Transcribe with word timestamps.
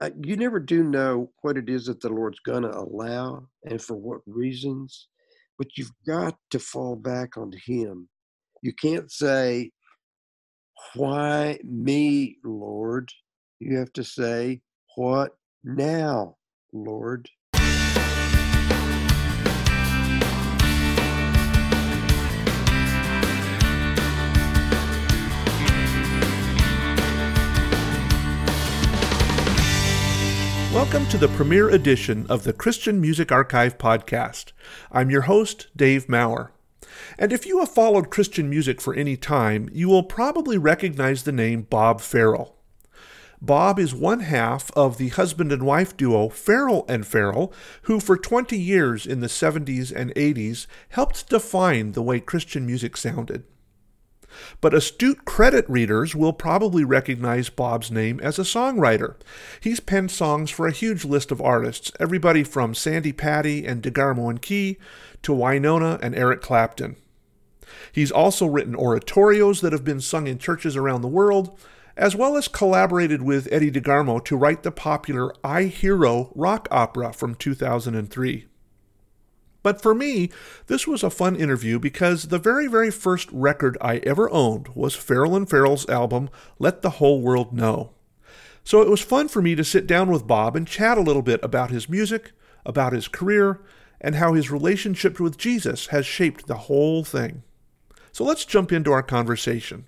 uh, 0.00 0.10
you 0.22 0.36
never 0.36 0.60
do 0.60 0.82
know 0.82 1.30
what 1.42 1.56
it 1.56 1.68
is 1.68 1.86
that 1.86 2.00
the 2.00 2.08
Lord's 2.08 2.40
going 2.40 2.62
to 2.62 2.76
allow 2.76 3.48
and 3.64 3.80
for 3.80 3.96
what 3.96 4.20
reasons, 4.26 5.08
but 5.58 5.68
you've 5.76 5.92
got 6.06 6.36
to 6.50 6.58
fall 6.58 6.96
back 6.96 7.36
on 7.36 7.52
Him. 7.66 8.08
You 8.62 8.72
can't 8.74 9.10
say, 9.10 9.70
Why 10.94 11.58
me, 11.64 12.36
Lord? 12.44 13.10
You 13.58 13.78
have 13.78 13.92
to 13.94 14.04
say, 14.04 14.60
What 14.96 15.32
now, 15.64 16.36
Lord? 16.72 17.28
Welcome 30.76 31.06
to 31.06 31.16
the 31.16 31.28
premiere 31.28 31.70
edition 31.70 32.26
of 32.28 32.44
the 32.44 32.52
Christian 32.52 33.00
Music 33.00 33.32
Archive 33.32 33.78
podcast. 33.78 34.52
I'm 34.92 35.08
your 35.08 35.22
host, 35.22 35.68
Dave 35.74 36.06
Maurer. 36.06 36.52
And 37.18 37.32
if 37.32 37.46
you 37.46 37.60
have 37.60 37.70
followed 37.70 38.10
Christian 38.10 38.50
music 38.50 38.82
for 38.82 38.92
any 38.92 39.16
time, 39.16 39.70
you 39.72 39.88
will 39.88 40.02
probably 40.02 40.58
recognize 40.58 41.22
the 41.22 41.32
name 41.32 41.62
Bob 41.62 42.02
Farrell. 42.02 42.56
Bob 43.40 43.78
is 43.78 43.94
one 43.94 44.20
half 44.20 44.70
of 44.72 44.98
the 44.98 45.08
husband 45.08 45.50
and 45.50 45.62
wife 45.62 45.96
duo 45.96 46.28
Farrell 46.28 46.84
and 46.90 47.06
Farrell, 47.06 47.54
who 47.84 47.98
for 47.98 48.18
20 48.18 48.58
years 48.58 49.06
in 49.06 49.20
the 49.20 49.28
70s 49.28 49.90
and 49.90 50.14
80s 50.14 50.66
helped 50.90 51.30
define 51.30 51.92
the 51.92 52.02
way 52.02 52.20
Christian 52.20 52.66
music 52.66 52.98
sounded. 52.98 53.44
But 54.60 54.74
astute 54.74 55.24
credit 55.24 55.68
readers 55.68 56.14
will 56.14 56.32
probably 56.32 56.84
recognize 56.84 57.48
Bob's 57.48 57.90
name 57.90 58.20
as 58.20 58.38
a 58.38 58.42
songwriter. 58.42 59.16
He's 59.60 59.80
penned 59.80 60.10
songs 60.10 60.50
for 60.50 60.66
a 60.66 60.72
huge 60.72 61.04
list 61.04 61.30
of 61.30 61.40
artists, 61.40 61.92
everybody 62.00 62.42
from 62.42 62.74
Sandi 62.74 63.12
Patty 63.12 63.66
and 63.66 63.82
DeGarmo 63.82 64.30
and 64.30 64.42
Key 64.42 64.78
to 65.22 65.32
Wynonna 65.32 65.98
and 66.02 66.14
Eric 66.14 66.42
Clapton. 66.42 66.96
He's 67.92 68.12
also 68.12 68.46
written 68.46 68.74
oratorios 68.74 69.60
that 69.60 69.72
have 69.72 69.84
been 69.84 70.00
sung 70.00 70.26
in 70.26 70.38
churches 70.38 70.76
around 70.76 71.02
the 71.02 71.08
world, 71.08 71.58
as 71.96 72.14
well 72.14 72.36
as 72.36 72.48
collaborated 72.48 73.22
with 73.22 73.48
Eddie 73.50 73.70
DeGarmo 73.70 74.24
to 74.24 74.36
write 74.36 74.62
the 74.62 74.70
popular 74.70 75.34
I 75.42 75.64
Hero 75.64 76.30
rock 76.34 76.68
opera 76.70 77.12
from 77.12 77.34
2003. 77.34 78.46
But 79.66 79.82
for 79.82 79.96
me, 79.96 80.30
this 80.68 80.86
was 80.86 81.02
a 81.02 81.10
fun 81.10 81.34
interview 81.34 81.80
because 81.80 82.28
the 82.28 82.38
very, 82.38 82.68
very 82.68 82.92
first 82.92 83.28
record 83.32 83.76
I 83.80 83.96
ever 83.96 84.30
owned 84.30 84.68
was 84.76 84.94
Farrell 84.94 85.34
and 85.34 85.50
Farrell's 85.50 85.88
album, 85.88 86.30
Let 86.60 86.82
the 86.82 87.00
Whole 87.02 87.20
World 87.20 87.52
Know. 87.52 87.90
So 88.62 88.80
it 88.80 88.88
was 88.88 89.00
fun 89.00 89.26
for 89.26 89.42
me 89.42 89.56
to 89.56 89.64
sit 89.64 89.88
down 89.88 90.08
with 90.08 90.24
Bob 90.24 90.54
and 90.54 90.68
chat 90.68 90.98
a 90.98 91.00
little 91.00 91.20
bit 91.20 91.40
about 91.42 91.72
his 91.72 91.88
music, 91.88 92.30
about 92.64 92.92
his 92.92 93.08
career, 93.08 93.60
and 94.00 94.14
how 94.14 94.34
his 94.34 94.52
relationship 94.52 95.18
with 95.18 95.36
Jesus 95.36 95.88
has 95.88 96.06
shaped 96.06 96.46
the 96.46 96.68
whole 96.68 97.02
thing. 97.02 97.42
So 98.12 98.22
let's 98.22 98.44
jump 98.44 98.70
into 98.70 98.92
our 98.92 99.02
conversation. 99.02 99.86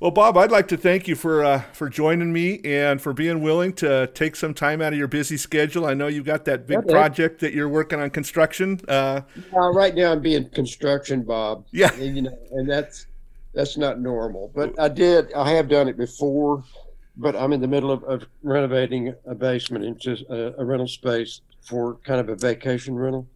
Well, 0.00 0.10
Bob, 0.10 0.38
I'd 0.38 0.50
like 0.50 0.66
to 0.68 0.78
thank 0.78 1.08
you 1.08 1.14
for 1.14 1.44
uh, 1.44 1.60
for 1.74 1.90
joining 1.90 2.32
me 2.32 2.58
and 2.64 3.02
for 3.02 3.12
being 3.12 3.42
willing 3.42 3.74
to 3.74 4.06
take 4.14 4.34
some 4.34 4.54
time 4.54 4.80
out 4.80 4.94
of 4.94 4.98
your 4.98 5.08
busy 5.08 5.36
schedule. 5.36 5.84
I 5.84 5.92
know 5.92 6.06
you've 6.06 6.24
got 6.24 6.46
that 6.46 6.66
big 6.66 6.88
project 6.88 7.38
that 7.40 7.52
you're 7.52 7.68
working 7.68 8.00
on 8.00 8.08
construction. 8.08 8.80
Uh, 8.88 9.20
uh, 9.54 9.70
right 9.72 9.94
now, 9.94 10.12
I'm 10.12 10.22
being 10.22 10.48
construction, 10.48 11.22
Bob. 11.22 11.66
Yeah, 11.70 11.92
and, 11.92 12.16
you 12.16 12.22
know, 12.22 12.38
and 12.52 12.68
that's 12.68 13.08
that's 13.52 13.76
not 13.76 14.00
normal. 14.00 14.50
But 14.54 14.80
I 14.80 14.88
did. 14.88 15.34
I 15.34 15.50
have 15.50 15.68
done 15.68 15.86
it 15.86 15.98
before. 15.98 16.64
But 17.16 17.36
I'm 17.36 17.52
in 17.52 17.60
the 17.60 17.68
middle 17.68 17.90
of, 17.90 18.02
of 18.04 18.26
renovating 18.42 19.14
a 19.26 19.34
basement 19.34 19.84
into 19.84 20.16
a, 20.30 20.62
a 20.62 20.64
rental 20.64 20.88
space 20.88 21.42
for 21.60 21.96
kind 21.96 22.20
of 22.20 22.30
a 22.30 22.36
vacation 22.36 22.94
rental. 22.94 23.26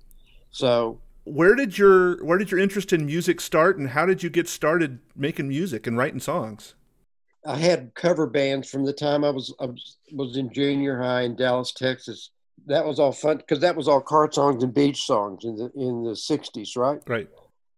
So 0.51 0.99
where 1.25 1.55
did 1.55 1.79
your 1.79 2.23
where 2.25 2.39
did 2.39 2.51
your 2.51 2.61
interest 2.61 2.93
in 2.93 3.07
music 3.07 3.41
start 3.41 3.79
and 3.79 3.91
how 3.91 4.07
did 4.07 4.23
you 4.23 4.31
get 4.31 4.49
started 4.49 5.01
making 5.17 5.49
music 5.49 5.87
and 5.87 5.97
writing 5.97 6.21
songs? 6.21 6.75
I 7.47 7.57
had 7.57 7.95
cover 7.95 8.27
bands 8.27 8.71
from 8.71 8.85
the 8.85 8.93
time 8.93 9.25
i 9.25 9.31
was 9.31 9.55
i 9.61 9.67
was, 10.13 10.37
in 10.37 10.53
junior 10.53 11.01
high 11.03 11.23
in 11.23 11.35
dallas 11.37 11.73
texas. 11.73 12.31
That 12.67 12.87
was 12.87 12.99
all 12.99 13.13
fun 13.13 13.39
because 13.39 13.61
that 13.61 13.77
was 13.77 13.89
all 13.89 14.01
car 14.01 14.31
songs 14.31 14.63
and 14.63 14.73
beach 14.73 15.03
songs 15.03 15.45
in 15.45 15.57
the 15.57 15.71
in 15.75 16.05
the 16.05 16.13
60s 16.13 16.77
right? 16.77 17.01
Right. 17.07 17.29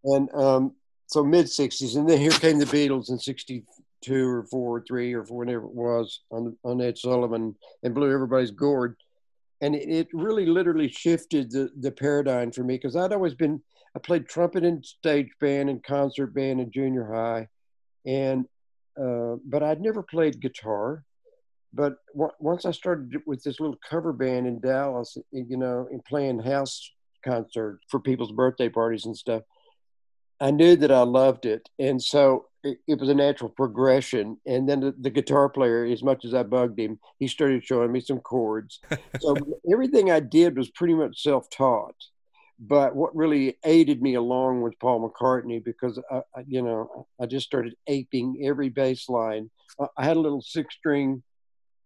And 0.05 0.29
um 0.35 0.73
so 1.07 1.25
mid 1.25 1.47
60s 1.47 1.97
and 1.97 2.09
then 2.09 2.19
here 2.19 2.33
came 2.33 2.59
the 2.59 2.67
beatles 2.67 3.11
in 3.11 3.19
62 3.19 4.29
or 4.29 4.45
4 4.45 4.77
or 4.77 4.85
3 4.87 5.15
or 5.15 5.25
4 5.25 5.37
whatever 5.39 5.65
it 5.65 5.75
was 5.75 6.21
on 6.31 6.57
on 6.65 6.81
ed 6.81 6.99
sullivan 6.99 7.55
and 7.83 7.95
blew 7.95 8.13
everybody's 8.13 8.51
gourd 8.51 8.97
and 9.61 9.75
it, 9.75 10.09
really 10.13 10.47
literally 10.47 10.89
shifted 10.89 11.51
the, 11.51 11.71
the 11.81 11.91
paradigm 11.91 12.51
for 12.51 12.63
me 12.63 12.75
because 12.75 12.97
I'd 12.97 13.13
always 13.13 13.35
been 13.35 13.63
I 13.95 13.99
played 13.99 14.29
trumpet 14.29 14.63
in 14.63 14.83
stage 14.83 15.31
band 15.41 15.71
and 15.71 15.83
concert 15.83 16.35
band 16.35 16.61
in 16.61 16.71
junior 16.71 17.11
high, 17.11 17.49
and 18.05 18.45
uh, 19.01 19.37
but 19.47 19.63
I'd 19.63 19.81
never 19.81 20.03
played 20.03 20.41
guitar. 20.41 21.03
But 21.73 21.95
w- 22.13 22.33
once 22.39 22.67
I 22.67 22.73
started 22.73 23.15
with 23.27 23.43
this 23.43 23.59
little 23.59 23.79
cover 23.89 24.13
band 24.13 24.47
in 24.47 24.61
Dallas, 24.61 25.17
you 25.33 25.57
know, 25.57 25.89
and 25.91 26.05
playing 26.05 26.41
house 26.41 26.91
concerts 27.25 27.85
for 27.89 28.01
people's 28.01 28.33
birthday 28.33 28.69
parties 28.69 29.07
and 29.07 29.17
stuff, 29.17 29.43
I 30.41 30.51
knew 30.51 30.77
that 30.77 30.93
I 30.93 31.03
loved 31.03 31.47
it, 31.47 31.67
and 31.79 32.03
so 32.03 32.47
it, 32.67 32.79
it 32.87 33.01
was 33.01 33.09
a 33.09 33.15
natural 33.15 33.51
progression. 33.51 34.39
And 34.47 34.69
then 34.69 34.81
the, 34.81 34.95
the, 34.99 35.11
guitar 35.11 35.49
player, 35.49 35.85
as 35.85 36.03
much 36.03 36.25
as 36.25 36.35
I 36.35 36.43
bugged 36.43 36.79
him, 36.79 36.99
he 37.19 37.29
started 37.29 37.65
showing 37.65 37.93
me 37.93 38.01
some 38.01 38.21
chords. 38.21 38.81
so 39.21 39.37
everything 39.71 40.11
I 40.11 40.21
did 40.21 40.57
was 40.57 40.71
pretty 40.71 40.95
much 40.95 41.23
self-taught. 41.23 41.95
But 42.59 42.97
what 42.97 43.15
really 43.15 43.59
aided 43.65 44.01
me 44.01 44.15
along 44.15 44.63
was 44.63 44.73
Paul 44.81 45.09
McCartney 45.09 45.63
because 45.63 46.01
I, 46.11 46.23
I 46.35 46.45
you 46.47 46.63
know, 46.63 47.07
I 47.21 47.27
just 47.27 47.47
started 47.47 47.75
aping 47.87 48.41
every 48.45 48.71
bass 48.71 49.09
line. 49.09 49.51
I 49.97 50.05
had 50.05 50.17
a 50.17 50.21
little 50.21 50.41
six-string 50.41 51.23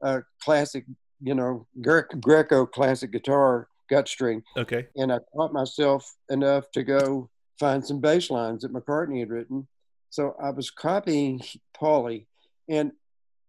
uh, 0.03 0.21
classic, 0.43 0.85
you 1.21 1.35
know, 1.35 1.67
Gre- 1.83 2.17
Greco 2.21 2.67
classic 2.67 3.11
guitar 3.11 3.69
gut 3.91 4.09
string. 4.09 4.45
Okay. 4.57 4.87
And 4.97 5.13
I 5.13 5.19
taught 5.35 5.53
myself 5.53 6.15
enough 6.31 6.71
to 6.73 6.85
go 6.85 7.29
find 7.59 7.85
some 7.85 8.01
bass 8.01 8.31
lines 8.31 8.63
that 8.63 8.73
McCartney 8.73 9.19
had 9.19 9.31
written 9.31 9.67
so 10.11 10.35
I 10.43 10.51
was 10.51 10.71
copying 10.71 11.41
Paulie, 11.75 12.27
and 12.69 12.93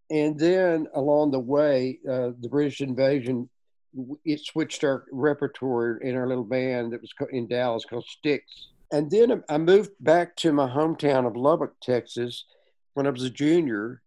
and 0.10 0.38
then 0.38 0.88
along 0.94 1.32
the 1.32 1.40
way, 1.40 2.00
uh, 2.08 2.32
the 2.40 2.50
British 2.50 2.82
invasion, 2.82 3.50
it 4.26 4.42
switched 4.42 4.84
our 4.84 5.06
repertoire 5.12 5.98
in 5.98 6.16
our 6.16 6.28
little 6.28 6.44
band 6.44 6.92
that 6.94 7.02
was 7.02 7.14
in 7.32 7.48
Dallas 7.48 7.86
called 7.86 8.06
Sticks. 8.06 8.68
And 8.92 9.10
then 9.10 9.42
I 9.48 9.58
moved 9.58 9.92
back 10.02 10.36
to 10.38 10.52
my 10.52 10.68
hometown 10.68 11.26
of 11.26 11.38
Lubbock, 11.38 11.76
Texas, 11.82 12.44
when 12.94 13.08
I 13.08 13.10
was 13.10 13.24
a 13.24 13.30
junior, 13.30 14.02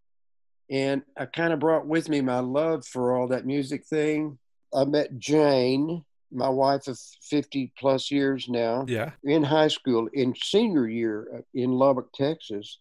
and 0.71 1.03
I 1.17 1.25
kind 1.25 1.55
of 1.55 1.59
brought 1.59 1.87
with 1.87 2.11
me 2.11 2.21
my 2.21 2.41
love 2.41 2.87
for 2.87 3.17
all 3.17 3.29
that 3.29 3.47
music 3.47 3.87
thing. 3.87 4.39
I 4.75 4.85
met 4.85 5.19
Jane, 5.19 6.05
my 6.35 6.49
wife 6.49 6.89
of 6.89 6.99
50 6.99 7.73
plus 7.79 8.11
years 8.11 8.49
now. 8.49 8.85
Yeah. 8.89 9.13
In 9.23 9.43
high 9.43 9.69
school 9.69 10.09
in 10.13 10.35
senior 10.35 10.89
year 10.89 11.29
uh, 11.35 11.41
in 11.55 11.73
lubbock 11.73 12.13
texas. 12.13 12.79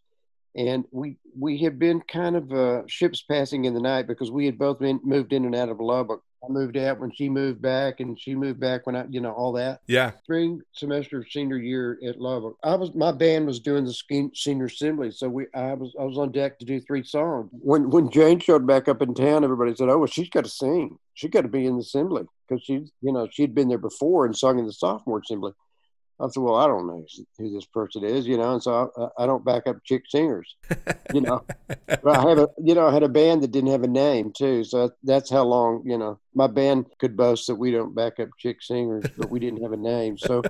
And 0.56 0.86
we 0.92 1.18
we 1.38 1.58
had 1.58 1.80
been 1.80 2.02
kind 2.02 2.36
of 2.36 2.52
uh, 2.52 2.84
ships 2.88 3.24
passing 3.24 3.66
in 3.66 3.74
the 3.74 3.82
night 3.82 4.08
because 4.08 4.30
we 4.30 4.46
had 4.46 4.60
both 4.60 4.80
been 4.80 5.00
moved 5.04 5.34
in 5.34 5.46
and 5.46 5.56
out 5.56 5.70
of 5.70 5.80
lubbock 5.80 6.22
I 6.44 6.52
moved 6.52 6.76
out 6.78 7.00
when 7.00 7.12
she 7.12 7.30
moved 7.30 7.62
back, 7.62 8.00
and 8.00 8.20
she 8.20 8.36
moved 8.36 8.60
back 8.60 8.86
when 8.86 8.96
I, 8.96 9.06
you 9.10 9.22
know, 9.22 9.32
all 9.32 9.54
that. 9.54 9.82
Yeah. 9.88 10.12
Spring 10.24 10.62
semester 10.74 11.20
of 11.20 11.26
senior 11.30 11.58
year 11.58 11.98
at 12.06 12.20
Lubbock, 12.20 12.58
I 12.64 12.76
was 12.76 12.94
my 12.94 13.12
band 13.12 13.46
was 13.46 13.60
doing 13.60 13.86
the 13.86 14.32
senior 14.34 14.66
assembly, 14.66 15.12
so 15.12 15.30
we 15.30 15.46
I 15.56 15.74
was 15.74 15.96
I 16.00 16.04
was 16.04 16.18
on 16.18 16.32
deck 16.32 16.60
to 16.60 16.66
do 16.66 16.82
three 16.82 17.04
songs. 17.04 17.50
When 17.52 17.90
when 17.90 18.10
Jane 18.10 18.40
showed 18.40 18.68
back 18.68 18.88
up 18.88 19.02
in 19.02 19.14
town, 19.14 19.44
everybody 19.44 19.76
said, 19.76 19.90
"Oh, 19.90 20.00
well, 20.00 20.08
she's 20.08 20.30
got 20.30 20.44
to 20.44 20.50
sing. 20.50 20.98
She 21.14 21.30
got 21.30 21.42
to 21.42 21.48
be 21.48 21.66
in 21.66 21.76
the 21.76 21.82
assembly 21.82 22.24
because 22.48 22.64
she, 22.64 22.86
you 23.02 23.14
know, 23.14 23.28
she'd 23.32 23.56
been 23.56 23.70
there 23.70 23.78
before 23.78 24.26
and 24.26 24.36
sung 24.36 24.60
in 24.60 24.66
the 24.66 24.74
sophomore 24.74 25.20
assembly." 25.20 25.54
I 26.24 26.28
said, 26.30 26.42
well, 26.42 26.56
I 26.56 26.68
don't 26.68 26.88
know 26.88 27.06
who 27.38 27.54
this 27.54 27.66
person 27.66 28.04
is, 28.04 28.26
you 28.26 28.38
know, 28.38 28.54
and 28.54 28.64
so 28.64 28.92
I, 28.98 29.24
I 29.24 29.26
don't 29.26 29.44
back 29.44 29.68
up 29.68 29.84
chick 29.84 30.04
singers, 30.08 30.56
you 31.14 31.22
know. 31.22 31.44
but 31.86 32.08
I 32.08 32.30
have 32.30 32.38
a, 32.40 32.48
you 32.64 32.76
know, 32.76 32.88
I 32.88 32.94
had 32.94 33.04
a 33.04 33.10
band 33.10 33.44
that 33.44 33.52
didn't 33.52 33.72
have 33.72 33.84
a 33.84 33.88
name 33.88 34.32
too, 34.32 34.64
so 34.64 34.92
that's 35.04 35.30
how 35.30 35.44
long, 35.44 35.84
you 35.86 35.98
know, 35.98 36.20
my 36.34 36.48
band 36.48 36.86
could 37.00 37.18
boast 37.18 37.48
that 37.48 37.56
we 37.56 37.72
don't 37.72 37.94
back 37.94 38.20
up 38.20 38.30
chick 38.38 38.62
singers, 38.62 39.06
but 39.18 39.30
we 39.30 39.40
didn't 39.40 39.62
have 39.62 39.74
a 39.74 39.78
name, 39.78 40.18
so 40.18 40.42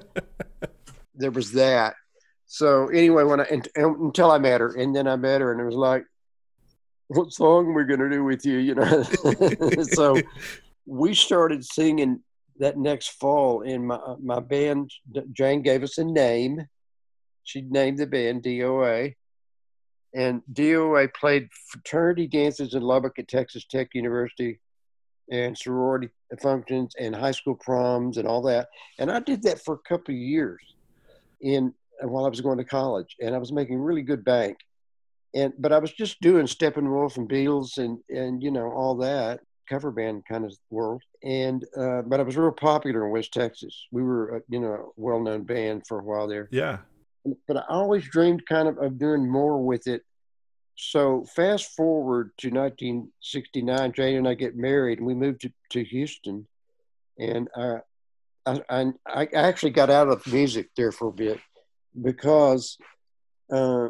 there 1.16 1.32
was 1.32 1.52
that. 1.54 1.96
So 2.46 2.90
anyway, 2.90 3.24
when 3.24 3.40
I 3.40 3.46
and 3.46 3.68
until 3.76 4.30
I 4.30 4.38
met 4.38 4.62
her, 4.62 4.76
and 4.76 4.96
then 4.96 5.08
I 5.08 5.16
met 5.16 5.42
her, 5.42 5.52
and 5.52 5.60
it 5.60 5.66
was 5.66 5.76
like, 5.76 6.06
what 7.08 7.32
song 7.32 7.74
we're 7.74 7.84
we 7.84 7.96
gonna 7.96 8.10
do 8.10 8.24
with 8.24 8.46
you, 8.46 8.58
you 8.58 8.76
know? 8.76 9.04
so 9.84 10.22
we 10.86 11.14
started 11.14 11.66
singing 11.66 12.22
that 12.60 12.78
next 12.78 13.10
fall 13.20 13.62
in 13.62 13.88
my 13.88 13.96
uh, 13.96 14.16
my 14.22 14.40
band 14.40 14.92
jane 15.32 15.62
gave 15.62 15.84
us 15.84 15.98
a 15.98 16.04
name 16.04 16.62
she 17.44 17.62
named 17.62 17.98
the 17.98 18.08
band 18.08 18.44
doa 18.44 19.14
and 20.16 20.42
doa 20.52 21.14
played 21.14 21.48
fraternity 21.70 22.28
dances 22.28 22.74
in 22.74 22.82
lubbock 22.82 23.18
at 23.18 23.28
texas 23.28 23.66
tech 23.66 23.90
university 23.94 24.60
and 25.32 25.58
sorority 25.58 26.10
functions 26.42 26.94
and 27.00 27.16
high 27.16 27.32
school 27.32 27.56
proms 27.56 28.18
and 28.18 28.28
all 28.28 28.42
that. 28.44 28.70
And 29.00 29.12
I 29.12 29.20
did 29.20 29.44
that 29.44 29.64
for 29.64 29.76
a 29.76 29.90
couple 29.90 30.14
of 30.14 30.20
years 30.20 30.62
in 31.42 31.74
uh, 32.04 32.08
while 32.08 32.26
I 32.26 32.30
was 32.30 32.42
going 32.42 32.58
to 32.58 32.64
college, 32.64 33.16
and 33.22 33.36
I 33.36 33.38
was 33.38 33.52
making 33.52 33.80
really 33.80 34.02
good 34.02 34.24
bank. 34.24 34.58
And 35.36 35.54
but 35.58 35.74
I 35.74 35.80
was 35.80 35.92
just 35.92 36.22
doing 36.22 36.46
Steppenwolf 36.46 37.18
and 37.18 37.30
Beatles 37.30 37.78
and 37.78 38.00
and 38.10 38.42
you 38.44 38.52
know 38.52 38.72
all 38.72 38.96
that 38.98 39.40
cover 39.70 39.92
band 39.92 40.24
kind 40.30 40.46
of 40.46 40.56
world. 40.70 41.02
And 41.24 41.66
uh, 41.78 42.02
but 42.04 42.20
I 42.20 42.24
was 42.24 42.38
real 42.38 42.52
popular 42.52 43.06
in 43.06 43.12
West 43.12 43.34
Texas. 43.34 43.88
We 43.92 44.04
were 44.04 44.38
uh, 44.38 44.40
you 44.50 44.60
know 44.60 44.74
a 44.74 44.86
well 44.96 45.20
known 45.20 45.44
band 45.44 45.88
for 45.88 46.00
a 46.00 46.04
while 46.04 46.28
there. 46.28 46.50
Yeah. 46.52 46.80
But 47.48 47.58
I 47.58 47.64
always 47.70 48.08
dreamed 48.08 48.46
kind 48.46 48.68
of 48.68 48.78
of 48.78 48.98
doing 48.98 49.30
more 49.30 49.64
with 49.64 49.88
it 49.88 50.04
so 50.76 51.26
fast 51.36 51.76
forward 51.76 52.32
to 52.40 52.50
1969, 52.50 53.94
Jane 53.94 54.18
and 54.18 54.28
I 54.28 54.34
get 54.34 54.56
married, 54.56 55.00
and 55.00 55.08
we 55.08 55.14
moved 55.14 55.42
to, 55.42 55.52
to 55.72 55.84
Houston, 55.84 56.48
and 57.20 57.48
I, 57.56 57.80
I, 58.46 58.92
I 59.08 59.28
actually 59.34 59.72
got 59.72 59.90
out 59.90 60.08
of 60.08 60.26
music 60.28 60.70
there 60.76 60.92
for 60.92 61.10
a 61.10 61.14
bit 61.14 61.40
because, 62.02 62.78
uh, 63.52 63.90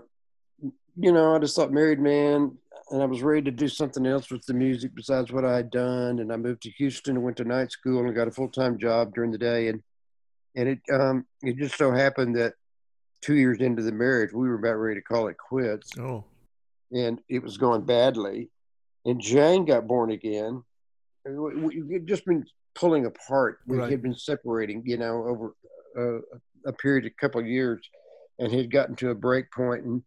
you 0.96 1.12
know, 1.12 1.36
I 1.36 1.40
just 1.40 1.56
thought 1.56 1.72
married 1.72 2.00
man, 2.00 2.58
and 2.92 3.02
I 3.02 3.06
was 3.06 3.22
ready 3.22 3.42
to 3.44 3.52
do 3.52 3.68
something 3.68 4.06
else 4.06 4.30
with 4.30 4.46
the 4.46 4.54
music 4.54 4.92
besides 4.94 5.32
what 5.32 5.46
I 5.46 5.56
had 5.56 5.72
done. 5.72 6.20
And 6.20 6.32
I 6.32 6.38
moved 6.38 6.64
to 6.64 6.72
Houston 6.72 7.16
and 7.16 7.24
went 7.24 7.38
to 7.38 7.46
night 7.46 7.72
school 7.72 8.06
and 8.06 8.16
got 8.16 8.28
a 8.28 8.32
full 8.32 8.50
time 8.50 8.78
job 8.78 9.14
during 9.14 9.32
the 9.32 9.38
day, 9.38 9.70
and 9.70 9.82
and 10.56 10.70
it 10.70 10.80
um, 10.94 11.26
it 11.42 11.58
just 11.58 11.78
so 11.78 11.92
happened 11.92 12.36
that 12.36 12.54
two 13.22 13.36
years 13.36 13.60
into 13.60 13.82
the 13.82 13.92
marriage, 13.92 14.34
we 14.34 14.48
were 14.48 14.56
about 14.56 14.76
ready 14.76 15.00
to 15.00 15.04
call 15.04 15.28
it 15.28 15.38
quits. 15.38 15.98
Oh 15.98 16.26
and 16.94 17.20
it 17.28 17.42
was 17.42 17.58
going 17.58 17.82
badly. 17.82 18.50
And 19.06 19.20
Jane 19.20 19.66
got 19.66 19.88
born 19.88 20.12
again. 20.12 20.64
We 21.26 21.94
had 21.94 22.08
just 22.08 22.26
been 22.26 22.46
pulling 22.76 23.06
apart. 23.06 23.60
We 23.66 23.78
right. 23.78 23.92
had 23.92 24.02
been 24.02 24.16
separating, 24.16 24.84
you 24.86 24.98
know, 24.98 25.26
over 25.26 25.56
a, 25.98 26.70
a 26.70 26.74
period, 26.74 27.06
a 27.06 27.10
couple 27.10 27.42
of 27.42 27.48
years, 27.48 27.82
and 28.40 28.52
had 28.52 28.72
gotten 28.72 28.96
to 28.98 29.10
a 29.10 29.16
break 29.16 29.52
point. 29.52 29.84
And 29.84 30.04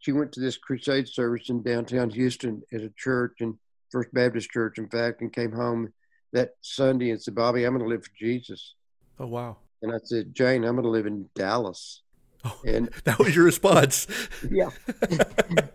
she 0.00 0.12
went 0.12 0.32
to 0.32 0.40
this 0.40 0.56
crusade 0.56 1.08
service 1.08 1.50
in 1.50 1.62
downtown 1.62 2.10
Houston 2.10 2.62
at 2.72 2.80
a 2.80 2.90
church, 2.96 3.34
and 3.40 3.56
First 3.90 4.12
Baptist 4.12 4.50
Church, 4.50 4.78
in 4.78 4.88
fact, 4.88 5.20
and 5.20 5.32
came 5.32 5.52
home 5.52 5.92
that 6.32 6.54
Sunday 6.62 7.10
and 7.10 7.22
said, 7.22 7.34
"Bobby, 7.34 7.64
I'm 7.64 7.74
going 7.74 7.84
to 7.84 7.88
live 7.88 8.04
for 8.04 8.10
Jesus." 8.18 8.74
Oh 9.18 9.26
wow! 9.26 9.58
And 9.82 9.92
I 9.92 9.98
said, 10.02 10.34
"Jane, 10.34 10.64
I'm 10.64 10.74
going 10.74 10.84
to 10.84 10.90
live 10.90 11.06
in 11.06 11.28
Dallas." 11.34 12.02
Oh, 12.44 12.58
and 12.66 12.88
that 13.04 13.18
was 13.18 13.36
your 13.36 13.44
response. 13.44 14.06
yeah. 14.50 14.70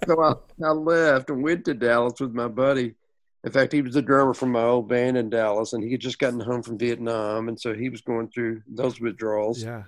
so 0.07 0.21
I, 0.21 0.33
I 0.65 0.71
left 0.71 1.29
and 1.29 1.43
went 1.43 1.65
to 1.65 1.73
Dallas 1.75 2.19
with 2.19 2.33
my 2.33 2.47
buddy. 2.47 2.95
In 3.43 3.51
fact, 3.51 3.73
he 3.73 3.83
was 3.83 3.93
the 3.93 4.01
drummer 4.01 4.33
from 4.33 4.51
my 4.51 4.63
old 4.63 4.89
band 4.89 5.17
in 5.17 5.29
Dallas, 5.29 5.73
and 5.73 5.83
he 5.83 5.91
had 5.91 6.01
just 6.01 6.17
gotten 6.17 6.39
home 6.39 6.63
from 6.63 6.79
Vietnam, 6.79 7.47
and 7.47 7.59
so 7.59 7.75
he 7.75 7.89
was 7.89 8.01
going 8.01 8.29
through 8.29 8.63
those 8.67 8.99
withdrawals. 8.99 9.63
Yeah. 9.63 9.83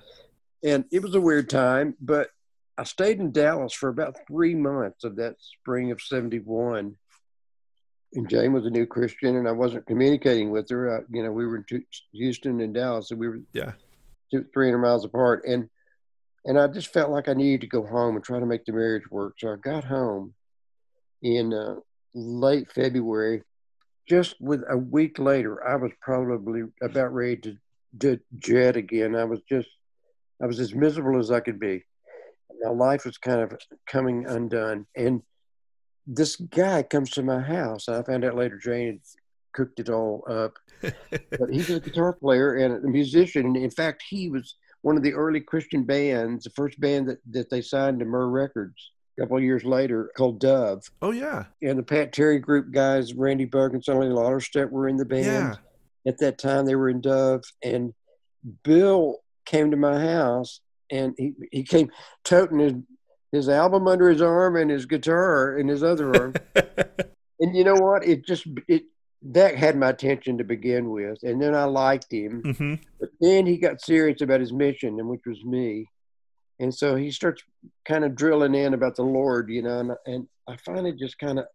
And 0.64 0.86
it 0.92 1.02
was 1.02 1.16
a 1.16 1.22
weird 1.22 1.50
time, 1.50 1.96
but 2.00 2.30
I 2.78 2.84
stayed 2.84 3.20
in 3.20 3.32
Dallas 3.32 3.74
for 3.74 3.90
about 3.90 4.18
three 4.28 4.56
months 4.56 5.04
of 5.04 5.16
that 5.18 5.36
spring 5.40 5.92
of 5.92 6.02
'71. 6.02 6.96
And 8.14 8.30
Jane 8.30 8.54
was 8.54 8.66
a 8.66 8.70
new 8.70 8.86
Christian, 8.86 9.36
and 9.36 9.48
I 9.48 9.52
wasn't 9.52 9.86
communicating 9.86 10.50
with 10.50 10.70
her. 10.70 10.98
I, 10.98 11.02
you 11.10 11.24
know, 11.24 11.32
we 11.32 11.46
were 11.46 11.58
in 11.58 11.86
Houston 12.14 12.62
and 12.62 12.74
Dallas, 12.74 13.10
so 13.10 13.16
we 13.16 13.28
were 13.28 13.40
yeah, 13.52 13.74
two, 14.32 14.46
300 14.54 14.78
miles 14.78 15.04
apart, 15.04 15.44
and 15.46 15.70
and 16.46 16.58
I 16.58 16.68
just 16.68 16.94
felt 16.94 17.12
like 17.12 17.28
I 17.28 17.34
needed 17.34 17.62
to 17.62 17.68
go 17.68 17.86
home 17.86 18.16
and 18.16 18.24
try 18.24 18.40
to 18.40 18.46
make 18.46 18.64
the 18.66 18.72
marriage 18.72 19.10
work. 19.12 19.36
So 19.38 19.52
I 19.52 19.58
got 19.58 19.84
home 19.84 20.34
in 21.22 21.54
uh, 21.54 21.76
late 22.14 22.72
February. 22.72 23.44
Just 24.08 24.36
with 24.40 24.64
a 24.70 24.78
week 24.78 25.20
later, 25.20 25.68
I 25.68 25.76
was 25.76 25.92
probably 26.00 26.64
about 26.82 27.14
ready 27.14 27.36
to, 27.38 27.58
to 28.00 28.20
jet 28.38 28.78
again. 28.78 29.14
I 29.14 29.26
was 29.26 29.42
just, 29.50 29.68
I 30.42 30.46
was 30.46 30.62
as 30.62 30.74
miserable 30.74 31.20
as 31.20 31.32
I 31.32 31.42
could 31.42 31.60
be. 31.60 31.84
My 32.62 32.70
life 32.72 33.06
was 33.06 33.18
kind 33.18 33.42
of 33.42 33.54
coming 33.88 34.26
undone. 34.28 34.86
And 34.96 35.22
this 36.06 36.36
guy 36.36 36.84
comes 36.84 37.12
to 37.12 37.24
my 37.24 37.42
house. 37.42 37.90
I 37.90 38.02
found 38.04 38.24
out 38.24 38.36
later 38.36 38.58
Jane 38.58 38.88
had 38.88 39.00
cooked 39.54 39.80
it 39.80 39.90
all 39.90 40.24
up. 40.30 40.54
but 40.82 41.50
he's 41.52 41.70
a 41.70 41.80
guitar 41.80 42.14
player 42.14 42.56
and 42.56 42.84
a 42.86 42.88
musician. 42.88 43.56
In 43.56 43.72
fact, 43.72 44.04
he 44.08 44.30
was 44.30 44.56
one 44.82 44.96
of 44.96 45.04
the 45.04 45.14
early 45.14 45.42
Christian 45.42 45.84
bands, 45.84 46.44
the 46.44 46.50
first 46.52 46.80
band 46.80 47.10
that, 47.10 47.20
that 47.32 47.50
they 47.50 47.62
signed 47.62 48.00
to 48.00 48.06
Myrrh 48.06 48.30
Records 48.30 48.92
a 49.18 49.22
couple 49.22 49.38
of 49.38 49.44
years 49.44 49.64
later 49.64 50.12
called 50.16 50.40
Dove. 50.40 50.84
Oh, 51.02 51.12
yeah. 51.12 51.46
And 51.62 51.80
the 51.80 51.84
Pat 51.84 52.14
Terry 52.14 52.40
Group 52.40 52.72
guys, 52.72 53.14
Randy 53.14 53.46
Bugg 53.46 53.74
and 53.74 53.84
Sonny 53.84 54.08
Lallerstedt 54.08 54.70
were 54.70 54.88
in 54.88 54.98
the 54.98 55.06
band. 55.06 55.26
Yeah. 55.26 55.56
At 56.06 56.20
that 56.20 56.38
time, 56.38 56.66
they 56.66 56.76
were 56.76 56.90
in 56.90 57.02
Dove. 57.02 57.44
And 57.64 57.94
Bill 58.64 59.18
came 59.46 59.72
to 59.72 59.78
my 59.78 60.00
house 60.00 60.62
and 60.92 61.14
he, 61.18 61.34
he 61.52 61.64
came 61.64 61.92
toting 62.24 62.60
his, 62.60 62.74
his 63.32 63.50
album 63.50 63.88
under 63.88 64.10
his 64.10 64.22
arm 64.22 64.56
and 64.56 64.72
his 64.72 64.86
guitar 64.86 65.58
in 65.58 65.68
his 65.68 65.84
other 65.84 66.16
arm. 66.16 66.34
and 67.40 67.56
you 67.56 67.64
know 67.64 67.76
what? 67.76 68.06
It 68.06 68.26
just, 68.26 68.48
it, 68.68 68.84
that 69.24 69.56
had 69.56 69.78
my 69.78 69.90
attention 69.90 70.38
to 70.38 70.44
begin 70.44 70.90
with, 70.90 71.24
and 71.24 71.42
then 71.42 71.56
I 71.56 71.64
liked 71.64 72.12
him. 72.12 72.44
Mm-hmm. 72.44 72.76
But 73.00 73.10
then 73.20 73.46
he 73.46 73.58
got 73.58 73.82
serious 73.82 74.22
about 74.22 74.40
his 74.40 74.54
mission, 74.54 75.00
and 75.00 75.10
which 75.10 75.26
was 75.26 75.44
me. 75.44 75.88
And 76.60 76.74
so 76.74 76.96
he 76.96 77.12
starts 77.12 77.44
kind 77.86 78.04
of 78.04 78.16
drilling 78.16 78.56
in 78.56 78.74
about 78.74 78.96
the 78.96 79.04
Lord, 79.04 79.50
you 79.50 79.62
know, 79.62 79.80
and, 79.80 79.92
and 80.06 80.28
I 80.48 80.58
finally 80.58 80.94
just 80.94 81.20
kind 81.20 81.40
of 81.40 81.46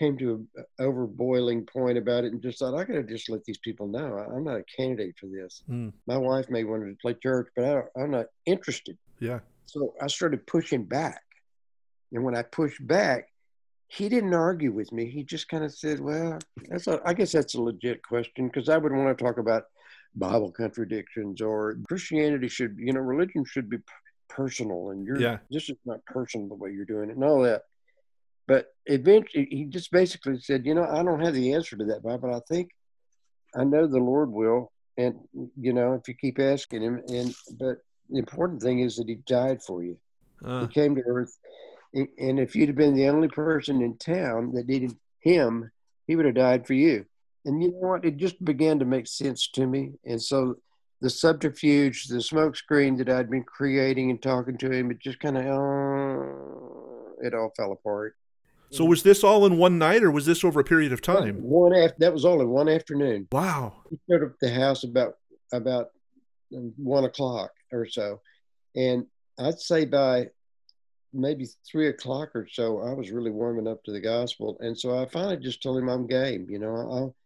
came 0.00 0.16
to 0.16 0.46
an 0.56 0.64
over 0.78 1.06
boiling 1.06 1.66
point 1.66 1.98
about 1.98 2.24
it 2.24 2.32
and 2.32 2.42
just 2.42 2.58
thought 2.58 2.74
I 2.74 2.84
got 2.84 2.94
to 2.94 3.02
just 3.02 3.28
let 3.28 3.44
these 3.44 3.58
people 3.58 3.86
know 3.86 4.16
I'm 4.34 4.44
not 4.44 4.56
a 4.56 4.64
candidate 4.76 5.16
for 5.20 5.26
this. 5.26 5.62
Mm. 5.68 5.92
My 6.06 6.16
wife 6.16 6.48
may 6.48 6.64
want 6.64 6.84
to 6.84 6.96
play 7.00 7.14
church, 7.14 7.48
but 7.54 7.64
I, 7.64 8.00
I'm 8.00 8.10
not 8.10 8.26
interested. 8.46 8.96
Yeah. 9.20 9.40
So 9.66 9.94
I 10.00 10.06
started 10.06 10.46
pushing 10.46 10.84
back, 10.84 11.22
and 12.12 12.24
when 12.24 12.34
I 12.34 12.42
pushed 12.42 12.84
back, 12.84 13.28
he 13.88 14.08
didn't 14.08 14.34
argue 14.34 14.72
with 14.72 14.90
me. 14.90 15.10
He 15.10 15.22
just 15.22 15.48
kind 15.48 15.64
of 15.64 15.72
said, 15.72 16.00
"Well, 16.00 16.38
that's 16.68 16.86
a, 16.86 17.00
I 17.04 17.12
guess 17.12 17.32
that's 17.32 17.54
a 17.54 17.60
legit 17.60 18.02
question 18.02 18.48
because 18.48 18.68
I 18.68 18.78
would 18.78 18.92
want 18.92 19.16
to 19.16 19.24
talk 19.24 19.38
about 19.38 19.64
Bible 20.16 20.50
contradictions 20.50 21.40
or 21.40 21.76
Christianity 21.86 22.48
should, 22.48 22.76
you 22.78 22.92
know, 22.92 23.00
religion 23.00 23.44
should 23.44 23.68
be 23.68 23.78
personal, 24.28 24.90
and 24.90 25.04
you're 25.04 25.20
yeah. 25.20 25.38
this 25.50 25.68
is 25.68 25.76
not 25.84 26.04
personal 26.06 26.48
the 26.48 26.54
way 26.54 26.70
you're 26.72 26.84
doing 26.84 27.10
it 27.10 27.16
and 27.16 27.24
all 27.24 27.42
that." 27.42 27.62
But 28.50 28.66
eventually, 28.86 29.46
he 29.48 29.64
just 29.66 29.92
basically 29.92 30.40
said, 30.40 30.66
"You 30.66 30.74
know, 30.74 30.82
I 30.84 31.04
don't 31.04 31.24
have 31.24 31.34
the 31.34 31.54
answer 31.54 31.76
to 31.76 31.84
that, 31.84 32.02
Bob, 32.02 32.22
but 32.22 32.34
I 32.34 32.40
think 32.48 32.70
I 33.54 33.62
know 33.62 33.86
the 33.86 34.00
Lord 34.00 34.32
will, 34.32 34.72
and 34.98 35.14
you 35.56 35.72
know, 35.72 35.94
if 35.94 36.08
you 36.08 36.14
keep 36.14 36.40
asking 36.40 36.82
Him, 36.82 37.00
and 37.08 37.32
but 37.60 37.76
the 38.08 38.18
important 38.18 38.60
thing 38.60 38.80
is 38.80 38.96
that 38.96 39.08
He 39.08 39.14
died 39.24 39.62
for 39.62 39.84
you. 39.84 39.96
Uh. 40.44 40.62
He 40.62 40.66
came 40.66 40.96
to 40.96 41.02
earth." 41.06 41.38
And 41.94 42.40
if 42.40 42.56
you'd 42.56 42.68
have 42.68 42.76
been 42.76 42.94
the 42.94 43.08
only 43.08 43.28
person 43.28 43.82
in 43.82 43.96
town 43.98 44.52
that 44.54 44.66
needed 44.66 44.96
him, 45.20 45.70
he 46.06 46.14
would 46.14 46.24
have 46.24 46.36
died 46.36 46.66
for 46.66 46.74
you. 46.74 47.04
And 47.44 47.62
you 47.62 47.70
know 47.72 47.88
what? 47.88 48.04
It 48.04 48.16
just 48.16 48.44
began 48.44 48.78
to 48.78 48.84
make 48.84 49.08
sense 49.08 49.48
to 49.54 49.66
me. 49.66 49.92
And 50.04 50.22
so 50.22 50.56
the 51.00 51.10
subterfuge, 51.10 52.06
the 52.06 52.18
smokescreen 52.18 52.96
that 52.98 53.08
I'd 53.08 53.30
been 53.30 53.42
creating 53.42 54.10
and 54.10 54.22
talking 54.22 54.56
to 54.58 54.70
him, 54.70 54.92
it 54.92 55.00
just 55.00 55.18
kind 55.18 55.36
of, 55.36 55.44
uh, 55.46 57.26
it 57.26 57.34
all 57.34 57.52
fell 57.56 57.72
apart. 57.72 58.16
So 58.72 58.84
was 58.84 59.02
this 59.02 59.24
all 59.24 59.46
in 59.46 59.58
one 59.58 59.78
night, 59.78 60.02
or 60.02 60.10
was 60.10 60.26
this 60.26 60.44
over 60.44 60.60
a 60.60 60.64
period 60.64 60.92
of 60.92 61.02
time? 61.02 61.36
One 61.42 61.74
after 61.74 61.96
that 61.98 62.12
was 62.12 62.24
all 62.24 62.40
in 62.40 62.48
one 62.48 62.68
afternoon. 62.68 63.26
Wow! 63.32 63.74
He 63.90 63.98
showed 64.08 64.22
up 64.22 64.30
at 64.30 64.40
the 64.40 64.52
house 64.52 64.84
about 64.84 65.14
about 65.52 65.88
um, 66.56 66.72
one 66.76 67.04
o'clock 67.04 67.50
or 67.72 67.86
so, 67.86 68.20
and 68.76 69.06
I'd 69.38 69.58
say 69.58 69.84
by 69.84 70.28
maybe 71.12 71.48
three 71.68 71.88
o'clock 71.88 72.30
or 72.34 72.46
so, 72.50 72.80
I 72.82 72.92
was 72.92 73.10
really 73.10 73.30
warming 73.30 73.66
up 73.66 73.82
to 73.84 73.92
the 73.92 74.00
gospel, 74.00 74.56
and 74.60 74.78
so 74.78 74.96
I 74.96 75.06
finally 75.06 75.38
just 75.38 75.62
told 75.62 75.78
him 75.78 75.88
I'm 75.88 76.06
game. 76.06 76.46
You 76.48 76.60
know, 76.60 76.76
I'll 76.76 77.16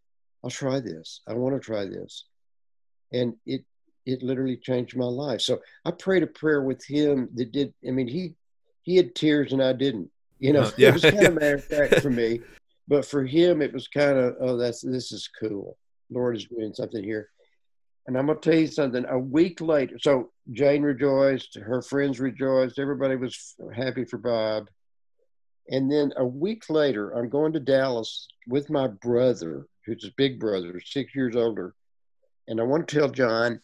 I'll 0.43 0.51
try 0.51 0.81
this. 0.81 1.21
I 1.29 1.35
want 1.35 1.55
to 1.55 1.61
try 1.61 1.85
this, 1.85 2.25
and 3.13 3.35
it 3.45 3.65
it 4.07 4.23
literally 4.23 4.57
changed 4.57 4.97
my 4.97 5.05
life. 5.05 5.41
So 5.41 5.61
I 5.85 5.91
prayed 5.91 6.23
a 6.23 6.27
prayer 6.27 6.63
with 6.63 6.85
him 6.85 7.29
that 7.35 7.53
did. 7.53 7.75
I 7.87 7.91
mean, 7.91 8.09
he 8.09 8.35
he 8.83 8.97
had 8.97 9.15
tears 9.15 9.53
and 9.53 9.63
I 9.63 9.73
didn't. 9.73 10.11
You 10.39 10.53
know, 10.53 10.63
uh, 10.63 10.71
yeah. 10.77 10.89
it 10.89 10.95
was 10.95 11.03
kind 11.03 11.27
of 11.27 11.35
matter 11.35 11.57
of 11.57 11.65
fact 11.65 12.01
for 12.01 12.11
me, 12.11 12.41
but 12.89 13.05
for 13.05 13.25
him 13.25 13.63
it 13.63 13.73
was 13.73 13.89
kind 13.89 14.19
of 14.19 14.37
oh 14.41 14.57
that's 14.57 14.83
this 14.83 15.13
is 15.13 15.29
cool. 15.41 15.77
Lord 16.11 16.37
is 16.37 16.47
doing 16.47 16.75
something 16.75 17.03
here. 17.03 17.31
And 18.07 18.19
I'm 18.19 18.27
going 18.27 18.39
to 18.39 18.51
tell 18.51 18.59
you 18.59 18.67
something. 18.67 19.05
A 19.09 19.19
week 19.19 19.61
later, 19.61 19.99
so 19.99 20.31
Jane 20.53 20.83
rejoiced, 20.83 21.57
her 21.57 21.81
friends 21.81 22.21
rejoiced, 22.21 22.79
everybody 22.79 23.17
was 23.17 23.55
happy 23.75 24.05
for 24.05 24.19
Bob. 24.19 24.69
And 25.69 25.91
then 25.91 26.13
a 26.17 26.27
week 26.27 26.69
later, 26.69 27.13
I'm 27.13 27.31
going 27.31 27.55
to 27.55 27.61
Dallas 27.61 28.29
with 28.47 28.69
my 28.69 28.89
brother, 28.89 29.67
who's 29.87 30.05
his 30.05 30.13
big 30.13 30.39
brother, 30.39 30.81
six 30.85 31.15
years 31.15 31.35
older. 31.35 31.75
And 32.47 32.61
I 32.61 32.65
want 32.65 32.87
to 32.87 32.99
tell 32.99 33.09
John 33.09 33.63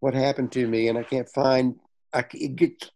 what 0.00 0.12
happened 0.12 0.52
to 0.52 0.66
me, 0.66 0.88
and 0.88 0.98
I 0.98 1.02
can't 1.02 1.28
find, 1.30 1.76
I 2.12 2.24
it 2.34 2.56
gets 2.56 2.90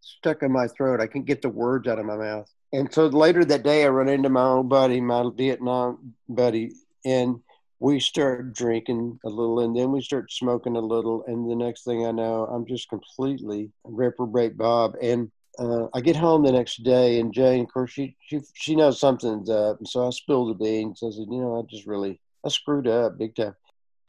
stuck 0.00 0.42
in 0.42 0.50
my 0.50 0.66
throat. 0.68 1.00
I 1.00 1.06
can't 1.06 1.26
get 1.26 1.42
the 1.42 1.50
words 1.50 1.86
out 1.86 1.98
of 1.98 2.06
my 2.06 2.16
mouth. 2.16 2.50
And 2.72 2.92
so 2.92 3.06
later 3.06 3.44
that 3.44 3.62
day, 3.62 3.84
I 3.84 3.88
run 3.88 4.08
into 4.08 4.28
my 4.28 4.44
old 4.44 4.68
buddy, 4.68 5.00
my 5.00 5.30
Vietnam 5.34 6.14
buddy, 6.28 6.72
and 7.04 7.40
we 7.80 8.00
start 8.00 8.54
drinking 8.54 9.18
a 9.24 9.28
little 9.28 9.60
and 9.60 9.76
then 9.76 9.92
we 9.92 10.02
start 10.02 10.32
smoking 10.32 10.76
a 10.76 10.80
little. 10.80 11.24
And 11.26 11.48
the 11.48 11.54
next 11.54 11.84
thing 11.84 12.06
i 12.06 12.10
know 12.10 12.46
i'm 12.46 12.66
just 12.66 12.88
completely 12.88 13.70
reprobate 13.84 14.56
bob. 14.56 14.94
And 15.00 15.30
uh, 15.58 15.86
i 15.94 16.00
get 16.00 16.16
home 16.16 16.42
the 16.42 16.52
next 16.52 16.82
day 16.82 17.20
and 17.20 17.32
jane 17.32 17.64
of 17.64 17.72
course 17.72 17.90
she 17.90 18.16
she, 18.20 18.40
she 18.54 18.76
knows 18.76 19.00
something's 19.00 19.50
up. 19.50 19.78
And 19.78 19.88
so 19.88 20.06
i 20.06 20.10
spilled 20.10 20.50
the 20.50 20.64
beans. 20.64 21.02
I 21.02 21.10
said 21.10 21.26
you 21.30 21.40
know 21.40 21.58
i 21.58 21.62
just 21.70 21.86
really 21.86 22.20
i 22.44 22.48
screwed 22.48 22.88
up 22.88 23.18
big 23.18 23.36
time. 23.36 23.54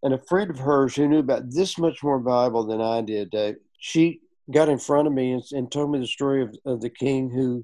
And 0.02 0.14
a 0.14 0.18
friend 0.18 0.50
of 0.50 0.60
hers 0.60 0.96
who 0.96 1.08
knew 1.08 1.20
about 1.20 1.52
this 1.52 1.78
much 1.78 2.04
more 2.04 2.20
bible 2.20 2.66
than 2.66 2.82
i 2.82 3.02
did 3.02 3.30
dave 3.30 3.58
she 3.80 4.22
got 4.52 4.68
in 4.70 4.80
front 4.80 5.08
of 5.08 5.14
me 5.14 5.34
and, 5.34 5.44
and 5.52 5.72
told 5.72 5.92
me 5.92 6.00
the 6.00 6.08
story 6.08 6.42
of, 6.42 6.56
of 6.66 6.82
the 6.82 6.90
king 6.90 7.30
who 7.30 7.64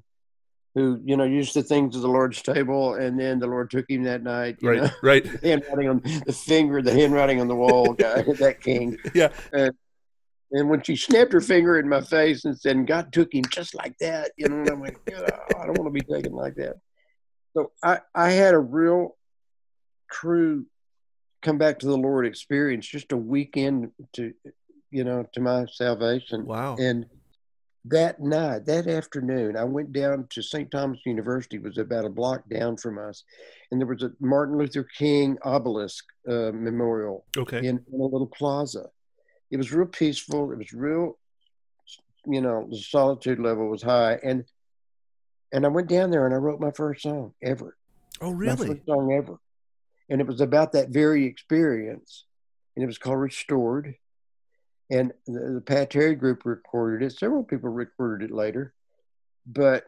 who 0.76 1.00
you 1.06 1.16
know 1.16 1.24
used 1.24 1.54
the 1.54 1.62
things 1.62 1.96
of 1.96 2.02
the 2.02 2.08
Lord's 2.08 2.42
table, 2.42 2.94
and 2.94 3.18
then 3.18 3.38
the 3.38 3.46
Lord 3.46 3.70
took 3.70 3.88
him 3.88 4.02
that 4.04 4.22
night. 4.22 4.58
right, 4.62 4.82
know? 4.82 4.90
right. 5.02 5.24
The 5.40 5.48
handwriting 5.48 5.88
on 5.88 6.02
the 6.26 6.32
finger, 6.32 6.82
the 6.82 6.92
handwriting 6.92 7.40
on 7.40 7.48
the 7.48 7.56
wall, 7.56 7.94
guy, 7.94 8.20
uh, 8.28 8.32
that 8.34 8.60
king. 8.60 8.98
Yeah. 9.14 9.30
And, 9.54 9.72
and 10.52 10.68
when 10.68 10.82
she 10.82 10.94
snapped 10.94 11.32
her 11.32 11.40
finger 11.40 11.80
in 11.80 11.88
my 11.88 12.02
face 12.02 12.44
and 12.44 12.56
said, 12.56 12.86
"God 12.86 13.10
took 13.10 13.34
him 13.34 13.44
just 13.50 13.74
like 13.74 13.96
that," 14.00 14.32
you 14.36 14.48
know, 14.48 14.70
I'm 14.70 14.82
like, 14.82 14.98
oh, 15.14 15.24
I 15.58 15.64
don't 15.64 15.78
want 15.78 15.86
to 15.86 15.90
be 15.90 16.02
taken 16.02 16.32
like 16.32 16.56
that. 16.56 16.74
So 17.54 17.72
I, 17.82 18.00
I 18.14 18.32
had 18.32 18.52
a 18.52 18.58
real, 18.58 19.16
true, 20.12 20.66
come 21.40 21.56
back 21.56 21.78
to 21.78 21.86
the 21.86 21.96
Lord 21.96 22.26
experience, 22.26 22.86
just 22.86 23.12
a 23.12 23.16
weekend 23.16 23.92
to, 24.12 24.34
you 24.90 25.04
know, 25.04 25.26
to 25.32 25.40
my 25.40 25.64
salvation. 25.72 26.44
Wow. 26.44 26.76
And 26.78 27.06
that 27.88 28.20
night, 28.20 28.64
that 28.66 28.86
afternoon, 28.86 29.56
I 29.56 29.64
went 29.64 29.92
down 29.92 30.26
to 30.30 30.42
St. 30.42 30.70
Thomas 30.70 30.98
University, 31.04 31.58
was 31.58 31.78
about 31.78 32.04
a 32.04 32.08
block 32.08 32.48
down 32.48 32.76
from 32.76 32.98
us, 32.98 33.22
and 33.70 33.80
there 33.80 33.86
was 33.86 34.02
a 34.02 34.10
Martin 34.20 34.58
Luther 34.58 34.86
King 34.98 35.38
obelisk 35.42 36.04
uh, 36.28 36.50
memorial 36.52 37.24
Okay. 37.36 37.58
in, 37.58 37.84
in 37.92 38.00
a 38.00 38.04
little 38.04 38.26
plaza. 38.26 38.86
It 39.50 39.56
was 39.58 39.72
real 39.72 39.86
peaceful. 39.86 40.50
It 40.52 40.58
was 40.58 40.72
real, 40.72 41.18
you 42.26 42.40
know, 42.40 42.66
the 42.70 42.78
solitude 42.78 43.38
level 43.38 43.68
was 43.68 43.82
high, 43.82 44.18
and 44.22 44.44
and 45.52 45.64
I 45.64 45.68
went 45.68 45.88
down 45.88 46.10
there 46.10 46.26
and 46.26 46.34
I 46.34 46.38
wrote 46.38 46.60
my 46.60 46.72
first 46.72 47.02
song 47.02 47.32
ever, 47.42 47.76
oh, 48.20 48.32
really? 48.32 48.68
my 48.68 48.74
first 48.74 48.86
song 48.86 49.12
ever, 49.12 49.38
and 50.10 50.20
it 50.20 50.26
was 50.26 50.40
about 50.40 50.72
that 50.72 50.88
very 50.88 51.24
experience, 51.26 52.24
and 52.74 52.82
it 52.82 52.86
was 52.86 52.98
called 52.98 53.20
Restored 53.20 53.94
and 54.90 55.12
the, 55.26 55.54
the 55.54 55.60
Pat 55.60 55.90
Terry 55.90 56.14
group 56.14 56.44
recorded 56.44 57.04
it. 57.04 57.12
Several 57.12 57.42
people 57.42 57.70
recorded 57.70 58.30
it 58.30 58.34
later, 58.34 58.72
but 59.46 59.84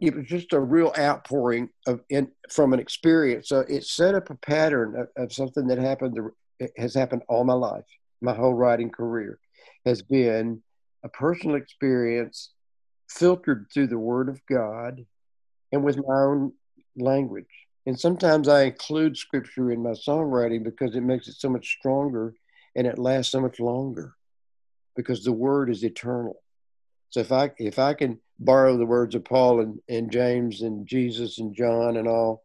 it 0.00 0.14
was 0.14 0.26
just 0.26 0.52
a 0.52 0.60
real 0.60 0.92
outpouring 0.98 1.70
of 1.86 2.00
in, 2.10 2.28
from 2.50 2.72
an 2.72 2.80
experience. 2.80 3.48
So 3.48 3.60
it 3.60 3.84
set 3.84 4.14
up 4.14 4.30
a 4.30 4.34
pattern 4.34 4.96
of, 4.96 5.24
of 5.24 5.32
something 5.32 5.66
that 5.68 5.78
happened. 5.78 6.18
has 6.76 6.94
happened 6.94 7.22
all 7.28 7.44
my 7.44 7.54
life. 7.54 7.84
My 8.20 8.34
whole 8.34 8.54
writing 8.54 8.90
career 8.90 9.38
has 9.86 10.02
been 10.02 10.62
a 11.04 11.08
personal 11.08 11.56
experience 11.56 12.50
filtered 13.08 13.66
through 13.72 13.88
the 13.88 13.98
Word 13.98 14.28
of 14.28 14.40
God 14.46 15.04
and 15.72 15.84
with 15.84 15.96
my 15.96 16.14
own 16.14 16.52
language. 16.96 17.46
And 17.86 17.98
sometimes 17.98 18.48
I 18.48 18.62
include 18.62 19.16
scripture 19.16 19.72
in 19.72 19.82
my 19.82 19.90
songwriting 19.90 20.62
because 20.62 20.94
it 20.94 21.02
makes 21.02 21.26
it 21.26 21.34
so 21.34 21.48
much 21.48 21.76
stronger 21.78 22.34
and 22.76 22.86
it 22.86 22.98
lasts 22.98 23.32
so 23.32 23.40
much 23.40 23.58
longer 23.58 24.14
because 24.96 25.24
the 25.24 25.32
word 25.32 25.70
is 25.70 25.84
eternal. 25.84 26.36
So 27.10 27.20
if 27.20 27.30
I 27.30 27.50
if 27.58 27.78
I 27.78 27.94
can 27.94 28.18
borrow 28.38 28.76
the 28.76 28.86
words 28.86 29.14
of 29.14 29.24
Paul 29.24 29.60
and, 29.60 29.78
and 29.88 30.10
James 30.10 30.62
and 30.62 30.86
Jesus 30.86 31.38
and 31.38 31.54
John 31.54 31.96
and 31.96 32.08
all, 32.08 32.42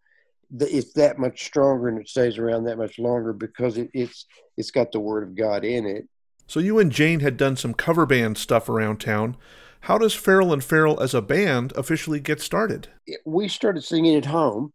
it's 0.59 0.93
that 0.93 1.19
much 1.19 1.45
stronger 1.45 1.87
and 1.87 1.99
it 1.99 2.09
stays 2.09 2.37
around 2.37 2.65
that 2.65 2.77
much 2.77 2.99
longer 2.99 3.33
because 3.33 3.77
it, 3.77 3.89
it's 3.93 4.25
it's 4.57 4.71
got 4.71 4.91
the 4.91 4.99
word 4.99 5.23
of 5.23 5.35
God 5.35 5.63
in 5.63 5.85
it. 5.85 6.07
So 6.47 6.59
you 6.59 6.79
and 6.79 6.91
Jane 6.91 7.19
had 7.19 7.37
done 7.37 7.55
some 7.57 7.73
cover 7.73 8.05
band 8.05 8.37
stuff 8.37 8.69
around 8.69 8.97
town. 8.99 9.37
How 9.81 9.97
does 9.97 10.13
Farrell 10.13 10.53
and 10.53 10.63
Farrell 10.63 11.01
as 11.01 11.13
a 11.13 11.21
band 11.21 11.71
officially 11.75 12.19
get 12.19 12.41
started? 12.41 12.89
We 13.25 13.47
started 13.47 13.83
singing 13.83 14.15
at 14.15 14.25
home, 14.25 14.73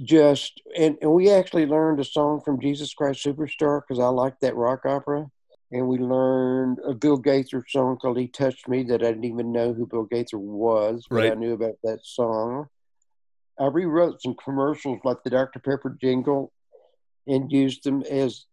just 0.00 0.60
and, 0.76 0.96
and 1.00 1.12
we 1.12 1.30
actually 1.30 1.66
learned 1.66 2.00
a 2.00 2.04
song 2.04 2.42
from 2.44 2.60
Jesus 2.60 2.94
Christ 2.94 3.24
Superstar 3.24 3.80
because 3.80 3.98
I 3.98 4.08
liked 4.08 4.40
that 4.42 4.56
rock 4.56 4.84
opera 4.84 5.26
and 5.74 5.88
we 5.88 5.98
learned 5.98 6.78
a 6.86 6.94
Bill 6.94 7.16
Gaither 7.16 7.64
song 7.68 7.96
called 7.96 8.16
"He 8.16 8.28
Touched 8.28 8.68
Me" 8.68 8.84
that 8.84 9.02
I 9.02 9.08
didn't 9.08 9.24
even 9.24 9.50
know 9.50 9.74
who 9.74 9.86
Bill 9.86 10.04
Gaither 10.04 10.38
was, 10.38 11.04
but 11.10 11.16
right. 11.16 11.32
I 11.32 11.34
knew 11.34 11.52
about 11.52 11.74
that 11.82 11.98
song. 12.04 12.68
I 13.58 13.66
rewrote 13.66 14.22
some 14.22 14.36
commercials 14.42 15.00
like 15.04 15.24
the 15.24 15.30
Dr. 15.30 15.58
Pepper 15.58 15.96
jingle 16.00 16.52
and 17.26 17.50
used 17.50 17.82
them 17.82 18.02
as 18.02 18.46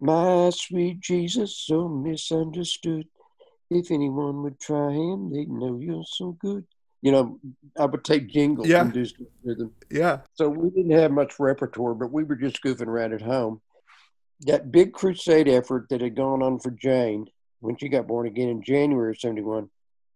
"My 0.00 0.50
sweet 0.50 1.00
Jesus, 1.00 1.56
so 1.56 1.88
misunderstood. 1.88 3.08
If 3.70 3.90
anyone 3.90 4.42
would 4.42 4.60
try 4.60 4.92
him, 4.92 5.32
they'd 5.32 5.48
know 5.48 5.78
you're 5.80 6.04
so 6.06 6.36
good." 6.38 6.66
You 7.00 7.12
know, 7.12 7.40
I 7.78 7.86
would 7.86 8.04
take 8.04 8.28
jingles 8.28 8.68
yeah. 8.68 8.82
and 8.82 8.92
do 8.92 9.06
them. 9.44 9.72
Yeah. 9.90 10.20
So 10.34 10.50
we 10.50 10.68
didn't 10.70 10.98
have 10.98 11.10
much 11.10 11.40
repertoire, 11.40 11.94
but 11.94 12.12
we 12.12 12.24
were 12.24 12.36
just 12.36 12.62
goofing 12.62 12.88
around 12.88 13.14
at 13.14 13.22
home 13.22 13.62
that 14.40 14.70
big 14.70 14.92
crusade 14.92 15.48
effort 15.48 15.88
that 15.90 16.00
had 16.00 16.16
gone 16.16 16.42
on 16.42 16.58
for 16.58 16.70
Jane 16.70 17.26
when 17.60 17.76
she 17.76 17.88
got 17.88 18.06
born 18.06 18.26
again 18.26 18.48
in 18.48 18.62
January 18.62 19.10
of 19.10 19.20
71 19.20 19.68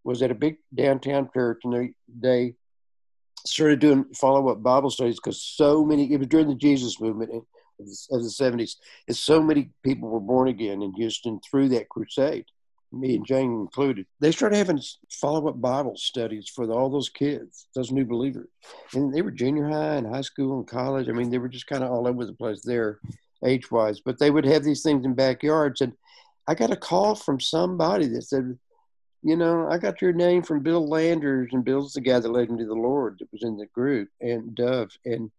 was 0.05 0.23
at 0.23 0.31
a 0.31 0.35
big 0.35 0.57
downtown 0.75 1.29
church 1.33 1.61
and 1.65 1.73
they, 1.73 1.93
they 2.21 2.55
started 3.47 3.81
doing 3.81 4.05
follow-up 4.15 4.63
Bible 4.63 4.91
studies 4.91 5.17
because 5.17 5.43
so 5.43 5.85
many, 5.85 6.13
it 6.13 6.19
was 6.19 6.29
during 6.29 6.49
the 6.49 6.55
Jesus 6.55 7.01
movement 7.01 7.31
of 7.33 7.45
the 7.79 8.29
70s, 8.29 8.77
and 9.09 9.17
so 9.17 9.43
many 9.43 9.71
people 9.83 10.09
were 10.09 10.21
born 10.21 10.49
again 10.49 10.83
in 10.83 10.93
Houston 10.95 11.41
through 11.41 11.71
that 11.71 11.89
crusade, 11.89 12.45
me 12.93 13.15
and 13.17 13.27
Jane 13.27 13.53
included. 13.53 14.05
They 14.21 14.33
started 14.33 14.57
having 14.57 14.83
follow-up 15.11 15.61
Bible 15.61 15.97
studies 15.97 16.51
for 16.55 16.67
the, 16.67 16.75
all 16.75 16.91
those 16.91 17.09
kids, 17.09 17.69
those 17.75 17.91
new 17.91 18.05
believers. 18.05 18.49
And 18.95 19.15
they 19.15 19.23
were 19.23 19.31
junior 19.31 19.69
high 19.69 19.95
and 19.95 20.07
high 20.07 20.21
school 20.21 20.59
and 20.59 20.67
college. 20.67 21.09
I 21.09 21.13
mean, 21.13 21.31
they 21.31 21.39
were 21.39 21.49
just 21.49 21.67
kind 21.67 21.83
of 21.83 21.91
all 21.91 22.07
over 22.07 22.27
the 22.27 22.35
place 22.35 22.61
there 22.63 23.01
age 23.45 23.71
wise, 23.71 24.01
but 24.01 24.19
they 24.19 24.31
would 24.31 24.45
have 24.45 24.65
these 24.65 24.83
things 24.83 25.05
in 25.05 25.15
backyards. 25.15 25.81
And 25.81 25.93
I 26.47 26.55
got 26.55 26.73
a 26.73 26.77
call 26.77 27.15
from 27.15 27.41
somebody 27.41 28.07
that 28.09 28.23
said, 28.23 28.59
you 29.23 29.37
know, 29.37 29.69
I 29.69 29.79
got 29.79 30.01
your 30.01 30.13
name 30.13 30.43
from 30.43 30.63
Bill 30.63 30.89
Landers, 30.89 31.51
and 31.53 31.65
Bill's 31.65 31.93
the 31.93 32.01
guy 32.01 32.19
that 32.19 32.29
led 32.29 32.51
me 32.51 32.59
to 32.59 32.67
the 32.67 32.75
Lord 32.75 33.17
that 33.19 33.33
was 33.33 33.43
in 33.43 33.57
the 33.57 33.67
group, 33.67 34.09
and 34.21 34.55
Dove. 34.55 34.91
And 35.05 35.31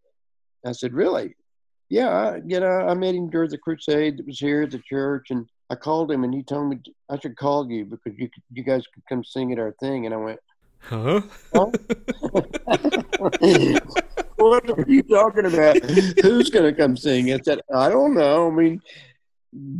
I 0.65 0.71
said, 0.71 0.93
really? 0.93 1.35
Yeah, 1.89 2.09
I, 2.09 2.41
you 2.45 2.59
know, 2.59 2.67
I 2.67 2.93
met 2.93 3.15
him 3.15 3.29
during 3.29 3.49
the 3.49 3.57
crusade 3.57 4.17
that 4.17 4.27
was 4.27 4.39
here 4.39 4.63
at 4.63 4.71
the 4.71 4.79
church, 4.79 5.27
and 5.31 5.47
I 5.69 5.75
called 5.75 6.11
him, 6.11 6.23
and 6.23 6.33
he 6.33 6.43
told 6.43 6.69
me 6.69 6.79
I 7.09 7.19
should 7.19 7.35
call 7.35 7.69
you 7.69 7.85
because 7.85 8.17
you 8.17 8.29
you 8.53 8.63
guys 8.63 8.83
could 8.93 9.03
come 9.09 9.23
sing 9.23 9.51
at 9.51 9.59
our 9.59 9.73
thing. 9.79 10.05
And 10.05 10.13
I 10.13 10.17
went, 10.17 10.39
huh? 10.79 11.21
huh? 11.53 11.71
what 14.41 14.69
are 14.69 14.85
you 14.87 15.03
talking 15.03 15.45
about? 15.45 15.77
Who's 16.21 16.49
going 16.49 16.65
to 16.65 16.73
come 16.73 16.97
sing? 16.97 17.31
I 17.31 17.39
said, 17.43 17.61
I 17.73 17.89
don't 17.89 18.13
know. 18.13 18.47
I 18.47 18.51
mean, 18.51 18.81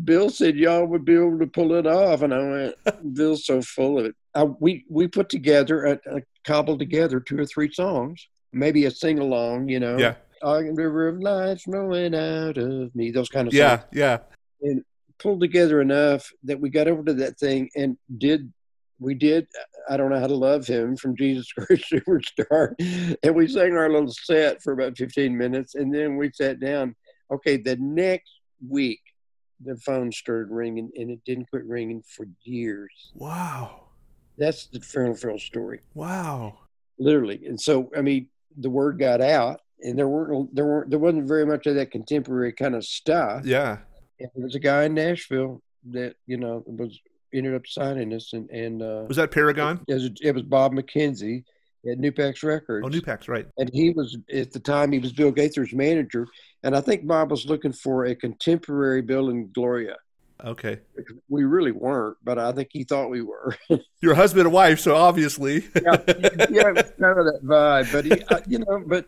Bill 0.04 0.30
said 0.30 0.56
y'all 0.58 0.86
would 0.86 1.06
be 1.06 1.16
able 1.16 1.40
to 1.40 1.48
pull 1.48 1.74
it 1.74 1.88
off, 1.88 2.22
and 2.22 2.34
I 2.34 2.40
went, 2.40 3.14
Bill's 3.14 3.46
so 3.46 3.62
full 3.62 4.00
of 4.00 4.06
it. 4.06 4.16
I, 4.36 4.44
we 4.44 4.86
we 4.90 5.08
put 5.08 5.30
together, 5.30 5.86
a, 5.86 6.18
a 6.18 6.22
cobbled 6.46 6.80
together 6.80 7.20
two 7.20 7.40
or 7.40 7.46
three 7.46 7.72
songs, 7.72 8.28
maybe 8.54 8.86
a 8.86 8.92
sing 8.92 9.20
along, 9.20 9.70
you 9.70 9.80
know. 9.80 9.98
Yeah. 9.98 10.16
A 10.44 10.64
river 10.64 11.08
of 11.08 11.20
life 11.20 11.62
flowing 11.62 12.16
out 12.16 12.58
of 12.58 12.96
me, 12.96 13.12
those 13.12 13.30
kind 13.30 13.48
of 13.48 13.54
Yeah. 13.54 13.80
songs. 13.80 13.90
Yeah. 13.94 14.18
And 14.64 14.84
pulled 15.20 15.40
together 15.40 15.82
enough 15.82 16.32
that 16.44 16.60
we 16.60 16.70
got 16.70 16.88
over 16.88 17.04
to 17.04 17.14
that 17.14 17.38
thing 17.38 17.70
and 17.76 17.96
did 18.18 18.52
we 19.02 19.16
did 19.16 19.48
I 19.90 19.98
don't 19.98 20.12
know 20.12 20.20
how 20.20 20.28
to 20.28 20.36
love 20.36 20.66
him 20.66 20.96
from 20.96 21.18
Jesus 21.18 21.52
Christ 21.58 21.86
Superstar. 21.92 22.76
And 23.24 23.36
we 23.36 23.48
sang 23.48 23.76
our 23.76 23.90
little 23.90 24.14
set 24.14 24.62
for 24.62 24.72
about 24.72 24.98
15 24.98 25.36
minutes 25.36 25.76
and 25.76 25.94
then 25.94 26.16
we 26.16 26.32
sat 26.34 26.60
down. 26.62 26.96
Okay, 27.34 27.58
the 27.58 27.76
next 27.78 28.32
week 28.66 29.02
the 29.64 29.76
phone 29.78 30.12
started 30.12 30.52
ringing 30.52 30.90
and 30.96 31.10
it 31.10 31.20
didn't 31.26 31.50
quit 31.50 31.66
ringing 31.66 32.04
for 32.08 32.28
years. 32.44 33.12
Wow. 33.16 33.88
That's 34.38 34.68
the 34.68 34.80
Farrell 34.80 35.16
Farrell 35.16 35.40
story. 35.40 35.82
Wow. 35.94 36.60
Literally. 37.00 37.46
And 37.46 37.60
so 37.60 37.90
I 37.98 38.02
mean 38.02 38.28
the 38.58 38.70
word 38.70 39.00
got 39.00 39.20
out 39.22 39.62
and 39.82 39.98
there 39.98 40.08
weren't 40.08 40.54
there 40.54 40.66
weren't 40.66 40.90
there 40.92 41.00
wasn't 41.00 41.28
very 41.28 41.46
much 41.46 41.66
of 41.66 41.76
that 41.76 41.92
contemporary 41.92 42.54
kind 42.54 42.76
of 42.76 42.86
stuff. 42.86 43.46
Yeah. 43.46 43.80
And 44.20 44.30
there 44.36 44.46
was 44.46 44.56
a 44.56 44.60
guy 44.60 44.84
in 44.84 44.94
Nashville 44.94 45.64
that, 45.90 46.16
you 46.28 46.38
know, 46.38 46.64
was 46.68 47.00
ended 47.34 47.56
up 47.56 47.68
signing 47.68 48.14
us 48.14 48.34
and 48.34 48.50
and 48.50 48.82
uh 48.82 49.06
Was 49.08 49.18
that 49.18 49.32
Paragon? 49.32 49.82
it 49.88 49.94
was, 49.94 50.10
it 50.22 50.36
was 50.36 50.44
Bob 50.44 50.74
McKenzie 50.74 51.44
at 51.90 51.98
Newpax 51.98 52.44
Records. 52.44 52.86
Oh, 52.86 52.90
Newpax, 52.90 53.28
right. 53.28 53.48
and 53.58 53.70
he 53.74 53.90
was 53.92 54.18
at 54.32 54.52
the 54.52 54.60
time 54.60 54.92
he 54.92 55.00
was 55.00 55.14
Bill 55.14 55.32
Gaither's 55.32 55.74
manager, 55.74 56.28
and 56.64 56.76
I 56.76 56.82
think 56.82 57.08
Bob 57.08 57.32
was 57.32 57.46
looking 57.46 57.74
for 57.74 58.06
a 58.06 58.16
contemporary 58.16 59.02
Bill 59.02 59.30
and 59.30 59.52
Gloria. 59.52 59.98
Okay. 60.44 60.80
We 61.30 61.44
really 61.44 61.72
weren't, 61.72 62.18
but 62.24 62.40
I 62.40 62.52
think 62.52 62.70
he 62.72 62.84
thought 62.84 63.10
we 63.10 63.22
were. 63.22 63.56
You're 64.02 64.16
husband 64.16 64.48
and 64.48 64.54
wife, 64.54 64.80
so 64.80 64.96
obviously. 64.96 65.66
yeah, 65.76 65.98
yeah, 66.50 66.74
it 66.76 66.96
kind 67.00 67.20
of 67.20 67.26
that 67.26 67.42
vibe. 67.44 67.92
But 67.92 68.06
he, 68.06 68.24
uh, 68.24 68.40
you 68.48 68.60
know, 68.60 68.84
but 68.86 69.08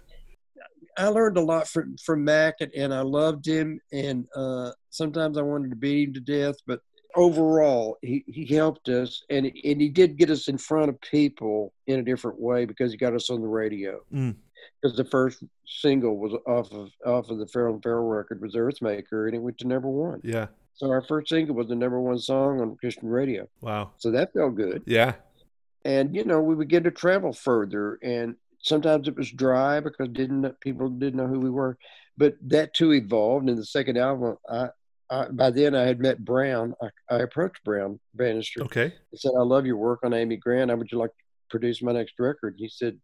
I 0.98 1.08
learned 1.08 1.38
a 1.38 1.42
lot 1.42 1.68
from 1.68 1.98
from 1.98 2.24
Mac, 2.24 2.56
and, 2.60 2.72
and 2.74 2.94
I 2.94 3.02
loved 3.02 3.48
him. 3.48 3.80
And 3.92 4.28
uh, 4.36 4.72
sometimes 4.92 5.38
I 5.38 5.42
wanted 5.42 5.72
to 5.72 5.76
beat 5.76 6.10
him 6.10 6.14
to 6.16 6.20
death, 6.20 6.56
but 6.68 6.82
overall, 7.16 7.98
he, 8.02 8.24
he 8.28 8.46
helped 8.46 8.90
us, 8.90 9.24
and 9.30 9.46
and 9.46 9.82
he 9.82 9.90
did 9.90 10.18
get 10.18 10.30
us 10.30 10.48
in 10.48 10.58
front 10.58 10.90
of 10.90 11.00
people 11.02 11.74
in 11.88 12.00
a 12.00 12.04
different 12.04 12.40
way 12.40 12.66
because 12.66 12.92
he 12.92 12.98
got 12.98 13.14
us 13.14 13.30
on 13.30 13.42
the 13.42 13.48
radio. 13.48 14.00
Mm. 14.14 14.36
Because 14.82 14.96
the 14.96 15.06
first 15.06 15.44
single 15.66 16.18
was 16.18 16.34
off 16.48 16.72
of 16.72 16.90
off 17.06 17.30
of 17.30 17.40
the 17.40 17.48
Farrell 17.48 17.76
and 17.76 17.84
Farrell 17.84 18.06
record 18.06 18.42
was 18.42 18.56
Earthmaker, 18.56 19.28
and 19.28 19.36
it 19.36 19.40
went 19.40 19.58
to 19.60 19.68
number 19.68 19.90
one. 19.90 20.22
Yeah. 20.24 20.48
So 20.76 20.90
our 20.90 21.02
first 21.02 21.30
single 21.30 21.56
was 21.56 21.68
the 21.68 21.76
number 21.76 22.00
one 22.00 22.18
song 22.18 22.60
on 22.60 22.76
Christian 22.78 23.08
radio. 23.08 23.48
Wow. 23.62 23.92
So 23.98 24.12
that 24.12 24.34
felt 24.34 24.56
good. 24.56 24.84
Yeah. 24.86 25.14
And 25.86 26.16
you 26.16 26.24
know, 26.24 26.42
we 26.42 26.56
would 26.56 26.70
get 26.70 26.84
to 26.86 26.92
travel 26.92 27.34
further, 27.34 28.00
and 28.02 28.36
sometimes 28.60 29.08
it 29.08 29.16
was 29.16 29.32
dry 29.32 29.80
because 29.80 30.08
didn't 30.10 30.60
people 30.62 30.90
didn't 30.90 31.18
know 31.18 31.28
who 31.28 31.40
we 31.40 31.50
were. 31.50 31.78
But 32.18 32.36
that 32.44 32.74
too 32.74 32.94
evolved. 32.94 33.50
In 33.50 33.56
the 33.56 33.66
second 33.66 33.98
album, 33.98 34.38
I, 34.50 34.70
I 35.14 35.28
by 35.30 35.52
then 35.52 35.76
I 35.76 35.84
had 35.84 36.00
met 36.00 36.24
Brown. 36.24 36.74
I, 36.82 37.16
I 37.16 37.20
approached 37.20 37.64
Brown 37.64 38.00
Bannister. 38.16 38.64
Okay. 38.64 38.86
I 38.86 39.16
said, 39.16 39.32
"I 39.38 39.44
love 39.44 39.66
your 39.66 39.78
work 39.78 40.00
on 40.04 40.14
Amy 40.14 40.38
Grant. 40.38 40.72
How 40.72 40.78
would 40.78 40.92
you 40.92 40.98
like 40.98 41.12
to 41.12 41.16
produce 41.50 41.82
my 41.82 41.92
next 41.92 42.16
record?" 42.20 42.56
He 42.58 42.68
said, 42.68 43.00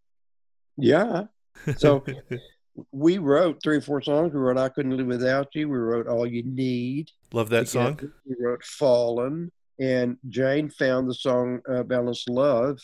"Yeah." 0.78 1.26
So 1.78 2.04
we 2.92 3.18
wrote 3.18 3.62
three 3.62 3.78
or 3.78 3.82
four 3.82 4.02
songs. 4.02 4.34
We 4.34 4.40
wrote 4.40 4.58
"I 4.58 4.70
Couldn't 4.70 4.98
Live 4.98 5.08
Without 5.08 5.54
You." 5.54 5.70
We 5.70 5.78
wrote 5.78 6.08
"All 6.08 6.26
You 6.26 6.44
Need." 6.44 7.12
Love 7.32 7.50
that 7.50 7.68
song. 7.68 8.00
We 8.26 8.36
wrote 8.40 8.64
"Fallen," 8.64 9.52
and 9.80 10.18
Jane 10.28 10.70
found 10.70 11.08
the 11.10 11.16
song 11.16 11.62
uh, 11.70 11.84
"Balanced 11.84 12.30
Love," 12.30 12.80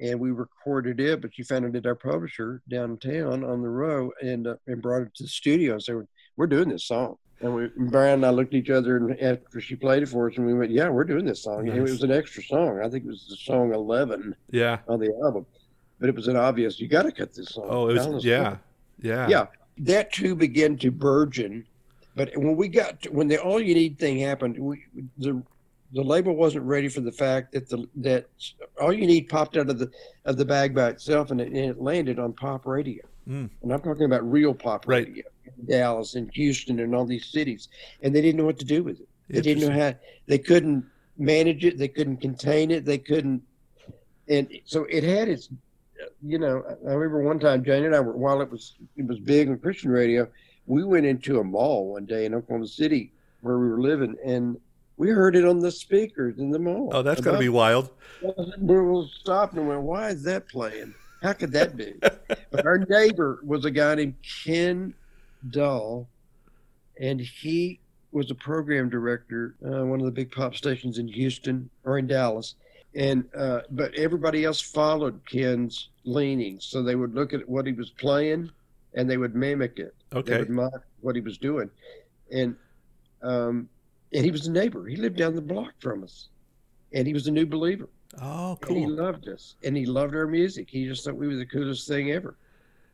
and 0.00 0.18
we 0.18 0.30
recorded 0.30 1.00
it. 1.00 1.20
But 1.20 1.34
she 1.34 1.42
found 1.42 1.64
it 1.64 1.76
at 1.76 1.86
our 1.86 1.94
publisher 1.94 2.62
downtown 2.68 3.44
on 3.44 3.62
the 3.62 3.68
road, 3.68 4.12
and 4.22 4.46
uh, 4.46 4.56
and 4.66 4.82
brought 4.82 5.02
it 5.02 5.14
to 5.16 5.22
the 5.24 5.28
studio 5.28 5.74
and 5.74 5.82
said, 5.82 6.06
"We're 6.36 6.46
doing 6.46 6.68
this 6.68 6.84
song." 6.84 7.16
And 7.40 7.54
we, 7.54 7.68
Brian 7.76 8.14
and 8.14 8.26
I 8.26 8.30
looked 8.30 8.54
at 8.54 8.58
each 8.58 8.70
other, 8.70 8.96
and 8.96 9.20
after 9.20 9.60
she 9.60 9.76
played 9.76 10.02
it 10.02 10.08
for 10.08 10.30
us, 10.30 10.36
and 10.36 10.46
we 10.46 10.54
went, 10.54 10.70
"Yeah, 10.70 10.88
we're 10.88 11.04
doing 11.04 11.24
this 11.24 11.42
song." 11.42 11.68
And 11.68 11.76
it 11.76 11.82
was 11.82 12.02
an 12.02 12.12
extra 12.12 12.42
song. 12.42 12.80
I 12.80 12.88
think 12.88 13.04
it 13.04 13.08
was 13.08 13.26
the 13.28 13.36
song 13.36 13.72
eleven 13.74 14.34
Yeah. 14.50 14.78
on 14.88 15.00
the 15.00 15.12
album, 15.22 15.44
but 16.00 16.08
it 16.08 16.14
was 16.14 16.28
an 16.28 16.36
obvious. 16.36 16.80
You 16.80 16.88
got 16.88 17.02
to 17.02 17.12
cut 17.12 17.34
this 17.34 17.48
song. 17.48 17.66
Oh, 17.68 17.88
it 17.88 17.94
was 17.94 18.06
Balanced 18.06 18.26
yeah. 18.26 18.56
Yeah. 19.00 19.28
yeah 19.28 19.46
that 19.78 20.12
too 20.12 20.36
began 20.36 20.76
to 20.76 20.92
burgeon 20.92 21.66
but 22.14 22.30
when 22.36 22.54
we 22.54 22.68
got 22.68 23.02
to, 23.02 23.08
when 23.10 23.26
the 23.26 23.42
all 23.42 23.60
you 23.60 23.74
need 23.74 23.98
thing 23.98 24.18
happened 24.20 24.56
we 24.56 24.84
the 25.18 25.42
the 25.94 26.02
label 26.02 26.34
wasn't 26.36 26.64
ready 26.64 26.88
for 26.88 27.00
the 27.00 27.12
fact 27.12 27.52
that 27.52 27.68
the 27.68 27.88
that 27.96 28.26
all 28.80 28.92
you 28.92 29.06
need 29.06 29.28
popped 29.28 29.56
out 29.56 29.70
of 29.70 29.78
the 29.78 29.90
of 30.26 30.36
the 30.36 30.44
bag 30.44 30.74
by 30.74 30.88
itself 30.90 31.30
and 31.30 31.40
it, 31.40 31.48
and 31.48 31.56
it 31.56 31.80
landed 31.80 32.18
on 32.18 32.32
pop 32.32 32.66
radio. 32.66 33.02
Mm. 33.28 33.48
and 33.62 33.72
i'm 33.72 33.80
talking 33.80 34.04
about 34.04 34.30
real 34.30 34.52
pop 34.52 34.86
Right. 34.86 35.06
radio 35.06 35.24
in 35.46 35.64
dallas 35.66 36.14
and 36.14 36.30
houston 36.34 36.80
and 36.80 36.94
all 36.94 37.06
these 37.06 37.26
cities. 37.26 37.68
And 38.02 38.14
they 38.14 38.20
didn't 38.20 38.38
know 38.38 38.44
what 38.44 38.58
to 38.58 38.66
do 38.66 38.82
with 38.84 39.00
it. 39.00 39.08
They 39.30 39.40
didn't 39.40 39.66
know 39.66 39.74
how 39.82 39.94
they 40.26 40.36
couldn't 40.38 40.84
manage 41.16 41.64
it. 41.64 41.78
They 41.78 41.88
couldn't 41.88 42.18
contain 42.18 42.70
it. 42.70 42.84
They 42.84 42.98
couldn't 42.98 43.40
and 44.28 44.48
so 44.64 44.84
it 44.90 45.04
had 45.04 45.28
its 45.28 45.48
you 46.22 46.38
know 46.38 46.62
i 46.88 46.92
remember 46.92 47.22
one 47.22 47.38
time 47.38 47.64
jane 47.64 47.84
and 47.84 47.94
i 47.94 48.00
were 48.00 48.16
while 48.16 48.40
it 48.40 48.50
was 48.50 48.74
it 48.96 49.06
was 49.06 49.18
big 49.20 49.48
on 49.48 49.56
christian 49.58 49.90
radio 49.90 50.26
we 50.66 50.82
went 50.84 51.06
into 51.06 51.40
a 51.40 51.44
mall 51.44 51.92
one 51.92 52.04
day 52.04 52.24
in 52.26 52.34
oklahoma 52.34 52.66
city 52.66 53.12
where 53.42 53.58
we 53.58 53.68
were 53.68 53.80
living 53.80 54.16
and 54.24 54.58
we 54.96 55.10
heard 55.10 55.36
it 55.36 55.44
on 55.44 55.58
the 55.58 55.70
speakers 55.70 56.38
in 56.38 56.50
the 56.50 56.58
mall 56.58 56.90
Oh, 56.92 57.02
that's 57.02 57.20
gonna 57.20 57.38
be 57.38 57.48
wild. 57.48 57.90
we 58.22 58.74
were 58.76 59.04
stopped 59.20 59.54
and 59.54 59.66
went, 59.68 59.82
why 59.82 60.08
is 60.10 60.22
that 60.24 60.48
playing? 60.48 60.94
How 61.22 61.32
could 61.32 61.52
that 61.52 61.76
be? 61.76 61.94
but 62.50 62.64
our 62.66 62.78
neighbor 62.88 63.40
was 63.44 63.64
a 63.64 63.70
guy 63.70 63.94
named 63.96 64.14
Ken 64.44 64.94
Dahl, 65.50 66.08
and 67.00 67.20
he 67.20 67.80
was 68.12 68.30
a 68.30 68.34
program 68.34 68.88
director, 68.88 69.56
uh, 69.66 69.84
one 69.84 69.98
of 70.00 70.06
the 70.06 70.12
big 70.12 70.30
pop 70.30 70.54
stations 70.54 70.98
in 70.98 71.08
Houston 71.08 71.68
or 71.84 71.98
in 71.98 72.06
Dallas. 72.06 72.54
And 72.94 73.24
uh, 73.36 73.62
but 73.70 73.92
everybody 73.96 74.44
else 74.44 74.60
followed 74.60 75.20
Ken's 75.28 75.88
leanings, 76.04 76.66
so 76.66 76.80
they 76.82 76.94
would 76.94 77.12
look 77.14 77.32
at 77.32 77.48
what 77.48 77.66
he 77.66 77.72
was 77.72 77.90
playing, 77.90 78.50
and 78.94 79.10
they 79.10 79.16
would 79.16 79.34
mimic 79.34 79.78
it. 79.80 79.94
They 80.12 80.18
Okay. 80.18 80.38
would 80.38 80.50
mock 80.50 80.84
what 81.00 81.16
he 81.16 81.20
was 81.20 81.38
doing, 81.38 81.68
and 82.30 82.54
um, 83.22 83.68
and 84.14 84.24
he 84.24 84.30
was 84.30 84.46
a 84.46 84.50
neighbor. 84.50 84.86
He 84.86 84.96
lived 84.96 85.16
down 85.16 85.34
the 85.34 85.42
block 85.42 85.72
from 85.80 86.04
us, 86.04 86.28
and 86.92 87.06
he 87.06 87.12
was 87.12 87.26
a 87.26 87.30
new 87.30 87.46
believer. 87.46 87.88
Oh, 88.22 88.56
And 88.68 88.76
he 88.78 88.86
loved 88.86 89.28
us 89.28 89.56
and 89.64 89.76
he 89.76 89.86
loved 89.86 90.14
our 90.14 90.28
music. 90.28 90.68
He 90.70 90.86
just 90.86 91.04
thought 91.04 91.16
we 91.16 91.26
were 91.26 91.34
the 91.34 91.44
coolest 91.46 91.88
thing 91.88 92.12
ever. 92.12 92.36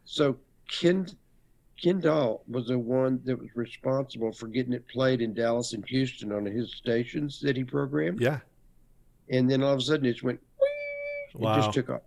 So 0.07 0.39
Ken 0.71 1.07
Ken 1.81 2.01
Dahl 2.01 2.43
was 2.49 2.69
the 2.69 2.79
one 2.79 3.21
that 3.25 3.39
was 3.39 3.51
responsible 3.55 4.33
for 4.33 4.47
getting 4.49 4.73
it 4.73 4.89
played 4.89 5.21
in 5.21 5.35
Dallas 5.35 5.75
and 5.75 5.85
Houston 5.89 6.33
on 6.33 6.47
his 6.47 6.75
stations 6.75 7.39
that 7.43 7.55
he 7.55 7.65
programmed. 7.65 8.21
Yeah. 8.21 8.39
And 9.29 9.51
then 9.51 9.63
all 9.63 9.75
of 9.75 9.79
a 9.81 9.83
sudden 9.83 10.07
it 10.07 10.13
just 10.13 10.23
went 10.23 10.41
it 11.35 11.39
Wow. 11.41 11.57
just 11.57 11.75
took 11.75 11.91
off. 11.91 12.03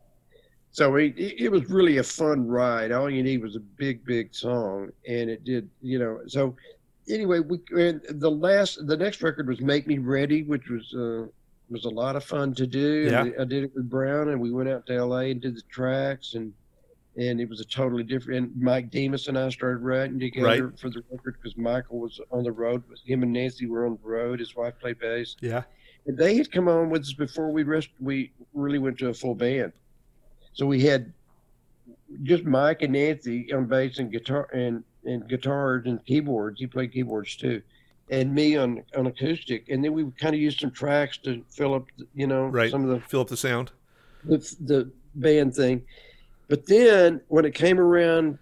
So 0.72 0.96
it, 0.96 1.14
it 1.16 1.40
it 1.46 1.50
was 1.52 1.70
really 1.70 1.98
a 2.00 2.04
fun 2.04 2.48
ride. 2.48 2.92
All 2.92 3.12
you 3.12 3.22
need 3.22 3.44
was 3.44 3.56
a 3.56 3.60
big, 3.60 4.04
big 4.06 4.34
song, 4.34 4.90
and 5.08 5.30
it 5.30 5.44
did. 5.44 5.70
You 5.84 6.00
know. 6.00 6.22
So 6.26 6.56
anyway, 7.10 7.40
we 7.40 7.60
and 7.78 8.02
the 8.10 8.30
last, 8.32 8.86
the 8.88 8.98
next 8.98 9.22
record 9.22 9.48
was 9.48 9.62
"Make 9.62 9.88
Me 9.88 9.98
Ready," 9.98 10.44
which 10.44 10.70
was 10.70 10.94
uh, 10.94 11.28
was 11.70 11.86
a 11.86 11.90
lot 11.90 12.16
of 12.16 12.24
fun 12.24 12.54
to 12.56 12.68
do. 12.68 13.08
Yeah. 13.10 13.30
I 13.42 13.46
did 13.46 13.64
it 13.64 13.72
with 13.76 13.90
Brown, 13.90 14.30
and 14.30 14.40
we 14.40 14.52
went 14.52 14.70
out 14.70 14.86
to 14.88 14.94
L.A. 14.94 15.32
and 15.32 15.42
did 15.42 15.56
the 15.56 15.62
tracks, 15.70 16.34
and 16.36 16.54
and 17.16 17.40
it 17.40 17.48
was 17.48 17.60
a 17.60 17.66
totally 17.66 18.04
different. 18.04 18.52
And 18.52 18.62
Mike 18.62 18.90
Demas 18.90 19.28
and 19.28 19.38
I 19.38 19.50
started 19.50 19.84
writing 19.84 20.20
together 20.20 20.68
Right. 20.68 20.80
for 20.80 20.90
the 20.90 21.04
record 21.12 21.36
because 21.42 21.56
Michael 21.58 22.00
was 22.00 22.20
on 22.32 22.44
the 22.44 22.52
road. 22.52 22.84
Him 23.06 23.24
and 23.24 23.32
Nancy 23.34 23.68
were 23.68 23.86
on 23.86 24.00
the 24.02 24.10
road. 24.10 24.40
His 24.40 24.56
wife 24.56 24.74
played 24.80 25.00
bass. 25.00 25.36
Yeah. 25.40 25.64
And 26.06 26.18
they 26.18 26.36
had 26.36 26.52
come 26.52 26.68
on 26.68 26.90
with 26.90 27.04
us 27.04 27.14
before 27.14 27.52
we 27.52 27.64
rest. 27.64 27.90
We 28.00 28.32
really 28.54 28.80
went 28.80 28.98
to 29.00 29.10
a 29.10 29.14
full 29.14 29.36
band, 29.36 29.72
so 30.54 30.66
we 30.66 30.82
had 30.82 31.14
just 32.24 32.44
Mike 32.46 32.82
and 32.82 32.94
Nancy 32.94 33.52
on 33.54 33.66
bass 33.66 34.00
and 34.00 34.12
guitar 34.12 34.48
and 34.54 34.84
and 35.06 35.28
guitars 35.28 35.84
and 35.86 36.04
keyboards. 36.06 36.60
He 36.60 36.68
played 36.68 36.92
keyboards 36.94 37.36
too, 37.36 37.62
and 38.10 38.34
me 38.34 38.56
on 38.58 38.84
on 38.96 39.08
acoustic. 39.08 39.70
And 39.70 39.84
then 39.84 39.94
we 39.94 40.06
kind 40.20 40.34
of 40.36 40.42
used 40.42 40.60
some 40.60 40.72
tracks 40.72 41.18
to 41.20 41.44
fill 41.50 41.74
up, 41.74 41.86
you 42.14 42.28
know, 42.28 42.46
Right. 42.48 42.72
some 42.72 42.84
of 42.84 42.90
the 42.90 43.00
Fill 43.08 43.22
up 43.22 43.28
the 43.28 43.38
sound. 43.38 43.72
the, 44.24 44.38
the 44.62 44.90
band 45.16 45.56
thing. 45.56 45.84
But 46.48 46.66
then 46.66 47.22
when 47.30 47.46
it 47.46 47.54
came 47.54 47.80
around 47.80 48.38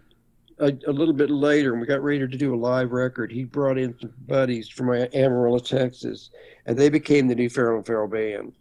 a, 0.59 0.71
a 0.87 0.91
little 0.91 1.13
bit 1.13 1.29
later 1.29 1.71
and 1.71 1.81
we 1.81 1.87
got 1.87 2.03
ready 2.03 2.19
to 2.19 2.27
do 2.27 2.53
a 2.53 2.57
live 2.57 2.91
record, 2.91 3.31
he 3.31 3.43
brought 3.45 3.77
in 3.77 3.97
some 3.99 4.13
buddies 4.27 4.67
from 4.69 4.89
Amarillo, 5.13 5.59
Texas, 5.59 6.29
and 6.65 6.77
they 6.77 6.89
became 6.89 7.27
the 7.27 7.35
new 7.35 7.49
Farrell 7.49 7.77
and 7.77 7.85
Farrell 7.85 8.07
band. 8.07 8.53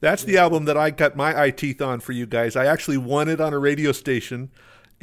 That's 0.00 0.24
the 0.24 0.38
album 0.38 0.64
that 0.66 0.76
I 0.76 0.90
got 0.90 1.16
my 1.16 1.38
eye 1.40 1.50
teeth 1.50 1.82
on 1.82 2.00
for 2.00 2.12
you 2.12 2.26
guys. 2.26 2.56
I 2.56 2.66
actually 2.66 2.96
won 2.96 3.28
it 3.28 3.40
on 3.40 3.52
a 3.52 3.58
radio 3.58 3.92
station, 3.92 4.50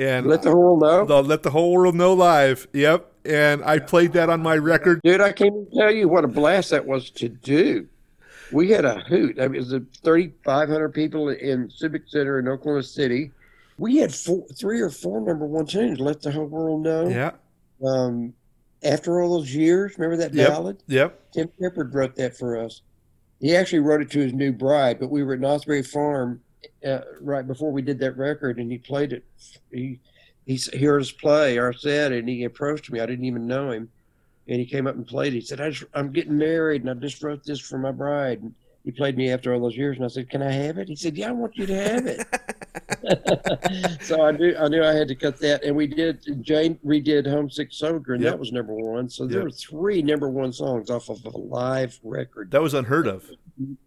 and 0.02 0.26
Let 0.26 0.42
the 0.42 0.50
whole 0.52 0.78
world 0.80 0.82
know. 0.82 1.06
the, 1.06 1.22
let 1.24 1.44
the 1.44 1.52
whole 1.52 1.72
world 1.74 1.96
know 1.96 2.14
live. 2.14 2.68
Yep, 2.74 3.12
and 3.26 3.64
I 3.64 3.80
played 3.80 4.14
that 4.14 4.30
on 4.30 4.42
my 4.42 4.58
record. 4.58 5.00
Dude, 5.04 5.22
I 5.22 5.32
can't 5.32 5.54
even 5.54 5.68
tell 5.78 5.92
you 5.92 6.08
what 6.08 6.24
a 6.26 6.28
blast 6.28 6.72
that 6.72 6.86
was 6.86 7.10
to 7.12 7.30
do. 7.30 7.88
We 8.52 8.72
had 8.72 8.84
a 8.84 9.00
hoot. 9.02 9.40
I 9.40 9.48
mean, 9.48 9.56
it 9.56 9.60
was 9.60 9.74
a 9.74 9.82
3,500 10.04 10.90
people 10.90 11.30
in 11.30 11.70
Civic 11.70 12.04
Center 12.08 12.40
in 12.40 12.48
Oklahoma 12.48 12.84
City. 12.84 13.32
We 13.78 13.98
had 13.98 14.14
four, 14.14 14.46
three 14.60 14.82
or 14.82 14.90
four 14.90 15.22
number 15.22 15.46
one 15.46 15.66
tunes. 15.66 16.00
Let 16.00 16.22
the 16.22 16.32
whole 16.32 16.46
world 16.48 16.82
know. 16.84 17.08
Yeah, 17.08 17.32
Um, 17.86 18.34
after 18.84 19.22
all 19.22 19.38
those 19.38 19.56
years, 19.56 19.94
remember 19.98 20.18
that 20.18 20.34
Yep. 20.34 20.50
ballad? 20.50 20.78
yep. 20.88 21.32
Tim 21.32 21.50
Sheppard 21.62 21.94
wrote 21.94 22.16
that 22.16 22.36
for 22.36 22.58
us. 22.58 22.82
He 23.40 23.56
actually 23.56 23.80
wrote 23.80 24.02
it 24.02 24.12
to 24.12 24.20
his 24.20 24.34
new 24.34 24.52
bride, 24.52 25.00
but 25.00 25.10
we 25.10 25.24
were 25.24 25.34
at 25.34 25.40
Knott's 25.40 25.66
Farm 25.92 26.42
uh, 26.86 27.00
right 27.19 27.45
before 27.47 27.71
we 27.71 27.82
did 27.82 28.00
that 28.00 28.17
record, 28.17 28.58
and 28.60 28.71
he 28.71 28.78
played 28.78 29.13
it. 29.13 29.24
He 29.71 30.00
he 30.45 30.58
heard 30.80 31.02
us 31.02 31.12
play 31.12 31.58
our 31.58 31.74
set, 31.74 32.12
and 32.12 32.28
he 32.28 32.43
approached 32.43 32.91
me. 32.91 33.00
I 33.00 33.06
didn't 33.06 33.26
even 33.26 33.45
know 33.47 33.71
him, 33.71 33.89
and 34.47 34.60
he 34.60 34.65
came 34.65 34.88
up 34.88 34.95
and 34.95 35.08
played. 35.08 35.34
He 35.34 35.41
said, 35.41 35.62
I 35.62 35.69
just, 35.69 35.86
"I'm 35.93 36.12
getting 36.12 36.38
married, 36.38 36.82
and 36.82 36.89
I 36.89 36.93
just 36.95 37.21
wrote 37.24 37.43
this 37.43 37.60
for 37.60 37.78
my 37.78 37.91
bride." 37.91 38.41
And 38.41 38.54
he 38.84 38.91
played 38.91 39.15
me 39.15 39.30
after 39.32 39.54
all 39.54 39.60
those 39.62 39.78
years, 39.78 39.97
and 39.97 40.06
I 40.06 40.08
said, 40.10 40.30
"Can 40.30 40.41
I 40.41 40.52
have 40.52 40.78
it?" 40.80 40.88
He 40.88 40.95
said, 40.95 41.15
"Yeah, 41.15 41.30
I 41.30 41.32
want 41.34 41.56
you 41.58 41.65
to 41.67 41.76
have 41.76 42.06
it." 42.08 42.26
so 44.02 44.24
I 44.26 44.32
knew 44.32 44.56
I 44.58 44.67
knew 44.67 44.84
I 44.84 44.93
had 44.93 45.08
to 45.10 45.15
cut 45.15 45.39
that, 45.39 45.63
and 45.63 45.76
we 45.76 45.88
did. 45.88 46.43
Jane 46.43 46.78
redid 46.86 47.30
"Homesick 47.30 47.71
Soldier," 47.71 48.13
and 48.13 48.24
Yep. 48.24 48.34
that 48.34 48.39
was 48.39 48.52
number 48.52 48.74
one. 48.74 49.10
So 49.10 49.26
there 49.28 49.38
Yep. 49.39 49.43
were 49.45 49.52
three 49.52 50.02
number 50.02 50.30
one 50.30 50.52
songs 50.54 50.89
off 50.89 51.10
of 51.10 51.24
a 51.26 51.30
live 51.38 52.00
record. 52.04 52.50
That 52.52 52.62
was 52.62 52.74
unheard 52.74 53.08
of. 53.08 53.30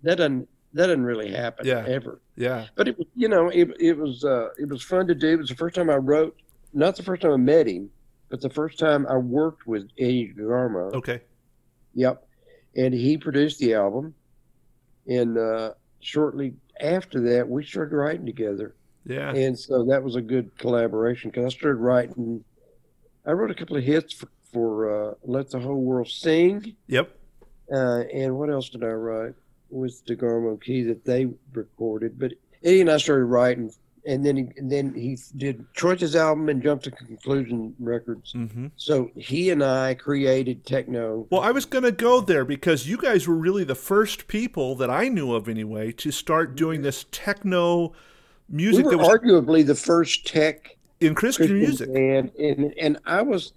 That 0.03 0.17
doesn't 0.19 0.49
that 0.75 0.87
doesn't 0.89 1.05
really 1.05 1.31
happen 1.33 1.67
Yeah. 1.67 1.85
ever. 1.87 2.21
Yeah, 2.37 2.67
But 2.75 2.89
it 2.89 2.99
was 2.99 3.07
you 3.15 3.29
know 3.29 3.49
it, 3.49 3.71
it 3.81 3.97
was 3.97 4.25
uh, 4.25 4.49
it 4.59 4.69
was 4.69 4.83
fun 4.83 5.07
to 5.07 5.15
do. 5.15 5.29
It 5.29 5.39
was 5.39 5.49
the 5.49 5.55
first 5.55 5.75
time 5.77 5.89
I 5.89 5.97
wrote, 5.97 6.37
not 6.73 6.97
the 6.97 7.03
first 7.03 7.23
time 7.23 7.33
I 7.33 7.37
met 7.37 7.67
him, 7.69 7.91
but 8.29 8.41
the 8.41 8.51
first 8.51 8.79
time 8.79 9.07
I 9.09 9.17
worked 9.17 9.67
with 9.67 9.89
Eddie 9.99 10.35
Garmo. 10.37 10.93
okay. 10.95 11.21
Yep, 11.95 12.27
and 12.77 12.93
he 12.93 13.17
produced 13.17 13.61
the 13.61 13.75
album, 13.75 14.15
and 15.07 15.39
uh, 15.39 15.75
shortly 16.01 16.55
after 16.81 17.21
that 17.21 17.49
we 17.49 17.65
started 17.65 17.95
writing 17.97 18.27
together. 18.27 18.75
Yeah, 19.07 19.33
and 19.33 19.57
so 19.57 19.85
that 19.85 20.03
was 20.03 20.17
a 20.17 20.21
good 20.23 20.57
collaboration 20.59 21.31
because 21.31 21.45
I 21.55 21.57
started 21.57 21.77
writing 21.79 22.43
I 23.27 23.31
wrote 23.33 23.51
a 23.51 23.55
couple 23.55 23.77
of 23.77 23.85
hits 23.85 24.13
for, 24.13 24.29
for 24.53 25.11
uh, 25.11 25.15
"Let 25.23 25.51
the 25.51 25.61
Whole 25.61 25.81
World 25.83 26.09
Sing." 26.09 26.75
Yep. 26.89 27.17
Uh, 27.73 28.01
and 28.13 28.37
what 28.37 28.51
else 28.51 28.69
did 28.71 28.83
I 28.83 28.89
write 28.89 29.35
with 29.75 30.05
DeGarmo 30.07 30.63
Key 30.63 30.83
that 30.85 31.05
they 31.05 31.29
recorded? 31.53 32.19
But 32.19 32.33
Eddie 32.63 32.83
and 32.83 32.91
I 32.91 32.97
started 32.97 33.25
writing, 33.25 33.73
and 34.07 34.25
then 34.25 34.37
he, 34.37 34.49
and 34.57 34.71
then 34.71 34.95
he 34.95 35.19
did 35.37 35.65
Choices 35.75 36.15
album 36.15 36.49
and 36.49 36.63
jumped 36.63 36.85
to 36.85 36.91
Conclusion 36.91 37.75
Records. 37.79 38.33
Mm-hmm. 38.33 38.69
So 38.77 39.11
he 39.17 39.51
and 39.51 39.63
I 39.63 39.95
created 39.95 40.65
techno. 40.65 41.27
Well, 41.31 41.43
I 41.43 41.51
was 41.51 41.65
going 41.65 41.85
to 41.85 41.93
go 41.93 42.21
there 42.21 42.45
because 42.45 42.87
you 42.87 42.97
guys 42.97 43.27
were 43.27 43.35
really 43.35 43.65
the 43.65 43.75
first 43.75 44.29
people 44.29 44.75
that 44.77 44.91
I 44.91 45.09
knew 45.09 45.35
of, 45.35 45.49
anyway, 45.49 45.93
to 45.93 46.11
start 46.11 46.55
doing 46.55 46.83
this 46.83 47.07
techno 47.11 47.93
music. 48.49 48.87
We 48.87 48.97
were 48.97 49.03
that 49.03 49.09
was 49.09 49.21
arguably 49.21 49.67
the 49.67 49.75
first 49.75 50.27
tech 50.27 50.77
in 51.01 51.15
Christian, 51.15 51.47
Christian 51.49 51.59
music. 51.59 51.93
band, 51.93 52.31
and 52.39 52.75
and 52.81 52.99
I 53.05 53.23
was 53.23 53.53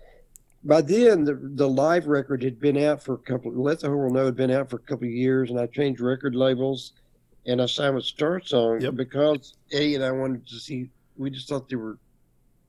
by 0.68 0.82
then 0.82 1.24
the 1.24 1.36
the 1.56 1.68
live 1.68 2.08
record 2.08 2.44
had 2.44 2.60
been 2.60 2.78
out 2.78 3.02
for 3.02 3.14
a 3.14 3.18
couple. 3.18 3.52
Let 3.52 3.80
the 3.80 3.88
Whole 3.88 3.98
World 3.98 4.14
Know 4.14 4.26
had 4.26 4.36
been 4.36 4.52
out 4.52 4.70
for 4.70 4.76
a 4.76 4.80
couple 4.80 5.08
of 5.08 5.14
years, 5.14 5.50
and 5.50 5.60
I 5.60 5.66
changed 5.68 6.02
record 6.02 6.36
labels, 6.36 6.94
and 7.46 7.62
I 7.62 7.66
signed 7.66 7.96
with 7.96 8.06
Star 8.06 8.42
Song 8.42 8.82
Yep. 8.82 8.96
because 8.96 9.56
Eddie 9.72 9.96
and 9.96 10.04
I 10.04 10.12
wanted 10.12 10.46
to 10.48 10.56
see. 10.60 10.90
We 11.18 11.30
just 11.32 11.48
thought 11.50 11.70
they 11.70 11.76
were 11.78 11.98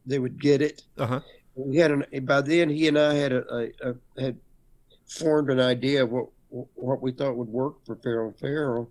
they 0.06 0.18
would 0.18 0.40
get 0.40 0.62
it. 0.62 0.82
Uh 0.96 1.06
huh. 1.06 1.20
We 1.54 1.76
had 1.76 1.90
an 1.90 2.04
by 2.24 2.40
then 2.40 2.68
he 2.70 2.88
and 2.88 2.98
I 2.98 3.14
had 3.14 3.32
a, 3.32 3.44
a, 3.54 3.90
a 3.90 3.94
had 4.22 4.36
formed 5.08 5.50
an 5.50 5.60
idea 5.60 6.04
of 6.04 6.10
what 6.10 6.28
what 6.74 7.02
we 7.02 7.12
thought 7.12 7.36
would 7.36 7.48
work 7.48 7.84
for 7.84 7.96
Farrell 7.96 8.28
and 8.28 8.38
Farrell. 8.38 8.90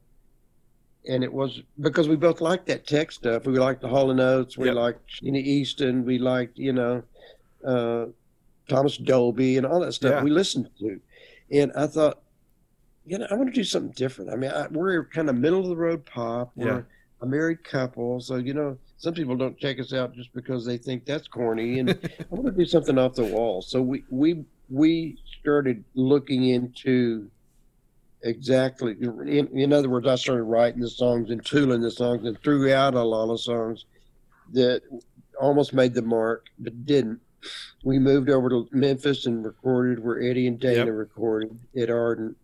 And 1.10 1.24
it 1.24 1.32
was 1.32 1.62
because 1.80 2.10
we 2.10 2.18
both 2.18 2.42
liked 2.42 2.66
that 2.68 2.86
tech 2.86 3.12
stuff. 3.14 3.46
We 3.46 3.58
liked 3.58 3.82
the 3.82 3.88
Hall 3.88 4.12
and 4.12 4.20
Oates. 4.20 4.58
We 4.58 4.68
Yep. 4.68 4.76
liked 4.76 5.10
Sheena 5.10 5.42
Easton. 5.42 6.04
We 6.06 6.20
liked, 6.20 6.58
you 6.60 6.74
know, 6.74 7.02
uh, 7.66 8.08
Thomas 8.68 8.98
Dolby 8.98 9.58
and 9.58 9.66
all 9.66 9.80
that 9.82 9.94
stuff 9.94 10.12
Yeah. 10.12 10.24
we 10.24 10.32
listened 10.32 10.70
to. 10.80 11.00
And 11.52 11.72
I 11.76 11.88
thought, 11.88 12.22
you 13.06 13.18
know, 13.18 13.28
I 13.32 13.36
want 13.36 13.48
to 13.54 13.56
do 13.60 13.64
something 13.64 13.92
different. 13.92 14.32
I 14.32 14.36
mean, 14.36 14.52
I, 14.52 14.68
we're 14.68 15.06
kind 15.06 15.30
of 15.30 15.36
middle 15.38 15.62
of 15.62 15.70
the 15.70 15.78
road 15.78 16.06
pop. 16.06 16.52
We're 16.56 16.68
Yeah. 16.78 16.82
a 17.22 17.26
married 17.26 17.64
couple. 17.64 18.20
So, 18.20 18.36
you 18.36 18.54
know, 18.54 18.78
some 18.98 19.14
people 19.14 19.36
don't 19.38 19.58
check 19.58 19.80
us 19.80 19.94
out 19.94 20.14
just 20.14 20.34
because 20.34 20.66
they 20.66 20.78
think 20.78 21.06
that's 21.06 21.28
corny. 21.28 21.80
And 21.80 21.92
I 22.20 22.26
want 22.30 22.46
to 22.48 22.52
do 22.52 22.66
something 22.66 22.98
off 22.98 23.14
the 23.16 23.24
wall. 23.26 23.62
So 23.62 23.82
we 23.82 24.04
we 24.10 24.44
we 24.70 25.18
started 25.40 25.84
looking 25.96 26.50
into 26.50 27.30
exactly. 28.24 28.96
In, 29.00 29.48
in 29.58 29.72
other 29.72 29.90
words, 29.90 30.08
I 30.08 30.16
started 30.16 30.44
writing 30.44 30.82
the 30.82 30.90
songs 30.90 31.30
and 31.30 31.46
tooling 31.46 31.82
the 31.82 31.92
songs 31.92 32.26
and 32.26 32.38
threw 32.42 32.74
out 32.74 32.94
a 32.96 33.02
lot 33.04 33.32
of 33.32 33.40
songs 33.40 33.86
that 34.54 34.82
almost 35.40 35.74
made 35.74 35.94
the 35.94 36.02
mark 36.02 36.48
but 36.60 36.86
didn't. 36.86 37.22
We 37.84 38.00
moved 38.00 38.30
over 38.30 38.50
to 38.50 38.68
Memphis 38.72 39.26
and 39.26 39.46
recorded 39.46 40.04
where 40.04 40.22
Eddie 40.22 40.48
and 40.48 40.60
Dana 40.60 40.86
Yep. 40.86 40.94
recorded 40.96 41.58
at 41.78 41.90
Ardent. 41.90 42.36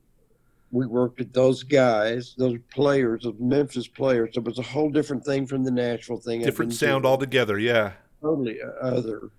We 0.72 0.88
worked 0.88 1.20
with 1.20 1.34
those 1.34 1.62
guys, 1.64 2.34
those 2.38 2.58
players, 2.74 3.24
those 3.24 3.36
Memphis 3.40 3.88
players. 3.88 4.32
So 4.34 4.40
it 4.42 4.46
was 4.48 4.58
a 4.60 4.64
whole 4.64 4.90
different 4.90 5.24
thing 5.24 5.46
from 5.46 5.64
the 5.64 5.70
Nashville 5.72 6.18
thing. 6.18 6.42
Different 6.42 6.74
sound 6.74 7.04
doing 7.04 7.12
altogether. 7.12 7.60
Yeah. 7.60 7.92
totally 8.22 8.60
other. 8.82 9.30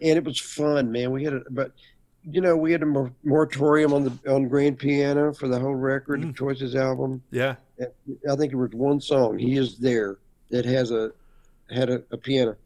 And 0.00 0.16
it 0.16 0.24
was 0.24 0.38
fun, 0.38 0.92
man. 0.92 1.10
We 1.10 1.24
had 1.24 1.32
a, 1.34 1.42
but 1.50 1.72
you 2.30 2.40
know, 2.40 2.56
we 2.56 2.70
had 2.72 2.82
a 2.82 3.10
moratorium 3.24 3.92
on 3.92 4.04
the 4.04 4.32
on 4.32 4.48
grand 4.48 4.78
piano 4.78 5.32
for 5.32 5.48
the 5.48 5.58
whole 5.58 5.74
record, 5.74 6.20
Mm. 6.20 6.36
Choices 6.36 6.74
album. 6.76 7.22
Yeah. 7.30 7.56
I 7.80 8.36
think 8.36 8.52
it 8.52 8.56
was 8.56 8.70
one 8.72 9.00
song. 9.00 9.38
He 9.38 9.56
is 9.56 9.78
there 9.78 10.18
that 10.50 10.64
has 10.64 10.90
a 10.90 11.10
had 11.70 11.90
a, 11.90 12.02
a 12.10 12.16
piano. 12.16 12.56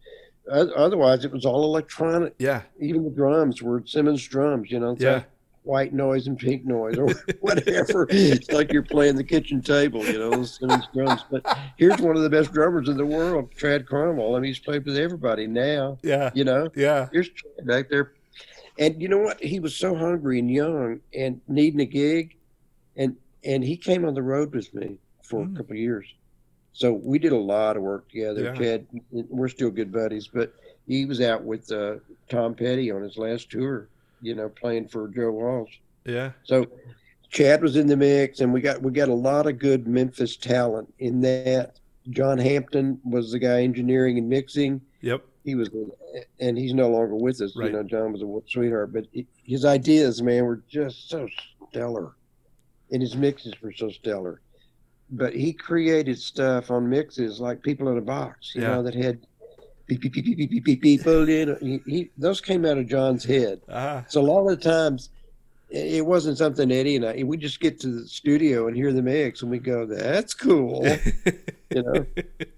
Otherwise, 0.50 1.24
it 1.24 1.32
was 1.32 1.44
all 1.44 1.64
electronic. 1.64 2.34
Yeah. 2.38 2.62
Even 2.80 3.04
the 3.04 3.10
drums 3.10 3.62
were 3.62 3.82
Simmons 3.86 4.26
drums. 4.26 4.70
You 4.70 4.80
know, 4.80 4.96
Yeah. 4.98 5.12
like 5.14 5.26
white 5.64 5.92
noise 5.94 6.26
and 6.26 6.36
pink 6.36 6.64
noise 6.64 6.98
or 6.98 7.06
whatever. 7.40 8.06
it's 8.10 8.50
like 8.50 8.72
you're 8.72 8.82
playing 8.82 9.14
the 9.16 9.22
kitchen 9.24 9.62
table. 9.62 10.04
You 10.04 10.18
know, 10.18 10.42
Simmons 10.44 10.88
drums. 10.92 11.24
But 11.30 11.46
here's 11.76 12.00
one 12.00 12.16
of 12.16 12.22
the 12.22 12.30
best 12.30 12.52
drummers 12.52 12.88
in 12.88 12.96
the 12.96 13.06
world, 13.06 13.50
Chad 13.56 13.86
Cromwell. 13.86 14.34
I 14.34 14.40
mean, 14.40 14.48
he's 14.48 14.58
played 14.58 14.84
with 14.84 14.96
everybody 14.96 15.46
now. 15.46 15.98
Yeah. 16.02 16.30
You 16.34 16.44
know, 16.44 16.68
Yeah. 16.74 17.08
here's 17.12 17.28
Chad 17.28 17.66
back 17.66 17.88
there. 17.88 18.12
And 18.78 19.00
you 19.00 19.08
know 19.08 19.18
what? 19.18 19.40
He 19.42 19.60
was 19.60 19.76
so 19.76 19.94
hungry 19.94 20.38
and 20.38 20.50
young 20.50 21.00
and 21.14 21.40
needing 21.46 21.80
a 21.80 21.86
gig. 21.86 22.36
And 22.96 23.16
and 23.44 23.62
he 23.64 23.76
came 23.76 24.04
on 24.04 24.14
the 24.14 24.22
road 24.22 24.54
with 24.54 24.72
me 24.74 24.98
for 25.22 25.44
Mm. 25.44 25.54
a 25.54 25.56
couple 25.58 25.72
of 25.72 25.78
years. 25.78 26.06
So 26.72 26.92
we 26.92 27.18
did 27.18 27.32
a 27.32 27.36
lot 27.36 27.76
of 27.76 27.82
work 27.82 28.08
together. 28.08 28.44
Yeah. 28.44 28.54
Chad, 28.54 28.86
we're 29.10 29.48
still 29.48 29.70
good 29.70 29.92
buddies, 29.92 30.26
but 30.26 30.54
he 30.86 31.04
was 31.04 31.20
out 31.20 31.44
with 31.44 31.70
uh, 31.70 31.96
Tom 32.28 32.54
Petty 32.54 32.90
on 32.90 33.02
his 33.02 33.18
last 33.18 33.50
tour, 33.50 33.88
you 34.22 34.34
know, 34.34 34.48
playing 34.48 34.88
for 34.88 35.08
Joe 35.08 35.30
Walsh. 35.30 35.76
Yeah. 36.04 36.32
So 36.44 36.66
Chad 37.30 37.62
was 37.62 37.76
in 37.76 37.86
the 37.86 37.96
mix, 37.96 38.40
and 38.40 38.52
we 38.52 38.60
got 38.60 38.82
we 38.82 38.90
got 38.92 39.08
a 39.08 39.14
lot 39.14 39.46
of 39.46 39.58
good 39.58 39.86
Memphis 39.86 40.36
talent 40.36 40.92
in 40.98 41.20
that. 41.22 41.78
John 42.10 42.36
Hampton 42.36 43.00
was 43.04 43.30
the 43.30 43.38
guy 43.38 43.62
engineering 43.62 44.18
and 44.18 44.28
mixing 44.28 44.80
Yep. 45.02 45.24
he 45.44 45.54
was, 45.54 45.70
and 46.40 46.58
he's 46.58 46.74
no 46.74 46.88
longer 46.88 47.14
with 47.14 47.40
us. 47.40 47.54
Right. 47.56 47.70
You 47.70 47.76
know, 47.76 47.82
John 47.84 48.12
was 48.12 48.22
a 48.22 48.50
sweetheart, 48.50 48.92
but 48.92 49.06
his 49.44 49.64
ideas, 49.64 50.20
man, 50.22 50.44
were 50.44 50.62
just 50.68 51.08
so 51.08 51.28
stellar, 51.70 52.12
and 52.90 53.00
his 53.00 53.14
mixes 53.16 53.54
were 53.62 53.72
so 53.72 53.90
stellar. 53.90 54.40
But 55.14 55.34
he 55.34 55.52
created 55.52 56.18
stuff 56.18 56.70
on 56.70 56.88
mixes 56.88 57.38
like 57.38 57.62
"People 57.62 57.88
in 57.88 57.98
a 57.98 58.00
Box," 58.00 58.54
you 58.54 58.62
Yeah. 58.62 58.68
know, 58.68 58.82
that 58.82 58.94
had 58.94 59.18
beep 59.86 60.00
beep 60.00 60.12
beep 60.14 60.24
beep 60.24 60.36
beep 60.38 60.50
beep, 60.50 60.64
beep 60.64 60.82
people 60.82 61.28
in. 61.28 61.56
He, 61.60 61.90
he, 61.90 62.10
those 62.16 62.40
came 62.40 62.64
out 62.64 62.78
of 62.78 62.86
John's 62.88 63.24
head. 63.24 63.60
Ah. 63.68 64.04
So 64.08 64.20
a 64.20 64.24
lot 64.24 64.48
of 64.48 64.58
the 64.58 64.70
times, 64.70 65.10
it 65.68 66.04
wasn't 66.04 66.38
something 66.38 66.70
Eddie 66.72 66.96
and 66.96 67.04
I. 67.04 67.22
We 67.24 67.36
just 67.36 67.60
get 67.60 67.78
to 67.80 67.88
the 67.88 68.06
studio 68.08 68.68
and 68.68 68.76
hear 68.76 68.92
the 68.92 69.02
mix, 69.02 69.42
and 69.42 69.50
we 69.50 69.58
go, 69.58 69.84
"That's 69.84 70.32
cool." 70.32 70.86
you 71.74 71.82
know. 71.82 72.06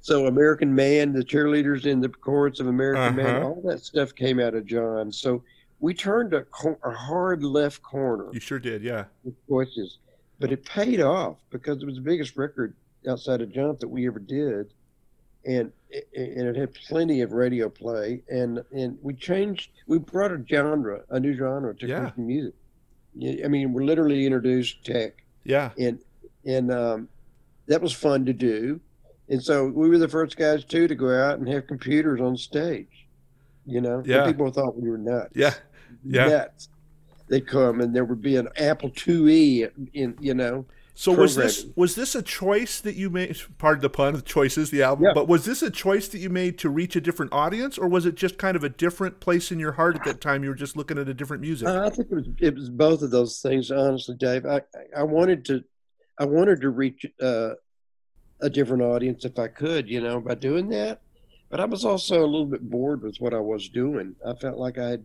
So 0.00 0.26
American 0.26 0.72
Man, 0.74 1.12
the 1.12 1.24
cheerleaders 1.24 1.86
in 1.86 2.00
the 2.00 2.08
chorus 2.08 2.60
of 2.60 2.68
American 2.68 3.16
Man, 3.16 3.36
Uh-huh. 3.36 3.46
all 3.48 3.62
that 3.64 3.80
stuff 3.80 4.14
came 4.14 4.38
out 4.38 4.54
of 4.54 4.64
John. 4.66 5.10
So 5.10 5.42
we 5.80 5.92
turned 5.92 6.34
a, 6.34 6.42
cor- 6.44 6.78
a 6.84 6.92
hard 6.92 7.42
left 7.42 7.82
corner 7.82 8.28
you 8.32 8.38
sure 8.40 8.58
did. 8.60 8.82
Yeah. 8.82 9.04
with 9.24 9.34
voices, 9.48 9.98
but 10.40 10.52
it 10.52 10.64
paid 10.64 11.00
off 11.00 11.38
because 11.50 11.82
it 11.82 11.86
was 11.86 11.96
the 11.96 12.00
biggest 12.00 12.36
record 12.36 12.74
outside 13.08 13.40
of 13.40 13.52
Jump 13.52 13.80
that 13.80 13.88
we 13.88 14.06
ever 14.06 14.18
did, 14.18 14.72
and 15.46 15.72
it- 15.90 16.08
and 16.14 16.46
it 16.48 16.56
had 16.56 16.74
plenty 16.74 17.20
of 17.20 17.32
radio 17.32 17.68
play, 17.68 18.22
and 18.30 18.62
and 18.72 18.98
we 19.02 19.14
changed, 19.14 19.70
we 19.86 19.98
brought 19.98 20.32
a 20.32 20.42
genre, 20.48 21.02
a 21.10 21.20
new 21.20 21.34
genre 21.34 21.74
to 21.76 21.86
Yeah. 21.86 22.00
Christian 22.00 22.26
music. 22.26 22.54
Yeah, 23.14 23.44
I 23.44 23.48
mean, 23.48 23.72
we 23.72 23.84
literally 23.84 24.26
introduced 24.26 24.84
tech 24.84 25.22
Yeah. 25.44 25.70
and 25.78 25.98
and 26.44 26.70
um, 26.72 27.08
that 27.66 27.80
was 27.80 27.92
fun 27.92 28.26
to 28.26 28.32
do. 28.32 28.80
And 29.30 29.42
so 29.42 29.66
we 29.68 29.88
were 29.88 29.96
the 29.98 30.08
first 30.08 30.36
guys 30.36 30.64
too 30.64 30.86
to 30.88 30.94
go 30.94 31.10
out 31.10 31.38
and 31.38 31.48
have 31.48 31.66
computers 31.66 32.20
on 32.20 32.36
stage. 32.36 33.06
You 33.64 33.80
know, 33.80 34.02
Yeah. 34.04 34.26
people 34.26 34.50
thought 34.50 34.76
we 34.76 34.90
were 34.90 34.98
nuts. 34.98 35.32
Yeah. 35.34 35.54
Yeah. 36.04 36.28
nuts. 36.28 36.68
They'd 37.28 37.46
come 37.46 37.80
and 37.80 37.94
there 37.94 38.04
would 38.04 38.20
be 38.22 38.36
an 38.36 38.48
Apple 38.56 38.90
IIe 38.90 39.70
in 39.94 40.16
you 40.20 40.34
know. 40.34 40.66
So 40.96 41.10
was 41.12 41.34
this 41.34 41.66
was 41.74 41.96
this 41.96 42.14
a 42.14 42.22
choice 42.22 42.80
that 42.82 42.94
you 42.94 43.10
made? 43.10 43.36
Pardon 43.58 43.82
the 43.82 43.90
pun, 43.90 44.14
the 44.14 44.22
choices, 44.22 44.70
the 44.70 44.82
album. 44.84 45.06
Yeah. 45.06 45.12
But 45.14 45.26
was 45.26 45.44
this 45.44 45.60
a 45.62 45.70
choice 45.70 46.06
that 46.08 46.18
you 46.18 46.30
made 46.30 46.56
to 46.58 46.68
reach 46.68 46.94
a 46.94 47.00
different 47.00 47.32
audience, 47.32 47.78
or 47.78 47.88
was 47.88 48.06
it 48.06 48.14
just 48.14 48.38
kind 48.38 48.56
of 48.56 48.62
a 48.62 48.68
different 48.68 49.18
place 49.18 49.50
in 49.50 49.58
your 49.58 49.72
heart 49.72 49.96
at 49.96 50.04
that 50.04 50.20
time? 50.20 50.44
You 50.44 50.50
were 50.50 50.54
just 50.54 50.76
looking 50.76 50.96
at 50.98 51.08
a 51.08 51.14
different 51.14 51.40
music. 51.40 51.66
I 51.66 51.90
think 51.90 52.08
it 52.10 52.14
was 52.14 52.28
it 52.38 52.54
was 52.54 52.70
both 52.70 53.02
of 53.02 53.10
those 53.10 53.40
things. 53.40 53.72
Honestly, 53.72 54.14
Dave, 54.16 54.46
I 54.46 54.56
I- 54.58 55.00
I 55.00 55.02
wanted 55.02 55.44
to 55.46 55.64
I 56.18 56.26
wanted 56.26 56.60
to 56.60 56.70
reach 56.70 57.04
uh, 57.20 57.54
a 58.40 58.48
different 58.50 58.82
audience 58.84 59.24
if 59.24 59.36
I 59.36 59.48
could, 59.48 59.88
you 59.88 60.00
know, 60.00 60.20
by 60.20 60.36
doing 60.36 60.68
that. 60.68 61.00
But 61.50 61.58
I 61.60 61.64
was 61.64 61.84
also 61.84 62.20
a 62.20 62.26
little 62.26 62.46
bit 62.46 62.68
bored 62.70 63.02
with 63.02 63.16
what 63.18 63.34
I 63.34 63.40
was 63.40 63.68
doing. 63.68 64.14
I 64.24 64.34
felt 64.34 64.58
like 64.58 64.78
I 64.78 64.90
had 64.90 65.04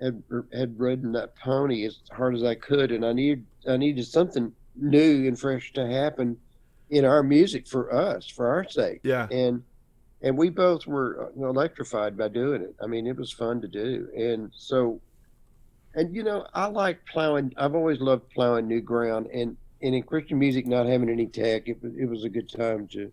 had, 0.00 0.22
had 0.52 0.78
ridden 0.78 1.12
that 1.12 1.36
pony 1.36 1.84
as 1.84 1.98
hard 2.12 2.34
as 2.34 2.42
I 2.42 2.54
could, 2.54 2.92
and 2.92 3.04
I 3.04 3.12
needed 3.12 3.44
I 3.66 3.76
needed 3.76 4.06
something 4.06 4.52
new 4.76 5.26
and 5.26 5.38
fresh 5.38 5.72
to 5.72 5.86
happen 5.86 6.36
in 6.90 7.04
our 7.04 7.22
music 7.22 7.66
for 7.66 7.94
us, 7.94 8.28
for 8.28 8.48
our 8.48 8.68
sake 8.68 9.00
yeah. 9.04 9.26
and 9.30 9.62
and 10.24 10.38
we 10.38 10.48
both 10.48 10.86
were 10.86 11.30
uh, 11.36 11.48
electrified 11.48 12.16
by 12.16 12.28
doing 12.28 12.62
it. 12.62 12.74
I 12.82 12.86
mean, 12.86 13.06
it 13.06 13.16
was 13.16 13.30
fun 13.30 13.60
to 13.60 13.68
do, 13.68 14.08
and 14.16 14.50
so, 14.56 15.00
and 15.94 16.16
you 16.16 16.24
know, 16.24 16.46
I 16.54 16.66
like 16.66 17.04
plowing. 17.06 17.52
I've 17.58 17.74
always 17.74 18.00
loved 18.00 18.30
plowing 18.30 18.66
new 18.66 18.80
ground, 18.80 19.26
and 19.26 19.54
and 19.82 19.94
in 19.94 20.02
Christian 20.02 20.38
music, 20.38 20.66
not 20.66 20.86
having 20.86 21.10
any 21.10 21.26
tech, 21.26 21.68
it 21.68 21.82
was 21.82 21.92
it 21.94 22.06
was 22.06 22.24
a 22.24 22.30
good 22.30 22.48
time 22.48 22.88
to, 22.88 23.12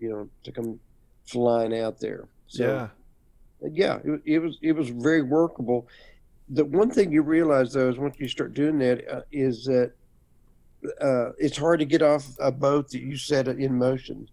you 0.00 0.08
know, 0.08 0.28
to 0.44 0.50
come 0.50 0.80
flying 1.26 1.78
out 1.78 2.00
there. 2.00 2.26
So, 2.48 2.90
yeah. 3.60 3.68
yeah, 3.70 3.98
it, 4.02 4.22
it 4.24 4.38
was 4.38 4.56
it 4.62 4.72
was 4.72 4.88
very 4.88 5.22
workable. 5.22 5.86
The 6.48 6.64
one 6.64 6.90
thing 6.90 7.12
you 7.12 7.22
realize 7.22 7.72
though 7.72 7.88
is 7.88 7.98
once 7.98 8.16
you 8.18 8.28
start 8.28 8.54
doing 8.54 8.78
that 8.78 9.08
uh, 9.08 9.22
is 9.32 9.64
that 9.64 9.92
uh, 11.00 11.30
it's 11.38 11.56
hard 11.56 11.80
to 11.80 11.84
get 11.84 12.02
off 12.02 12.24
a 12.38 12.52
boat 12.52 12.90
that 12.90 13.00
you 13.00 13.16
set 13.16 13.48
in 13.48 13.76
motion. 13.76 14.28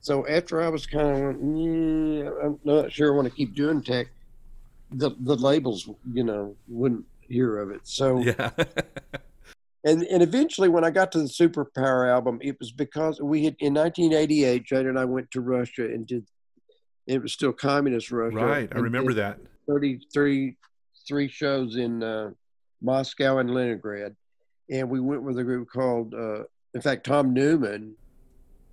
So 0.00 0.26
after 0.28 0.62
I 0.62 0.68
was 0.68 0.86
kind 0.86 1.08
of, 1.08 1.36
mm, 1.36 2.44
I'm 2.44 2.60
not 2.64 2.92
sure 2.92 3.12
I 3.12 3.16
want 3.16 3.28
to 3.28 3.34
keep 3.34 3.54
doing 3.54 3.82
tech. 3.82 4.06
the 4.92 5.10
the 5.20 5.34
labels, 5.34 5.88
you 6.12 6.22
know, 6.22 6.54
wouldn't 6.68 7.04
hear 7.20 7.58
of 7.58 7.70
it. 7.70 7.80
So 7.84 8.18
Yeah. 8.20 8.50
and 9.84 10.02
and 10.04 10.22
eventually 10.22 10.68
when 10.68 10.84
I 10.84 10.90
got 10.90 11.10
to 11.12 11.18
the 11.18 11.24
Superpower 11.24 12.08
album, 12.08 12.38
it 12.40 12.58
was 12.60 12.70
because 12.70 13.20
we 13.20 13.44
had 13.44 13.56
in 13.58 13.74
1988, 13.74 14.64
Jane 14.64 14.86
and 14.86 14.98
I 14.98 15.04
went 15.04 15.30
to 15.32 15.40
Russia 15.40 15.84
and 15.86 16.06
did. 16.06 16.24
It 17.06 17.22
was 17.22 17.32
still 17.32 17.52
communist 17.52 18.10
Russia. 18.10 18.36
right. 18.36 18.68
I 18.74 18.78
remember 18.78 19.12
that. 19.14 19.38
30, 19.68 20.00
30 20.12 20.56
three 21.06 21.28
shows 21.28 21.76
in 21.76 22.02
uh, 22.02 22.30
Moscow 22.82 23.38
and 23.38 23.52
Leningrad, 23.52 24.14
and 24.70 24.90
we 24.90 25.00
went 25.00 25.22
with 25.22 25.38
a 25.38 25.44
group 25.44 25.68
called. 25.70 26.14
Uh, 26.14 26.44
in 26.74 26.80
fact, 26.82 27.06
Tom 27.06 27.32
Newman 27.32 27.94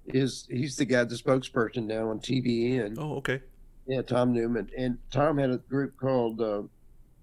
is 0.08 0.46
he's 0.50 0.76
the 0.76 0.86
guy, 0.86 1.04
the 1.04 1.15
spokesperson 1.15 1.86
now 1.86 2.10
on 2.10 2.19
TVN. 2.19 2.96
Oh, 2.98 3.15
okay. 3.17 3.41
Yeah, 3.88 4.02
Tom 4.02 4.34
Newman, 4.34 4.69
and 4.78 4.98
Tom 5.12 5.38
had 5.38 5.50
a 5.50 5.58
group 5.58 5.98
called 5.98 6.41
uh, 6.41 6.63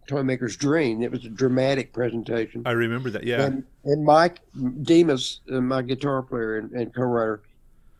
Toymaker's 0.07 0.57
Dream. 0.57 1.03
It 1.03 1.11
was 1.11 1.25
a 1.25 1.29
dramatic 1.29 1.93
presentation. 1.93 2.63
I 2.67 2.73
remember 2.73 3.11
that. 3.11 3.25
Yeah. 3.25 3.43
And, 3.43 3.65
and 3.85 4.05
Mike 4.05 4.41
Demas, 4.83 5.41
uh, 5.51 5.61
my 5.61 5.83
guitar 5.83 6.23
player 6.23 6.59
and, 6.59 6.71
and 6.73 6.95
co-writer, 6.95 7.43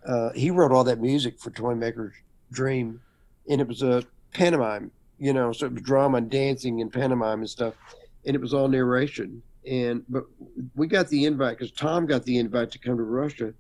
uh, 0.07 0.31
he 0.33 0.51
wrote 0.51 0.73
all 0.73 0.85
that 0.85 1.01
music 1.01 1.39
for 1.39 1.51
Toymaker's 1.51 2.15
Dream, 2.53 3.01
and 3.49 3.61
it 3.61 3.69
was 3.69 3.83
a 3.83 4.05
pantomime, 4.33 4.91
you 5.21 5.33
know, 5.33 5.53
so 5.53 5.67
it 5.67 5.73
was 5.75 5.83
drama 5.83 6.19
and 6.19 6.31
dancing 6.31 6.81
and 6.81 6.93
pantomime 6.93 7.41
and 7.41 7.51
stuff, 7.51 7.75
and 8.27 8.35
it 8.35 8.41
was 8.41 8.53
all 8.55 8.67
narration. 8.67 9.43
And 9.71 10.03
but 10.09 10.25
we 10.75 10.87
got 10.87 11.09
the 11.09 11.27
invite 11.27 11.59
because 11.59 11.71
Tom 11.71 12.07
got 12.07 12.25
the 12.25 12.39
invite 12.39 12.71
to 12.73 12.79
come 12.79 12.97
to 12.97 13.03
Russia, 13.03 13.53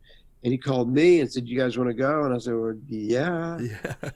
and 0.42 0.53
he 0.53 0.57
called 0.59 0.92
me 0.92 1.20
and 1.20 1.31
said, 1.31 1.46
"You 1.46 1.59
guys 1.59 1.77
want 1.77 1.90
to 1.90 1.94
go?" 1.94 2.25
And 2.25 2.35
I 2.35 2.38
said, 2.38 2.55
well, 2.55 2.75
"Yeah." 2.88 3.59
yeah. 3.61 4.11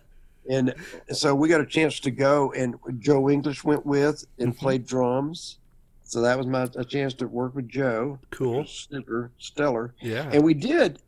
And 0.51 0.75
so 1.13 1.35
we 1.35 1.49
got 1.49 1.61
a 1.61 1.67
chance 1.67 2.01
to 2.01 2.11
go, 2.11 2.53
and 2.53 2.75
Joe 2.99 3.31
English 3.31 3.65
went 3.65 3.85
with 3.87 4.25
and 4.39 4.55
Mhm. 4.55 4.59
played 4.59 4.87
drums. 4.87 5.59
So 6.05 6.21
that 6.21 6.37
was 6.37 6.47
my 6.47 6.69
a 6.77 6.85
chance 6.85 7.15
to 7.15 7.27
work 7.27 7.55
with 7.55 7.69
Joe. 7.69 8.19
Cool. 8.31 8.65
Stellar, 8.67 9.31
stellar. 9.39 9.95
Yeah. 10.01 10.29
And 10.33 10.43
we 10.45 10.53
did 10.55 10.99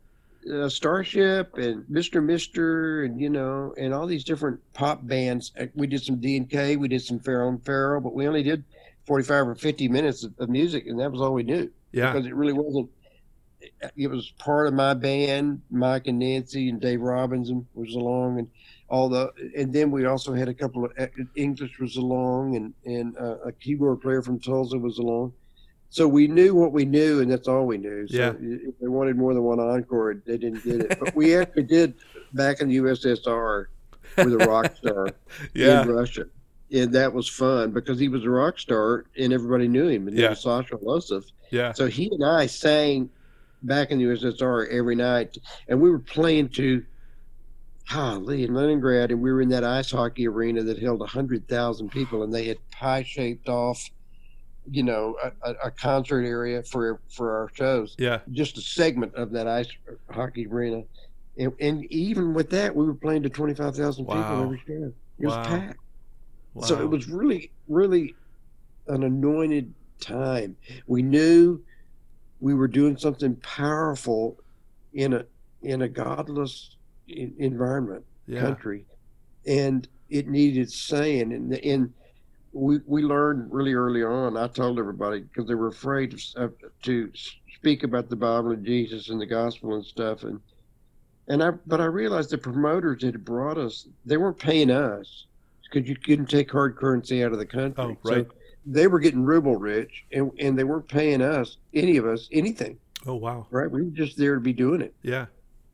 uh, 0.51 0.69
Starship 0.69 1.57
and 1.57 1.83
Mr. 1.85 2.23
Mister 2.23 3.03
and 3.03 3.19
you 3.19 3.29
know 3.29 3.73
and 3.77 3.93
all 3.93 4.07
these 4.07 4.23
different 4.23 4.59
pop 4.73 5.05
bands. 5.05 5.51
Uh, 5.59 5.67
We 5.75 5.87
did 5.87 6.03
some 6.03 6.17
D 6.17 6.37
and 6.37 6.49
K, 6.49 6.75
we 6.75 6.87
did 6.87 7.01
some 7.01 7.19
Farrell 7.19 7.49
and 7.49 7.63
Farrell, 7.63 8.01
but 8.01 8.13
we 8.13 8.27
only 8.27 8.43
did 8.43 8.63
forty 9.05 9.23
five 9.23 9.47
or 9.47 9.55
fifty 9.55 9.87
minutes 9.87 10.23
of, 10.23 10.33
of 10.39 10.49
music, 10.49 10.87
and 10.87 10.99
that 10.99 11.11
was 11.11 11.21
all 11.21 11.33
we 11.33 11.43
knew 11.43 11.71
yeah. 11.91 12.11
because 12.11 12.27
it 12.27 12.35
really 12.35 12.53
wasn't. 12.53 12.89
It 13.95 14.07
was 14.07 14.31
part 14.37 14.67
of 14.67 14.73
my 14.73 14.93
band. 14.93 15.61
Mike 15.71 16.07
and 16.07 16.19
Nancy 16.19 16.69
and 16.69 16.79
Dave 16.79 17.01
Robinson 17.01 17.67
was 17.73 17.95
along, 17.95 18.39
and 18.39 18.49
all 18.89 19.09
the. 19.09 19.31
And 19.57 19.73
then 19.73 19.91
we 19.91 20.05
also 20.05 20.33
had 20.33 20.47
a 20.47 20.53
couple 20.53 20.85
of 20.85 20.91
uh, 20.97 21.07
English 21.35 21.79
was 21.79 21.97
along, 21.97 22.55
and 22.55 22.73
and 22.85 23.17
uh, 23.17 23.37
a 23.45 23.51
keyboard 23.51 24.01
player 24.01 24.21
from 24.21 24.39
Tulsa 24.39 24.77
was 24.77 24.99
along. 24.99 25.33
So 25.89 26.07
we 26.07 26.27
knew 26.27 26.53
what 26.53 26.73
we 26.73 26.85
knew, 26.85 27.21
and 27.21 27.31
that's 27.31 27.47
all 27.47 27.65
we 27.65 27.77
knew. 27.77 28.07
So 28.07 28.17
Yeah. 28.17 28.33
if 28.39 28.77
they 28.79 28.87
wanted 28.87 29.17
more 29.17 29.33
than 29.33 29.43
one 29.43 29.59
encore, 29.59 30.15
they 30.25 30.37
didn't 30.37 30.63
get 30.63 30.81
it. 30.81 30.99
But 30.99 31.15
we 31.15 31.35
actually 31.39 31.63
did 31.63 31.93
back 32.33 32.59
in 32.61 32.67
the 32.69 32.75
USSR 32.77 33.65
with 34.17 34.33
a 34.33 34.37
rock 34.39 34.75
star 34.75 35.15
Yeah. 35.53 35.83
in 35.83 35.89
Russia. 35.89 36.25
And 36.71 36.91
that 36.93 37.13
was 37.13 37.29
fun 37.29 37.71
because 37.71 37.97
he 37.99 38.09
was 38.09 38.25
a 38.25 38.29
rock 38.29 38.59
star 38.59 39.05
and 39.17 39.31
everybody 39.31 39.69
knew 39.69 39.87
him. 39.87 40.07
And 40.09 40.17
Yeah. 40.17 40.29
was 40.31 40.41
Sasha 40.41 40.75
Losov. 40.75 41.23
Yeah. 41.51 41.71
So 41.71 41.87
he 41.87 42.09
and 42.11 42.25
I 42.25 42.45
sang 42.47 43.09
back 43.63 43.89
in 43.91 43.97
the 43.99 44.05
USSR 44.05 44.67
every 44.69 44.95
night, 44.95 45.37
and 45.69 45.79
we 45.81 45.89
were 45.89 45.99
playing 45.99 46.49
to 46.49 46.83
golly 47.91 48.43
in 48.43 48.53
Leningrad, 48.53 49.11
and 49.11 49.21
we 49.21 49.31
were 49.31 49.41
in 49.41 49.49
that 49.49 49.63
ice 49.63 49.91
hockey 49.91 50.27
arena 50.27 50.61
that 50.63 50.77
held 50.79 51.07
hundred 51.07 51.47
thousand 51.47 51.89
people, 51.89 52.23
and 52.23 52.33
they 52.33 52.45
had 52.45 52.57
pie 52.71 53.03
shaped 53.03 53.47
off, 53.47 53.89
you 54.69 54.83
know, 54.83 55.15
a, 55.43 55.51
a, 55.65 55.71
concert 55.71 56.23
area 56.23 56.63
for 56.63 56.99
for 57.09 57.37
our 57.37 57.49
shows. 57.53 57.95
Yeah. 57.97 58.19
Just 58.31 58.57
a 58.57 58.61
segment 58.61 59.15
of 59.15 59.31
that 59.31 59.47
ice 59.47 59.67
hockey 60.11 60.47
arena, 60.47 60.83
and, 61.37 61.53
and 61.59 61.85
even 61.85 62.33
with 62.33 62.49
that, 62.51 62.75
we 62.75 62.85
were 62.85 62.93
playing 62.93 63.23
to 63.23 63.29
twenty 63.29 63.53
five 63.53 63.75
thousand 63.75 64.05
Wow. 64.05 64.15
people 64.15 64.43
every 64.43 64.61
show. 64.67 64.93
It 65.19 65.25
was 65.25 65.35
Wow. 65.35 65.43
packed. 65.43 65.79
Wow. 66.53 66.63
So 66.63 66.81
it 66.81 66.89
was 66.89 67.07
really, 67.07 67.51
really 67.67 68.15
an 68.87 69.03
anointed 69.03 69.73
time. 69.99 70.55
We 70.87 71.01
knew 71.01 71.61
we 72.39 72.53
were 72.53 72.67
doing 72.67 72.97
something 72.97 73.35
powerful 73.37 74.37
in 74.93 75.13
a 75.13 75.25
in 75.61 75.81
a 75.81 75.87
godless 75.87 76.75
environment 77.07 78.03
yeah. 78.27 78.41
country, 78.41 78.85
and 79.45 79.87
it 80.09 80.27
needed 80.27 80.71
saying. 80.71 81.33
And 81.33 81.53
and 81.53 81.93
we 82.57 82.79
we 82.85 83.01
learned 83.03 83.51
really 83.51 83.73
early 83.73 84.03
on. 84.03 84.35
I 84.37 84.47
told 84.47 84.79
everybody 84.79 85.21
because 85.21 85.47
they 85.47 85.55
were 85.55 85.67
afraid 85.67 86.13
of, 86.13 86.21
of, 86.35 86.53
to 86.83 87.11
uh, 87.13 87.17
speak 87.55 87.83
about 87.83 88.09
the 88.09 88.15
Bible 88.15 88.51
and 88.51 88.65
Jesus 88.65 89.09
and 89.09 89.21
the 89.21 89.25
gospel 89.25 89.75
and 89.75 89.85
stuff. 89.85 90.23
And 90.23 90.39
and 91.27 91.43
I 91.43 91.51
but 91.65 91.79
I 91.81 91.85
realized 91.85 92.31
the 92.31 92.37
promoters 92.37 93.01
that 93.01 93.13
had 93.13 93.25
brought 93.25 93.57
us 93.57 93.87
they 94.05 94.17
weren't 94.17 94.39
paying 94.39 94.71
us 94.71 95.25
because 95.63 95.87
you 95.87 95.95
couldn't 95.95 96.29
take 96.29 96.51
hard 96.51 96.75
currency 96.77 97.23
out 97.23 97.31
of 97.31 97.39
the 97.39 97.45
country. 97.45 97.75
Oh, 97.77 97.97
So 98.03 98.15
right. 98.15 98.27
they 98.65 98.87
were 98.87 98.99
getting 98.99 99.23
ruble 99.23 99.55
rich, 99.57 100.05
and 100.11 100.31
and 100.39 100.57
they 100.57 100.63
weren't 100.63 100.87
paying 100.87 101.21
us 101.21 101.57
any 101.73 101.97
of 101.97 102.05
us 102.05 102.27
anything. 102.31 102.77
Oh, 103.05 103.15
wow. 103.15 103.47
Right? 103.51 103.69
We 103.69 103.83
were 103.83 103.91
just 103.91 104.17
there 104.17 104.35
to 104.35 104.41
be 104.41 104.53
doing 104.53 104.81
it. 104.81 104.93
Yeah. 105.01 105.27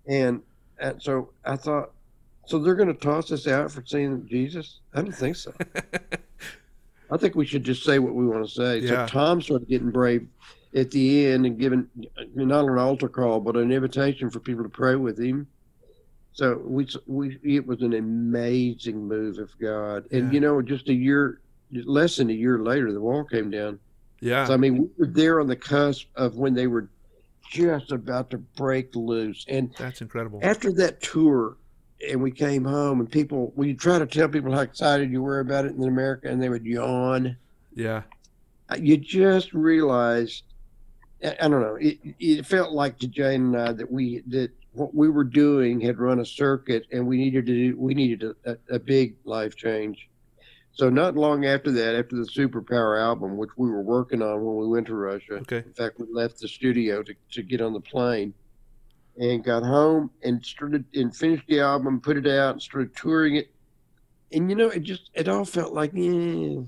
And, 0.08 0.42
and 0.80 1.02
so 1.02 1.30
I 1.46 1.56
thought, 1.56 1.92
so 2.46 2.60
they're 2.60 2.76
going 2.76 2.90
to 2.90 2.94
toss 2.94 3.32
us 3.32 3.48
out 3.48 3.72
for 3.72 3.84
saying 3.86 4.28
Jesus? 4.30 4.82
I 4.94 5.02
don't 5.02 5.16
think 5.16 5.36
so. 5.38 5.54
I 7.12 7.18
think 7.18 7.36
we 7.36 7.46
should 7.46 7.64
just 7.64 7.84
say 7.84 8.00
what 8.00 8.14
we 8.16 8.26
want 8.26 8.46
to 8.48 8.52
say. 8.52 8.80
Yeah. 8.80 9.06
So 9.06 9.14
Tom 9.14 9.42
started 9.42 9.68
getting 9.68 9.92
brave 9.92 10.28
at 10.76 10.90
the 10.92 11.28
end 11.28 11.46
and 11.46 11.60
giving 11.60 11.88
not 12.34 12.66
an 12.66 12.78
altar 12.78 13.08
call, 13.10 13.40
but 13.40 13.56
an 13.56 13.72
invitation 13.72 14.30
for 14.30 14.40
people 14.40 14.64
to 14.64 14.70
pray 14.70 14.96
with 14.96 15.20
him. 15.20 15.48
So 16.32 16.60
we, 16.66 16.88
we 17.06 17.38
it 17.44 17.68
was 17.68 17.82
an 17.82 17.94
amazing 17.94 19.08
move 19.08 19.38
of 19.38 19.52
God. 19.60 20.06
And, 20.12 20.28
Yeah. 20.28 20.32
you 20.32 20.40
know, 20.40 20.62
just 20.64 20.90
a 20.90 20.94
year, 20.94 21.42
less 21.72 22.16
than 22.16 22.30
a 22.32 22.34
year 22.34 22.58
later, 22.60 22.92
the 22.92 23.02
wall 23.02 23.24
came 23.24 23.52
down. 23.52 23.80
Yeah. 24.20 24.46
So, 24.46 24.54
I 24.54 24.58
mean, 24.58 24.78
we 24.78 24.88
were 24.98 25.08
there 25.08 25.40
on 25.40 25.48
the 25.48 25.56
cusp 25.56 26.08
of 26.16 26.38
when 26.38 26.56
they 26.56 26.66
were 26.66 26.90
just 27.52 27.92
about 27.92 28.32
to 28.32 28.40
break 28.40 28.96
loose. 28.96 29.46
And 29.48 29.72
That's 29.78 30.02
incredible. 30.02 30.40
after 30.42 30.72
that 30.74 31.02
tour 31.02 31.58
and 32.10 32.22
we 32.22 32.32
came 32.32 32.64
home 32.66 33.00
and 33.00 33.12
people 33.12 33.54
we 33.56 33.74
try 33.74 34.00
to 34.00 34.06
tell 34.06 34.28
people 34.28 34.52
how 34.52 34.60
excited 34.62 35.12
you 35.12 35.22
were 35.22 35.40
about 35.40 35.66
it 35.66 35.74
in 35.76 35.84
america 35.84 36.28
and 36.30 36.42
they 36.42 36.50
would 36.50 36.66
yawn 36.66 37.38
Yeah. 37.76 38.04
Uh, 38.70 38.78
you 38.80 38.98
just 38.98 39.54
realized 39.54 40.44
i 41.24 41.36
I 41.42 41.48
don't 41.48 41.62
know 41.62 41.78
it, 41.80 41.98
it 42.20 42.46
felt 42.46 42.72
like 42.72 42.98
to 43.00 43.08
jane 43.08 43.46
and 43.54 43.58
i 43.58 43.72
that 43.74 43.92
we 43.92 44.24
that 44.28 44.52
what 44.72 44.94
we 44.96 45.10
were 45.10 45.24
doing 45.24 45.80
had 45.80 46.00
run 46.00 46.20
a 46.20 46.26
circuit 46.26 46.86
and 46.92 47.06
we 47.06 47.18
needed 47.18 47.46
to 47.46 47.54
do 47.54 47.80
we 47.80 47.94
needed 47.94 48.24
a, 48.24 48.52
a, 48.52 48.76
a 48.76 48.80
big 48.80 49.16
life 49.24 49.56
change 49.56 50.10
so 50.72 50.90
not 50.90 51.16
long 51.16 51.46
after 51.46 51.72
that 51.72 51.96
after 51.96 52.16
the 52.16 52.24
superpower 52.40 53.00
album 53.00 53.38
which 53.38 53.52
we 53.58 53.70
were 53.70 53.84
working 53.84 54.22
on 54.22 54.44
when 54.44 54.56
we 54.58 54.68
went 54.68 54.88
to 54.88 54.96
russia 54.96 55.36
Okay. 55.36 55.64
in 55.66 55.74
fact, 55.74 56.00
we 56.00 56.08
left 56.12 56.40
the 56.40 56.48
studio 56.48 57.04
to, 57.04 57.14
to 57.32 57.44
get 57.44 57.62
on 57.62 57.74
the 57.74 57.80
plane 57.82 58.34
and 59.18 59.44
got 59.44 59.64
home 59.64 60.10
and 60.24 60.44
started 60.44 60.86
and 60.94 61.16
finished 61.16 61.46
the 61.48 61.60
album, 61.60 62.02
put 62.02 62.18
it 62.18 62.28
out, 62.28 62.54
and 62.54 62.62
started 62.62 62.96
touring 62.96 63.36
it. 63.36 63.52
And 64.32 64.50
you 64.50 64.56
know, 64.56 64.70
it 64.70 64.84
just 64.84 65.10
it 65.14 65.28
all 65.28 65.46
felt 65.46 65.74
like 65.74 65.92
yeah. 65.94 66.62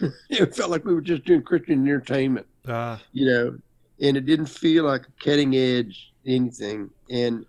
it 0.30 0.54
felt 0.54 0.70
like 0.70 0.84
we 0.84 0.94
were 0.94 1.00
just 1.00 1.24
doing 1.24 1.42
Christian 1.42 1.82
entertainment, 1.82 2.46
Uh, 2.66 2.98
you 3.12 3.26
know, 3.26 3.58
and 4.00 4.16
it 4.16 4.24
didn't 4.26 4.46
feel 4.46 4.84
like 4.84 5.02
a 5.02 5.24
cutting 5.24 5.54
edge 5.54 6.12
anything. 6.24 6.88
And 7.10 7.44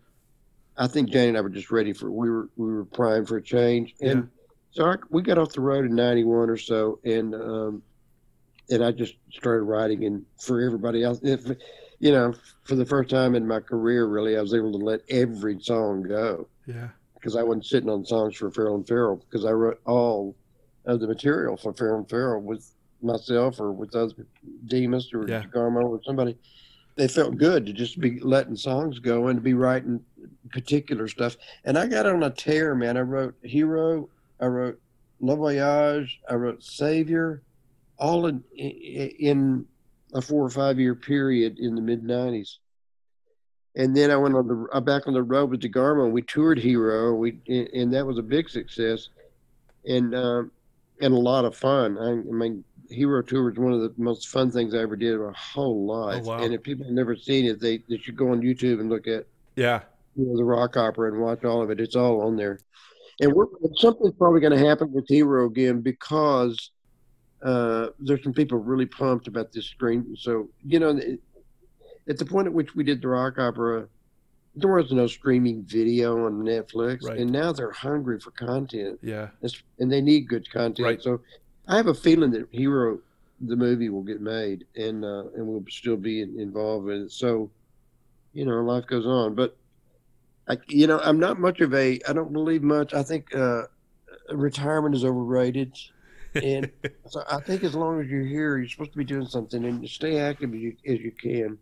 I 0.78 0.88
think 0.88 1.10
Jane 1.12 1.30
and 1.30 1.38
I 1.38 1.42
were 1.42 1.50
just 1.50 1.72
ready 1.72 1.94
for 1.94 2.10
we 2.12 2.30
were 2.30 2.50
we 2.58 2.74
were 2.74 2.86
primed 2.86 3.28
for 3.28 3.38
a 3.38 3.42
change. 3.44 3.94
And 4.02 4.24
Yeah. 4.24 4.44
so 4.72 4.86
I, 4.86 4.96
we 5.10 5.22
got 5.22 5.38
off 5.38 5.54
the 5.54 5.62
road 5.62 5.86
in 5.86 5.96
'91 5.96 6.50
or 6.50 6.58
so, 6.58 7.00
and 7.06 7.36
um, 7.36 7.84
and 8.70 8.84
I 8.84 8.92
just 8.92 9.16
started 9.32 9.64
writing. 9.64 10.06
And 10.06 10.26
for 10.40 10.62
everybody 10.62 11.04
else, 11.04 11.20
if, 11.24 11.46
you 12.00 12.12
know, 12.12 12.34
for 12.64 12.76
the 12.76 12.86
first 12.86 13.10
time 13.10 13.36
in 13.36 13.48
my 13.48 13.60
career, 13.60 14.06
really, 14.06 14.38
I 14.38 14.42
was 14.42 14.54
able 14.54 14.72
to 14.72 14.78
let 14.78 15.02
every 15.10 15.60
song 15.62 16.04
go 16.04 16.48
yeah. 16.66 16.90
because 17.16 17.36
I 17.36 17.44
wasn't 17.44 17.66
sitting 17.66 17.90
on 17.90 18.06
songs 18.06 18.36
for 18.36 18.52
Farrell 18.52 18.76
and 18.76 18.88
Farrell 18.88 19.18
because 19.18 19.46
I 19.46 19.52
wrote 19.52 19.82
all 19.86 20.36
of 20.86 21.00
the 21.00 21.08
material 21.08 21.58
for 21.58 21.74
Farrell 21.74 22.00
and 22.00 22.10
Farrell 22.10 22.42
with 22.42 22.70
myself 23.02 23.60
or 23.60 23.72
with 23.72 23.96
other 23.96 24.26
Demas 24.68 25.10
or 25.14 25.28
Yeah. 25.28 25.44
Garmo 25.54 25.84
or 25.84 26.02
somebody. 26.06 26.38
They 26.96 27.08
felt 27.08 27.38
good 27.38 27.66
to 27.66 27.74
just 27.74 28.00
be 28.00 28.20
letting 28.20 28.56
songs 28.56 29.00
go 29.00 29.28
and 29.28 29.38
to 29.38 29.42
be 29.42 29.56
writing 29.56 30.04
particular 30.52 31.08
stuff. 31.08 31.38
And 31.66 31.78
I 31.78 31.88
got 31.88 32.06
on 32.06 32.22
a 32.24 32.30
tear, 32.30 32.76
man. 32.76 32.98
I 32.98 33.02
wrote 33.02 33.36
Hero, 33.42 34.10
I 34.40 34.46
wrote 34.46 34.80
Le 35.20 35.36
Voyage, 35.36 36.22
I 36.30 36.36
wrote 36.36 36.64
Savior, 36.64 37.42
all 37.98 38.28
in 38.28 38.44
in 38.56 39.66
a 40.14 40.22
four 40.22 40.46
or 40.46 40.50
five 40.50 40.80
year 40.80 40.96
period 40.96 41.60
in 41.60 41.76
the 41.76 41.82
mid 41.82 42.04
'90s. 42.04 42.58
And 43.76 43.96
then 43.96 44.12
I 44.12 44.16
went 44.18 44.36
on 44.36 44.48
the 44.48 44.68
I'm 44.74 44.84
back 44.84 45.08
on 45.08 45.14
the 45.14 45.24
road 45.24 45.50
with 45.50 45.62
DeGarmo. 45.62 46.06
And 46.06 46.14
we 46.14 46.22
toured 46.22 46.60
Hero, 46.60 47.14
we 47.16 47.40
and 47.48 47.94
that 47.94 48.06
was 48.06 48.18
a 48.18 48.24
big 48.24 48.50
success. 48.50 49.10
And 49.86 50.14
um, 50.16 50.52
and 51.02 51.14
a 51.14 51.18
lot 51.18 51.46
of 51.46 51.56
fun. 51.56 51.98
I, 51.98 52.12
I 52.12 52.14
mean, 52.14 52.64
Hero 52.90 53.22
Tour 53.22 53.50
was 53.50 53.58
one 53.58 53.74
of 53.74 53.82
the 53.82 53.94
most 53.98 54.28
fun 54.30 54.52
things 54.52 54.74
I 54.74 54.80
ever 54.80 54.96
did 54.96 55.14
in 55.14 55.24
my 55.24 55.34
whole 55.36 55.86
life. 55.86 56.24
Oh, 56.26 56.30
wow. 56.30 56.44
And 56.44 56.54
if 56.54 56.62
people 56.62 56.86
have 56.86 56.94
never 56.94 57.16
seen 57.16 57.46
it, 57.46 57.60
they, 57.60 57.80
they 57.90 57.98
should 57.98 58.16
go 58.16 58.30
on 58.32 58.42
YouTube 58.42 58.80
and 58.80 58.90
look 58.90 59.08
at 59.08 59.26
Yeah. 59.56 59.82
you 60.16 60.26
know, 60.26 60.38
the 60.38 60.44
rock 60.44 60.78
opera 60.78 61.12
and 61.12 61.20
watch 61.20 61.44
all 61.44 61.62
of 61.62 61.72
it. 61.72 61.80
It's 61.82 61.96
all 61.96 62.22
on 62.22 62.38
there. 62.38 62.60
And 63.20 63.34
we're, 63.34 63.48
something's 63.76 64.14
probably 64.14 64.40
going 64.40 64.58
to 64.58 64.66
happen 64.66 64.92
with 64.92 65.08
Hero 65.08 65.48
again 65.48 65.82
because 65.82 66.70
uh, 67.44 67.90
there's 68.00 68.24
some 68.24 68.34
people 68.34 68.58
really 68.58 68.86
pumped 68.86 69.28
about 69.28 69.52
this 69.52 69.66
screen. 69.66 70.16
So, 70.18 70.50
you 70.66 70.80
know, 70.80 70.90
it- 70.98 71.20
at 72.08 72.18
the 72.18 72.26
point 72.26 72.48
at 72.48 72.54
which 72.54 72.76
we 72.76 72.84
did 72.84 73.02
the 73.02 73.08
rock 73.08 73.40
opera, 73.40 73.88
there 74.56 74.70
was 74.72 74.92
no 74.92 75.08
streaming 75.08 75.64
video 75.64 76.26
on 76.26 76.42
Netflix. 76.44 77.04
Right. 77.04 77.20
And 77.20 77.32
now 77.32 77.54
they're 77.54 77.72
hungry 77.72 78.20
for 78.20 78.32
content 78.32 79.00
Yeah. 79.02 79.30
It's- 79.42 79.64
and 79.80 79.92
they 79.92 80.02
need 80.02 80.28
good 80.28 80.50
content. 80.52 80.86
Right. 80.86 81.02
So 81.02 81.22
I 81.68 81.78
have 81.78 81.88
a 81.88 81.94
feeling 81.94 82.32
that 82.32 82.48
Hero, 82.52 83.00
the 83.40 83.56
movie, 83.56 83.90
will 83.90 84.04
get 84.04 84.20
made 84.22 84.66
and 84.76 85.04
uh, 85.06 85.26
and 85.36 85.48
we'll 85.48 85.64
still 85.70 85.96
be 85.98 86.22
in, 86.22 86.38
involved 86.40 86.90
in 86.90 87.04
it. 87.04 87.12
So, 87.12 87.50
you 88.34 88.46
know, 88.46 88.62
life 88.64 88.86
goes 88.86 89.06
on. 89.06 89.34
But 89.34 89.56
I, 90.50 90.58
you 90.68 90.88
know, 90.88 91.00
I'm 91.00 91.20
not 91.20 91.40
much 91.40 91.62
of 91.62 91.74
a. 91.74 92.00
I 92.08 92.12
don't 92.14 92.34
believe 92.34 92.64
much. 92.64 92.94
I 92.94 93.02
think 93.02 93.34
uh, 93.34 93.64
retirement 94.34 94.94
is 94.94 95.06
overrated. 95.06 95.78
And 96.36 96.72
so 97.08 97.24
I 97.30 97.40
think 97.40 97.64
as 97.64 97.76
long 97.76 98.02
as 98.02 98.08
you're 98.08 98.26
here, 98.26 98.58
you're 98.58 98.68
supposed 98.68 98.92
to 98.94 98.98
be 98.98 99.04
doing 99.04 99.28
something 99.28 99.64
and 99.64 99.88
stay 99.88 100.20
active 100.20 100.54
as 100.54 100.60
you, 100.60 100.76
as 100.86 101.00
you 101.00 101.12
can. 101.12 101.58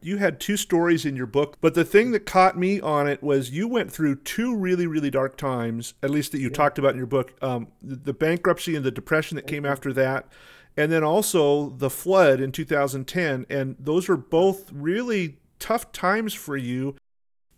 you 0.00 0.18
had 0.18 0.40
two 0.40 0.56
stories 0.56 1.04
in 1.04 1.16
your 1.16 1.26
book, 1.26 1.56
but 1.60 1.74
the 1.74 1.84
thing 1.84 2.12
that 2.12 2.26
caught 2.26 2.56
me 2.56 2.80
on 2.80 3.08
it 3.08 3.22
was 3.22 3.50
you 3.50 3.66
went 3.68 3.92
through 3.92 4.16
two 4.16 4.56
really, 4.56 4.86
really 4.86 5.10
dark 5.10 5.36
times, 5.36 5.94
at 6.02 6.10
least 6.10 6.32
that 6.32 6.40
you 6.40 6.50
talked 6.50 6.78
about 6.78 6.92
in 6.92 6.98
your 6.98 7.06
book 7.06 7.34
um, 7.42 7.68
the, 7.82 7.96
the 7.96 8.12
bankruptcy 8.12 8.76
and 8.76 8.84
the 8.84 8.90
depression 8.90 9.36
that 9.36 9.46
came 9.46 9.66
after 9.66 9.92
that, 9.92 10.28
and 10.76 10.92
then 10.92 11.02
also 11.02 11.70
the 11.70 11.90
flood 11.90 12.40
in 12.40 12.52
2010. 12.52 13.46
And 13.50 13.76
those 13.80 14.08
were 14.08 14.16
both 14.16 14.70
really 14.72 15.38
tough 15.58 15.90
times 15.90 16.34
for 16.34 16.56
you. 16.56 16.94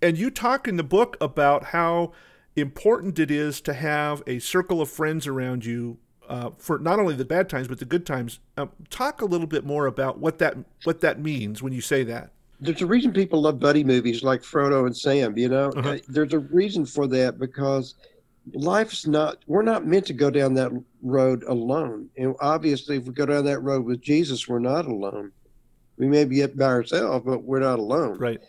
And 0.01 0.17
you 0.17 0.31
talk 0.31 0.67
in 0.67 0.77
the 0.77 0.83
book 0.83 1.19
about 1.21 1.67
how 1.67 2.13
important 2.57 3.19
it 3.19 3.31
is 3.31 3.61
to 3.61 3.75
have 3.75 4.23
a 4.27 4.39
circle 4.39 4.81
of 4.81 4.89
friends 4.89 5.27
around 5.27 5.65
you 5.65 5.99
uh, 6.31 6.51
for 6.59 6.79
not 6.79 6.99
only 7.01 7.15
the 7.17 7.25
bad 7.25 7.49
times 7.49 7.69
but 7.69 7.79
the 7.79 7.85
good 7.85 8.07
times. 8.07 8.39
Um, 8.57 8.71
talk 8.89 9.21
a 9.21 9.25
little 9.27 9.47
bit 9.49 9.65
more 9.67 9.87
about 9.87 10.19
what 10.19 10.39
that 10.39 10.57
what 10.85 11.01
that 11.01 11.21
means 11.21 11.63
when 11.63 11.73
you 11.73 11.81
say 11.81 12.05
that. 12.05 12.31
There's 12.61 12.83
a 12.83 12.87
reason 12.87 13.13
people 13.13 13.43
love 13.43 13.59
buddy 13.59 13.83
movies 13.85 14.23
like 14.23 14.43
Frodo 14.43 14.87
and 14.87 14.97
Sam. 14.97 15.37
You 15.37 15.49
know, 15.49 15.71
Uh-huh. 15.77 15.99
there's 16.09 16.33
a 16.33 16.39
reason 16.39 16.87
for 16.87 17.07
that 17.09 17.39
because 17.39 17.95
life's 18.53 19.07
not. 19.07 19.39
We're 19.47 19.63
not 19.63 19.87
meant 19.87 20.07
to 20.07 20.13
go 20.13 20.31
down 20.31 20.55
that 20.55 20.71
road 21.03 21.43
alone. 21.49 22.09
And 22.17 22.35
obviously, 22.41 22.97
if 22.97 23.05
we 23.07 23.13
go 23.13 23.27
down 23.27 23.45
that 23.47 23.61
road 23.61 23.85
with 23.85 24.01
Jesus, 24.01 24.47
we're 24.49 24.59
not 24.61 24.87
alone. 24.87 25.33
We 25.97 26.07
may 26.07 26.25
be 26.25 26.43
up 26.43 26.57
by 26.57 26.65
ourselves, 26.67 27.25
but 27.27 27.43
we're 27.43 27.61
not 27.61 27.79
alone. 27.79 28.19
Right. 28.19 28.41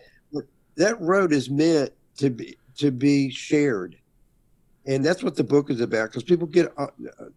that 0.76 1.00
road 1.02 1.34
is 1.34 1.50
meant 1.50 1.92
to 2.18 2.30
be 2.30 2.58
to 2.78 2.92
be 2.92 3.30
shared 3.30 3.98
and 4.88 5.06
that's 5.06 5.24
what 5.24 5.36
the 5.36 5.44
book 5.44 5.70
is 5.70 5.82
about 5.82 6.10
because 6.10 6.24
people 6.24 6.48
get 6.48 6.72
uh, 6.78 6.88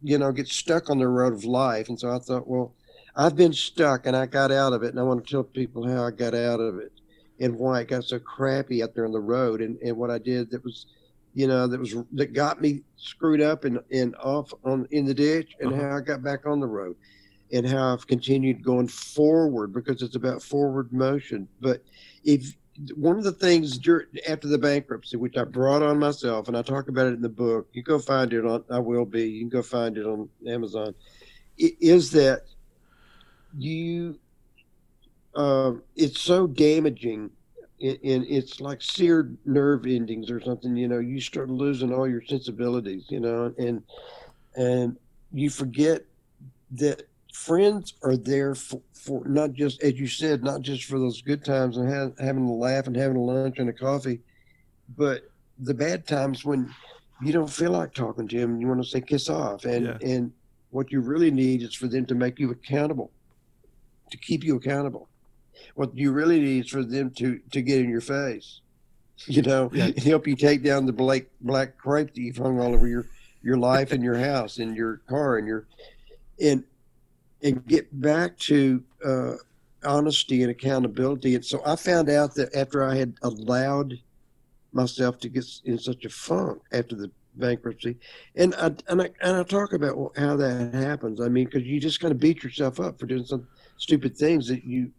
you 0.03 0.19
know 0.19 0.33
get 0.33 0.49
stuck 0.49 0.91
on 0.91 0.99
the 0.99 1.09
road 1.09 1.33
of 1.35 1.45
life. 1.45 1.89
And 1.89 1.99
so 1.99 2.15
i 2.15 2.19
thought 2.19 2.49
well 2.49 2.75
i've 3.17 3.37
been 3.37 3.53
stuck 3.53 4.07
and 4.07 4.17
i 4.17 4.27
got 4.27 4.51
out 4.51 4.73
of 4.73 4.83
it 4.83 4.91
and 4.91 5.01
i 5.01 5.03
want 5.03 5.25
to 5.25 5.31
tell 5.31 5.45
people 5.45 5.87
how 5.89 6.05
i 6.05 6.11
got 6.11 6.35
out 6.35 6.61
of 6.61 6.79
it 6.79 6.93
and 7.41 7.57
why 7.57 7.81
it 7.81 7.89
got 7.89 8.05
so 8.05 8.19
crappy 8.19 8.83
out 8.83 8.95
there 8.95 9.05
on 9.07 9.13
the 9.13 9.21
road. 9.21 9.61
And, 9.61 9.79
and 9.83 9.97
what 9.97 10.11
i 10.11 10.19
did 10.19 10.51
that 10.51 10.65
was 10.65 10.87
you 11.35 11.47
know 11.49 11.67
that 11.67 11.81
was 11.81 11.95
that 12.13 12.33
got 12.33 12.61
me 12.63 12.83
screwed 12.97 13.41
up 13.41 13.65
and, 13.65 13.81
and 13.93 14.15
off 14.17 14.53
on 14.65 14.87
in 14.91 15.05
the 15.05 15.15
ditch 15.15 15.55
and 15.61 15.73
Uh-huh. 15.73 15.83
how 15.91 15.97
i 15.97 16.01
got 16.01 16.23
back 16.23 16.47
on 16.47 16.61
the 16.61 16.67
road 16.67 16.97
and 17.53 17.67
how 17.67 17.93
i've 17.93 18.07
continued 18.07 18.63
going 18.65 18.89
forward 18.89 19.73
because 19.73 20.03
it's 20.03 20.17
about 20.17 20.43
forward 20.43 20.93
motion. 20.93 21.49
But 21.61 21.83
if 22.25 22.57
one 22.97 23.19
of 23.19 23.25
the 23.25 23.33
things 23.33 23.79
after 24.29 24.49
the 24.49 24.59
bankruptcy, 24.59 25.17
which 25.17 25.37
I 25.37 25.45
brought 25.45 25.83
on 25.83 25.99
myself, 25.99 26.49
and 26.49 26.57
I 26.57 26.63
talk 26.63 26.89
about 26.89 27.07
it 27.07 27.15
in 27.15 27.23
the 27.23 27.29
book, 27.29 27.69
you 27.73 27.83
go 27.83 27.99
find 27.99 28.33
it 28.33 28.45
on. 28.45 28.65
I 28.71 28.79
will 28.79 29.05
be. 29.05 29.29
You 29.29 29.41
can 29.41 29.49
go 29.49 29.63
find 29.63 29.97
it 29.97 30.07
on 30.07 30.29
Amazon. 30.47 30.95
Is 31.57 32.11
that 32.13 32.43
you? 33.57 34.19
Um, 35.37 35.83
it's 35.97 36.21
so 36.21 36.47
damaging, 36.47 37.31
and 37.81 37.99
it's 38.03 38.61
like 38.61 38.83
seared 38.83 39.37
nerve 39.45 39.87
endings 39.87 40.31
or 40.31 40.41
something. 40.41 40.77
You 40.77 40.89
know, 40.89 40.99
you 40.99 41.21
start 41.21 41.51
losing 41.51 41.93
all 41.93 42.09
your 42.09 42.23
sensibilities. 42.23 43.05
You 43.09 43.21
know, 43.21 43.55
and 43.57 43.83
and 44.57 44.97
you 45.33 45.51
forget 45.51 46.05
that 46.73 47.07
friends 47.35 47.95
are 48.05 48.17
there 48.17 48.55
for, 48.55 48.81
for 48.93 49.27
not 49.27 49.53
just 49.53 49.83
as 49.83 49.95
you 49.99 50.07
said 50.07 50.45
not 50.45 50.61
just 50.63 50.85
for 50.85 51.01
those 51.01 51.21
good 51.21 51.45
times 51.45 51.77
and 51.77 51.93
ha- 51.93 52.25
having 52.25 52.45
a 52.45 52.53
laugh 52.53 52.87
and 52.87 52.95
having 52.95 53.17
a 53.17 53.21
lunch 53.21 53.59
and 53.59 53.69
a 53.69 53.73
coffee 53.73 54.21
but 54.97 55.29
the 55.59 55.75
bad 55.75 56.07
times 56.07 56.45
when 56.45 56.73
you 57.21 57.33
don't 57.33 57.51
feel 57.51 57.73
like 57.73 57.93
talking 57.93 58.29
to 58.29 58.39
them 58.39 58.53
and 58.53 58.61
you 58.61 58.69
want 58.69 58.81
to 58.81 58.89
say 58.89 59.01
kiss 59.01 59.29
off 59.29 59.65
and 59.65 59.85
Yeah. 59.87 59.99
and 60.01 60.33
what 60.71 60.93
you 60.93 61.01
really 61.01 61.33
need 61.33 61.63
is 61.63 61.75
for 61.75 61.89
them 61.89 62.07
to 62.07 62.15
make 62.15 62.39
you 62.39 62.53
accountable 62.53 63.11
to 64.13 64.17
keep 64.17 64.45
you 64.45 64.55
accountable 64.57 65.09
what 65.75 65.97
you 65.97 66.13
really 66.13 66.39
need 66.41 66.67
is 66.67 66.71
for 66.71 66.85
them 66.85 67.11
to 67.17 67.41
to 67.51 67.63
get 67.63 67.81
in 67.81 67.91
your 67.91 68.01
face 68.01 68.61
you 69.27 69.43
know 69.43 69.71
Yeah. 69.75 69.87
and 69.87 69.99
help 70.05 70.29
you 70.29 70.37
take 70.37 70.63
down 70.63 70.87
the 70.87 70.93
black 70.93 71.25
black 71.41 71.77
crepe 71.79 72.15
that 72.15 72.21
you've 72.21 72.37
hung 72.37 72.61
all 72.61 72.73
over 72.75 72.87
your 72.87 73.07
your 73.43 73.57
life 73.57 73.91
and 73.91 74.05
your 74.05 74.17
house 74.19 74.59
and 74.59 74.77
your 74.77 74.99
car 75.09 75.39
and 75.39 75.49
your 75.49 75.67
and 76.41 76.63
and 77.45 77.65
get 77.67 78.01
back 78.01 78.37
to 78.39 78.83
uh, 79.05 79.35
honesty 79.85 80.43
and 80.43 80.51
accountability. 80.51 81.35
And 81.35 81.45
so 81.45 81.63
I 81.65 81.77
found 81.77 82.09
out 82.09 82.35
that 82.35 82.55
after 82.57 82.83
I 82.83 82.97
had 82.97 83.15
allowed 83.23 84.01
myself 84.73 85.19
to 85.21 85.29
get 85.29 85.45
in 85.65 85.79
such 85.79 86.05
a 86.05 86.09
funk 86.09 86.63
after 86.73 86.97
the 86.97 87.11
bankruptcy, 87.37 87.97
and 88.35 88.55
I 88.57 88.75
and 88.89 89.03
I 89.03 89.11
and 89.21 89.37
I 89.37 89.43
talk 89.45 89.73
about 89.75 90.13
how 90.17 90.37
that 90.37 90.75
happens. 90.75 91.21
I 91.21 91.29
mean, 91.29 91.45
because 91.45 91.63
you 91.63 91.79
just 91.79 92.01
kind 92.01 92.13
of 92.13 92.19
beat 92.19 92.43
yourself 92.43 92.81
up 92.81 92.99
for 92.99 93.07
doing 93.07 93.27
some 93.27 93.47
stupid 93.77 94.17
things 94.17 94.49
that 94.49 94.65
you. 94.65 94.91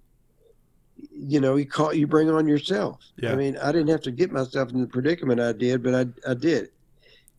You 1.12 1.42
know, 1.42 1.58
you 1.58 1.66
call 1.66 1.94
you 1.94 2.08
bring 2.08 2.30
on 2.30 2.48
yourself. 2.48 3.02
Yeah. 3.18 3.34
I 3.34 3.36
mean, 3.36 3.58
I 3.58 3.74
didn't 3.74 3.90
have 3.90 4.02
to 4.04 4.12
get 4.12 4.32
myself 4.32 4.72
in 4.72 4.80
the 4.80 4.88
predicament 4.88 5.42
I 5.42 5.52
did, 5.52 5.84
but 5.84 5.94
I 5.94 6.32
I 6.32 6.36
did, 6.36 6.70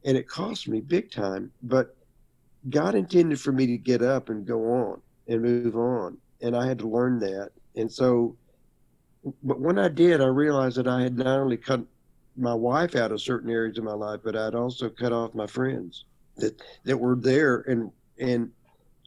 and 0.05 0.15
it 0.15 0.29
cost 0.29 0.69
me 0.69 0.81
big 0.81 1.11
time. 1.11 1.51
But 1.63 1.96
God 2.71 2.95
intended 2.95 3.41
for 3.41 3.53
me 3.53 3.67
to 3.67 3.79
get 3.79 4.03
up 4.03 4.29
and 4.29 4.47
go 4.47 4.73
on 4.73 5.01
and 5.29 5.43
move 5.43 5.77
on. 5.77 6.19
And 6.41 6.57
I 6.57 6.67
had 6.67 6.79
to 6.81 6.89
learn 6.89 7.19
that. 7.21 7.51
And 7.77 7.91
so, 7.91 8.37
but 9.43 9.61
when 9.61 9.79
I 9.79 9.89
did, 9.89 10.21
I 10.21 10.27
realized 10.27 10.77
that 10.77 10.89
I 10.89 11.03
had 11.03 11.17
not 11.17 11.39
only 11.39 11.57
cut 11.57 11.81
my 12.37 12.55
wife 12.55 12.95
out 12.95 13.13
of 13.13 13.21
certain 13.21 13.51
areas 13.51 13.79
of 13.79 13.85
my 13.85 13.93
life, 13.93 14.21
but 14.23 14.37
I'd 14.37 14.55
also 14.55 14.89
cut 14.89 15.13
off 15.13 15.35
my 15.35 15.47
friends 15.47 16.05
that, 16.37 16.61
that 16.85 16.97
were 16.97 17.17
there 17.17 17.61
and, 17.63 17.91
and 18.19 18.51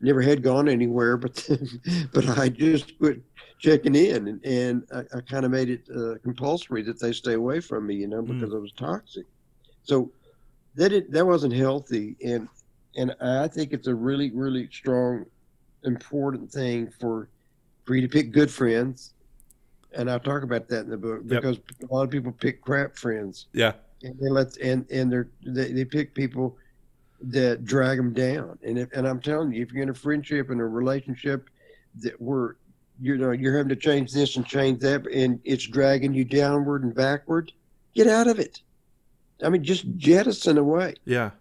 never 0.01 0.21
had 0.21 0.41
gone 0.41 0.67
anywhere, 0.67 1.17
but, 1.17 1.35
then, 1.35 1.67
but 2.13 2.27
I 2.37 2.49
just 2.49 2.97
quit 2.97 3.21
checking 3.59 3.95
in 3.95 4.27
and, 4.29 4.45
and 4.45 4.83
I, 4.93 5.17
I 5.17 5.21
kind 5.21 5.45
of 5.45 5.51
made 5.51 5.69
it 5.69 5.87
uh, 5.95 6.17
compulsory 6.23 6.81
that 6.83 6.99
they 6.99 7.11
stay 7.11 7.33
away 7.33 7.59
from 7.59 7.87
me, 7.87 7.95
you 7.95 8.07
know, 8.07 8.21
because 8.21 8.53
I 8.53 8.57
was 8.57 8.71
toxic. 8.71 9.25
So 9.83 10.11
that, 10.75 10.91
it, 10.93 11.11
that 11.11 11.25
wasn't 11.25 11.53
healthy. 11.53 12.15
And, 12.23 12.47
and 12.97 13.15
I 13.21 13.47
think 13.47 13.73
it's 13.73 13.87
a 13.87 13.95
really, 13.95 14.31
really 14.31 14.67
strong, 14.71 15.25
important 15.83 16.51
thing 16.51 16.89
for 16.99 17.29
for 17.85 17.95
you 17.95 18.01
to 18.01 18.07
pick 18.07 18.31
good 18.31 18.51
friends. 18.51 19.13
And 19.93 20.11
I 20.11 20.19
talk 20.19 20.43
about 20.43 20.67
that 20.67 20.81
in 20.81 20.89
the 20.91 20.97
book 20.97 21.21
Yep. 21.25 21.41
because 21.41 21.57
a 21.89 21.93
lot 21.93 22.03
of 22.03 22.11
people 22.11 22.31
pick 22.31 22.61
crap 22.61 22.95
friends, 22.95 23.47
Yeah. 23.53 23.73
and 24.03 24.17
they 24.19 24.29
let 24.29 24.55
and 24.57 24.85
and 24.91 25.11
they're 25.11 25.29
they, 25.45 25.71
they 25.71 25.85
pick 25.85 26.13
people 26.13 26.57
that 27.21 27.65
drag 27.65 27.97
them 27.97 28.13
down. 28.13 28.57
And 28.63 28.77
if, 28.79 28.91
and 28.93 29.07
I'm 29.07 29.19
telling 29.19 29.51
you, 29.51 29.61
if 29.61 29.71
you're 29.73 29.83
in 29.83 29.89
a 29.89 29.93
friendship 29.93 30.49
and 30.51 30.61
a 30.61 30.65
relationship 30.65 31.49
that 32.01 32.19
we're 32.21 32.53
you 33.01 33.17
know 33.17 33.31
you're 33.31 33.55
having 33.57 33.69
to 33.69 33.75
change 33.75 34.11
this 34.13 34.35
and 34.35 34.45
change 34.45 34.79
that, 34.81 35.07
and 35.07 35.39
it's 35.43 35.65
dragging 35.65 36.13
you 36.13 36.23
downward 36.25 36.83
and 36.83 36.93
backward, 36.93 37.51
get 37.95 38.07
out 38.07 38.27
of 38.27 38.39
it. 38.39 38.61
I 39.41 39.49
mean, 39.49 39.63
just 39.63 39.85
jettison 39.97 40.57
away 40.57 40.95
Yeah. 41.05 41.31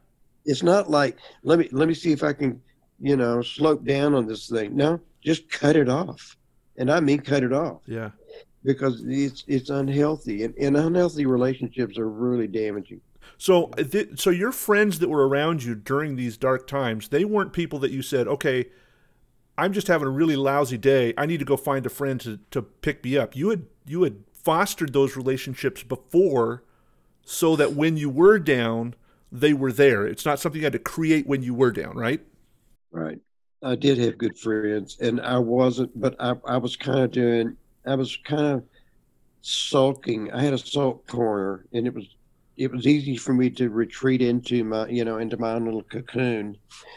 It's 0.49 0.63
not 0.63 0.91
like 0.91 1.19
let 1.43 1.59
me 1.59 1.69
let 1.73 1.87
me 1.89 1.95
see 1.95 2.11
if 2.13 2.23
I 2.25 2.33
can, 2.33 2.61
you 3.01 3.17
know, 3.17 3.43
slope 3.43 3.85
down 3.85 4.15
on 4.15 4.27
this 4.27 4.49
thing. 4.49 4.75
No, 4.75 4.99
just 5.23 5.49
cut 5.51 5.77
it 5.77 5.89
off, 5.89 6.37
and 6.79 6.91
I 6.91 7.01
mean 7.01 7.21
cut 7.21 7.43
it 7.45 7.53
off 7.53 7.83
Yeah. 7.87 8.11
because 8.65 9.05
it's 9.07 9.45
it's 9.47 9.71
unhealthy, 9.71 10.45
and, 10.45 10.55
and 10.57 10.77
unhealthy 10.77 11.27
relationships 11.27 11.99
are 11.99 12.09
really 12.09 12.49
damaging. 12.49 13.01
So, 13.37 13.67
th- 13.77 14.19
so 14.19 14.31
your 14.31 14.53
friends 14.53 14.99
that 15.01 15.09
were 15.09 15.29
around 15.29 15.63
you 15.63 15.75
during 15.75 16.17
these 16.17 16.37
dark 16.37 16.67
times, 16.67 17.09
they 17.11 17.25
weren't 17.25 17.53
people 17.53 17.79
that 17.81 17.91
you 17.93 18.01
said, 18.03 18.27
"Okay, 18.27 18.67
I'm 19.59 19.73
just 19.73 19.87
having 19.87 20.09
a 20.09 20.11
really 20.11 20.35
lousy 20.37 20.79
day. 20.79 21.13
I 21.19 21.27
need 21.27 21.39
to 21.39 21.45
go 21.45 21.57
find 21.57 21.85
a 21.85 21.91
friend 21.91 22.19
to, 22.23 22.41
to 22.53 22.63
pick 22.63 23.05
me 23.05 23.19
up." 23.19 23.37
You 23.37 23.51
had 23.51 23.67
you 23.87 24.03
had 24.03 24.25
fostered 24.33 24.93
those 24.95 25.15
relationships 25.15 25.83
before, 25.83 26.65
so 27.23 27.55
that 27.55 27.75
when 27.75 27.97
you 27.99 28.09
were 28.09 28.39
down, 28.39 28.95
they 29.31 29.53
were 29.53 29.73
there. 29.73 30.07
It's 30.07 30.25
not 30.25 30.39
something 30.39 30.61
you 30.61 30.67
had 30.67 30.73
to 30.73 30.79
create 30.79 31.27
when 31.27 31.43
you 31.43 31.55
were 31.55 31.73
down, 31.73 31.97
right? 31.97 32.21
Right. 32.91 33.19
I 33.63 33.75
did 33.75 33.99
have 33.99 34.19
good 34.19 34.39
friends, 34.39 34.99
and 35.01 35.21
I 35.21 35.39
wasn't, 35.39 35.99
but 36.01 36.15
I, 36.21 36.35
I 36.47 36.57
was 36.59 36.77
kind 36.77 37.01
of 37.01 37.11
doing, 37.11 37.57
I 37.87 37.97
was 37.97 38.17
kind 38.25 38.47
of 38.47 38.65
sulking. 39.41 40.33
I 40.33 40.43
had 40.43 40.55
a 40.55 40.59
sulk 40.59 41.07
corner, 41.07 41.67
and 41.73 41.87
it 41.87 41.95
was 41.95 42.15
it 42.57 42.73
was 42.73 42.87
easy 42.87 43.17
for 43.17 43.33
me 43.33 43.51
to 43.51 43.71
retreat 43.71 44.21
into 44.21 44.65
my 44.65 44.89
you 44.89 45.05
know 45.05 45.19
into 45.19 45.37
my 45.37 45.53
own 45.53 45.65
little 45.65 45.83
cocoon. 45.83 46.57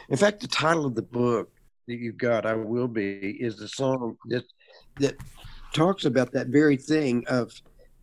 In 0.10 0.18
fact, 0.18 0.42
the 0.42 0.48
title 0.48 0.86
of 0.86 0.96
the 0.96 1.02
book 1.02 1.52
that 1.88 1.98
you've 1.98 2.18
got, 2.18 2.46
"I 2.46 2.54
Will 2.54 2.88
Be," 2.88 3.38
is 3.40 3.58
the 3.58 3.68
song 3.68 4.18
that 4.26 4.44
that 5.00 5.16
talks 5.74 6.06
about 6.06 6.32
that 6.34 6.48
very 6.48 6.78
thing 6.78 7.26
of 7.28 7.52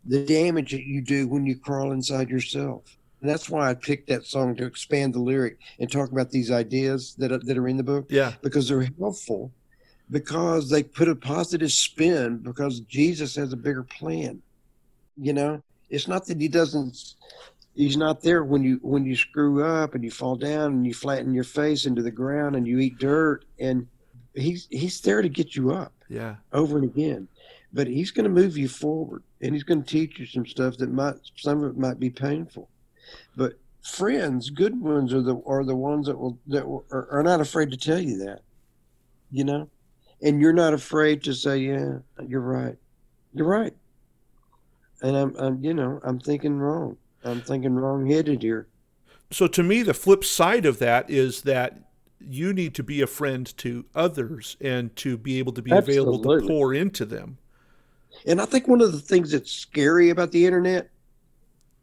the 0.04 0.24
damage 0.24 0.72
that 0.72 0.84
you 0.84 1.02
do 1.02 1.28
when 1.28 1.46
you 1.46 1.56
crawl 1.56 1.92
inside 1.92 2.30
yourself. 2.30 2.97
And 3.20 3.28
that's 3.28 3.50
why 3.50 3.68
I 3.68 3.74
picked 3.74 4.08
that 4.08 4.24
song 4.24 4.54
to 4.56 4.64
expand 4.64 5.14
the 5.14 5.20
lyric 5.20 5.58
and 5.80 5.90
talk 5.90 6.12
about 6.12 6.30
these 6.30 6.50
ideas 6.50 7.14
that 7.18 7.32
are, 7.32 7.38
that 7.38 7.58
are 7.58 7.68
in 7.68 7.76
the 7.76 7.82
book. 7.82 8.06
Yeah, 8.08 8.34
because 8.42 8.68
they're 8.68 8.88
helpful, 8.98 9.52
because 10.10 10.70
they 10.70 10.82
put 10.82 11.08
a 11.08 11.16
positive 11.16 11.72
spin. 11.72 12.38
Because 12.38 12.80
Jesus 12.80 13.34
has 13.36 13.52
a 13.52 13.56
bigger 13.56 13.82
plan. 13.82 14.40
You 15.16 15.32
know, 15.32 15.62
it's 15.90 16.06
not 16.06 16.26
that 16.26 16.40
he 16.40 16.48
doesn't. 16.48 17.14
He's 17.74 17.96
not 17.96 18.22
there 18.22 18.44
when 18.44 18.62
you 18.62 18.78
when 18.82 19.04
you 19.04 19.16
screw 19.16 19.64
up 19.64 19.94
and 19.94 20.04
you 20.04 20.10
fall 20.10 20.36
down 20.36 20.72
and 20.72 20.86
you 20.86 20.94
flatten 20.94 21.34
your 21.34 21.44
face 21.44 21.86
into 21.86 22.02
the 22.02 22.10
ground 22.10 22.54
and 22.56 22.66
you 22.66 22.78
eat 22.78 22.98
dirt 22.98 23.44
and 23.58 23.86
he's 24.34 24.68
he's 24.70 25.00
there 25.00 25.22
to 25.22 25.28
get 25.28 25.56
you 25.56 25.72
up. 25.72 25.92
Yeah. 26.08 26.36
Over 26.52 26.78
and 26.78 26.84
again 26.84 27.28
but 27.72 27.86
he's 27.86 28.10
going 28.10 28.24
to 28.24 28.30
move 28.30 28.56
you 28.56 28.68
forward 28.68 29.22
and 29.40 29.54
he's 29.54 29.62
going 29.62 29.82
to 29.82 29.88
teach 29.88 30.18
you 30.18 30.26
some 30.26 30.46
stuff 30.46 30.76
that 30.78 30.90
might 30.90 31.16
some 31.36 31.62
of 31.62 31.72
it 31.72 31.78
might 31.78 32.00
be 32.00 32.10
painful 32.10 32.68
but 33.38 33.54
friends 33.82 34.50
good 34.50 34.78
ones 34.78 35.14
are 35.14 35.22
the 35.22 35.40
are 35.46 35.64
the 35.64 35.74
ones 35.74 36.06
that 36.06 36.18
will 36.18 36.38
that 36.48 36.64
are, 36.90 37.08
are 37.10 37.22
not 37.22 37.40
afraid 37.40 37.70
to 37.70 37.76
tell 37.76 38.00
you 38.00 38.18
that 38.18 38.42
you 39.30 39.44
know? 39.44 39.68
And 40.20 40.40
you're 40.40 40.52
not 40.52 40.74
afraid 40.74 41.22
to 41.24 41.32
say 41.32 41.58
yeah 41.58 41.98
you're 42.26 42.40
right. 42.40 42.76
You're 43.32 43.46
right. 43.46 43.72
And 45.00 45.16
i'm, 45.16 45.36
I'm 45.36 45.64
you 45.64 45.72
know 45.72 46.00
i'm 46.04 46.18
thinking 46.18 46.58
wrong. 46.58 46.96
I'm 47.24 47.40
thinking 47.40 47.74
wrong 47.74 48.06
headed 48.06 48.42
here. 48.42 48.66
So 49.30 49.46
to 49.46 49.62
me 49.62 49.82
the 49.82 49.94
flip 49.94 50.24
side 50.24 50.66
of 50.66 50.80
that 50.80 51.08
is 51.08 51.42
that 51.42 51.78
you 52.20 52.52
need 52.52 52.74
to 52.74 52.82
be 52.82 53.00
a 53.00 53.06
friend 53.06 53.56
to 53.58 53.84
others 53.94 54.56
and 54.60 54.94
to 54.96 55.16
be 55.16 55.38
able 55.38 55.52
to 55.52 55.62
be 55.62 55.70
Absolutely. 55.70 56.16
available 56.16 56.40
to 56.40 56.46
pour 56.48 56.74
into 56.74 57.04
them. 57.04 57.38
And 58.26 58.40
I 58.40 58.44
think 58.44 58.66
one 58.66 58.80
of 58.80 58.90
the 58.90 58.98
things 58.98 59.30
that's 59.30 59.52
scary 59.52 60.10
about 60.10 60.32
the 60.32 60.44
internet 60.44 60.90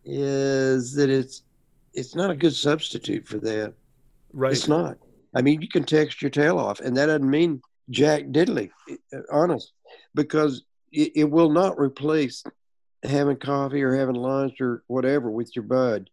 is 0.04 0.94
that 0.94 1.10
it's 1.10 1.42
it's 1.96 2.16
not 2.16 2.32
a 2.32 2.36
good 2.36 2.56
substitute 2.56 3.28
for 3.28 3.38
that. 3.40 3.74
Right. 4.34 4.52
It's 4.52 4.68
not. 4.68 4.98
I 5.36 5.42
mean, 5.42 5.62
you 5.62 5.68
can 5.68 5.84
text 5.84 6.22
your 6.22 6.32
tail 6.32 6.58
off, 6.60 6.80
and 6.80 6.96
that 6.98 7.08
doesn't 7.08 7.30
mean 7.30 7.62
jack 7.90 8.24
diddly, 8.26 8.72
uh, 9.14 9.20
honest, 9.32 9.72
because 10.14 10.64
it, 10.92 11.12
it 11.16 11.30
will 11.30 11.50
not 11.50 11.80
replace 11.80 12.44
having 13.04 13.38
coffee 13.38 13.84
or 13.84 13.96
having 13.96 14.16
lunch 14.16 14.60
or 14.62 14.84
whatever 14.88 15.30
with 15.30 15.56
your 15.56 15.64
bud 15.64 16.10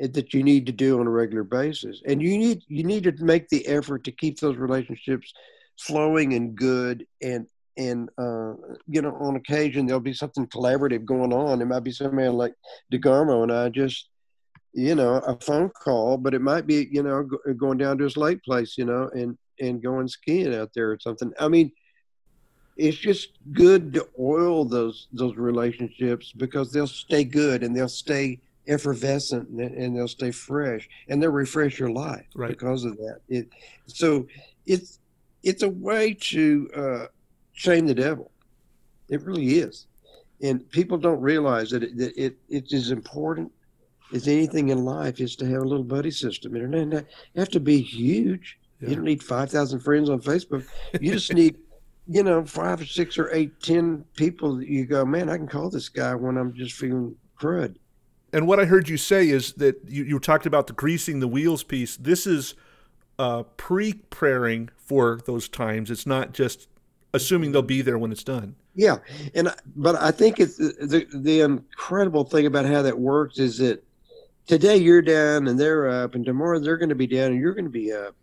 eh, 0.00 0.08
that 0.12 0.34
you 0.34 0.42
need 0.42 0.66
to 0.66 0.72
do 0.72 1.00
on 1.00 1.06
a 1.06 1.10
regular 1.10 1.44
basis 1.44 2.02
and 2.04 2.20
you 2.20 2.36
need 2.36 2.62
you 2.68 2.84
need 2.84 3.04
to 3.04 3.12
make 3.24 3.48
the 3.48 3.66
effort 3.66 4.04
to 4.04 4.12
keep 4.12 4.38
those 4.38 4.56
relationships 4.56 5.32
flowing 5.78 6.34
and 6.34 6.54
good 6.54 7.06
and 7.22 7.46
and 7.76 8.08
uh, 8.18 8.54
you 8.86 9.02
know, 9.02 9.14
on 9.20 9.36
occasion 9.36 9.86
there'll 9.86 10.00
be 10.00 10.14
something 10.14 10.46
collaborative 10.46 11.04
going 11.04 11.32
on. 11.32 11.60
It 11.60 11.66
might 11.66 11.84
be 11.84 11.92
somebody 11.92 12.28
like 12.28 12.54
DeGarmo 12.92 13.42
and 13.42 13.52
I 13.52 13.68
just, 13.68 14.08
you 14.76 14.94
know, 14.94 15.14
a 15.26 15.34
phone 15.40 15.70
call, 15.70 16.18
but 16.18 16.34
it 16.34 16.42
might 16.42 16.66
be, 16.66 16.86
you 16.92 17.02
know, 17.02 17.22
go, 17.22 17.38
going 17.54 17.78
down 17.78 17.96
to 17.96 18.04
his 18.04 18.18
lake 18.18 18.42
place, 18.44 18.76
you 18.76 18.84
know, 18.84 19.08
and 19.14 19.38
and 19.58 19.82
going 19.82 20.06
skiing 20.06 20.54
out 20.54 20.70
there 20.74 20.90
or 20.90 20.98
something. 21.00 21.32
I 21.40 21.48
mean, 21.48 21.72
it's 22.76 22.98
just 22.98 23.30
good 23.52 23.94
to 23.94 24.06
oil 24.20 24.66
those 24.66 25.08
those 25.14 25.34
relationships 25.36 26.30
because 26.36 26.72
they'll 26.72 26.86
stay 26.86 27.24
good 27.24 27.62
and 27.62 27.74
they'll 27.74 27.88
stay 27.88 28.38
effervescent 28.68 29.48
and, 29.48 29.60
and 29.60 29.96
they'll 29.96 30.08
stay 30.08 30.30
fresh 30.30 30.86
and 31.08 31.22
they'll 31.22 31.30
refresh 31.30 31.78
your 31.78 31.90
life 31.90 32.26
right. 32.34 32.50
because 32.50 32.84
of 32.84 32.98
that. 32.98 33.20
It 33.30 33.48
so 33.86 34.26
it's 34.66 34.98
it's 35.42 35.62
a 35.62 35.70
way 35.70 36.12
to 36.12 36.70
uh, 36.76 37.06
shame 37.54 37.86
the 37.86 37.94
devil. 37.94 38.30
It 39.08 39.22
really 39.22 39.58
is. 39.58 39.86
And 40.42 40.68
people 40.70 40.98
don't 40.98 41.22
realize 41.22 41.70
that 41.70 41.82
it, 41.82 41.96
that 41.96 42.22
it, 42.22 42.36
it's 42.50 42.90
important 42.90 43.50
as 44.12 44.28
anything 44.28 44.68
in 44.68 44.84
life 44.84 45.20
is 45.20 45.36
to 45.36 45.46
have 45.46 45.62
a 45.62 45.64
little 45.64 45.84
buddy 45.84 46.10
system. 46.10 46.54
It 46.56 46.70
doesn't 46.70 47.06
have 47.36 47.48
to 47.50 47.60
be 47.60 47.80
huge. 47.80 48.58
Yeah. 48.80 48.90
You 48.90 48.94
don't 48.96 49.04
need 49.04 49.22
5,000 49.22 49.80
friends 49.80 50.10
on 50.10 50.20
Facebook. 50.20 50.66
You 51.00 51.12
just 51.12 51.32
need, 51.32 51.56
you 52.08 52.22
know, 52.22 52.44
five 52.44 52.80
or 52.80 52.86
six 52.86 53.18
or 53.18 53.32
eight, 53.32 53.60
ten 53.62 54.04
people 54.14 54.56
that 54.56 54.68
you 54.68 54.86
go, 54.86 55.04
man, 55.04 55.28
I 55.28 55.36
can 55.36 55.48
call 55.48 55.70
this 55.70 55.88
guy 55.88 56.14
when 56.14 56.36
I'm 56.36 56.54
just 56.54 56.74
feeling 56.74 57.16
crud. 57.40 57.76
And 58.32 58.46
what 58.46 58.60
I 58.60 58.64
heard 58.64 58.88
you 58.88 58.96
say 58.96 59.28
is 59.28 59.54
that 59.54 59.80
you, 59.88 60.04
you 60.04 60.18
talked 60.18 60.46
about 60.46 60.66
the 60.66 60.72
greasing 60.72 61.20
the 61.20 61.28
wheels 61.28 61.62
piece. 61.62 61.96
This 61.96 62.26
is 62.26 62.54
uh, 63.18 63.44
pre-praying 63.56 64.70
for 64.76 65.20
those 65.26 65.48
times. 65.48 65.90
It's 65.90 66.06
not 66.06 66.32
just 66.32 66.68
assuming 67.14 67.52
they'll 67.52 67.62
be 67.62 67.82
there 67.82 67.98
when 67.98 68.12
it's 68.12 68.24
done. 68.24 68.56
Yeah, 68.74 68.98
and 69.34 69.54
but 69.74 69.96
I 69.96 70.10
think 70.10 70.38
it's 70.38 70.58
the 70.58 71.06
the 71.14 71.40
incredible 71.40 72.24
thing 72.24 72.44
about 72.44 72.66
how 72.66 72.82
that 72.82 72.98
works 72.98 73.38
is 73.38 73.56
that 73.56 73.82
today 74.46 74.76
you're 74.76 75.02
down 75.02 75.48
and 75.48 75.58
they're 75.58 75.88
up, 75.88 76.14
and 76.14 76.24
tomorrow 76.24 76.58
they're 76.58 76.76
going 76.76 76.88
to 76.88 76.94
be 76.94 77.06
down 77.06 77.32
and 77.32 77.40
you're 77.40 77.54
going 77.54 77.64
to 77.64 77.70
be 77.70 77.92
up, 77.92 78.14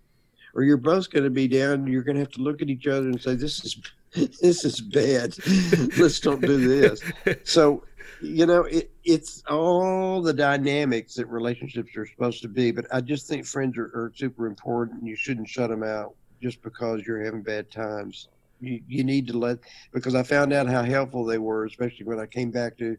or 0.53 0.63
you're 0.63 0.77
both 0.77 1.09
going 1.09 1.23
to 1.23 1.29
be 1.29 1.47
down. 1.47 1.87
You're 1.87 2.03
going 2.03 2.15
to 2.15 2.21
have 2.21 2.31
to 2.31 2.41
look 2.41 2.61
at 2.61 2.69
each 2.69 2.87
other 2.87 3.07
and 3.07 3.21
say, 3.21 3.35
"This 3.35 3.63
is 3.63 3.81
this 4.41 4.65
is 4.65 4.81
bad. 4.81 5.35
Let's 5.97 6.19
don't 6.19 6.41
do 6.41 6.67
this." 6.67 7.01
So 7.43 7.83
you 8.21 8.45
know 8.45 8.63
it, 8.63 8.91
it's 9.03 9.43
all 9.49 10.21
the 10.21 10.33
dynamics 10.33 11.15
that 11.15 11.25
relationships 11.27 11.95
are 11.97 12.05
supposed 12.05 12.41
to 12.41 12.47
be 12.47 12.71
but 12.71 12.85
i 12.93 13.01
just 13.01 13.27
think 13.27 13.45
friends 13.45 13.77
are, 13.77 13.87
are 13.87 14.13
super 14.15 14.47
important 14.47 15.03
you 15.03 15.15
shouldn't 15.15 15.49
shut 15.49 15.69
them 15.69 15.83
out 15.83 16.15
just 16.41 16.61
because 16.61 17.05
you're 17.05 17.21
having 17.23 17.41
bad 17.41 17.69
times 17.69 18.29
you, 18.63 18.81
you 18.87 19.03
need 19.03 19.27
to 19.27 19.37
let 19.37 19.59
because 19.91 20.15
I 20.15 20.23
found 20.23 20.53
out 20.53 20.67
how 20.67 20.83
helpful 20.83 21.25
they 21.25 21.37
were, 21.37 21.65
especially 21.65 22.05
when 22.05 22.19
I 22.19 22.25
came 22.25 22.49
back 22.49 22.77
to 22.77 22.97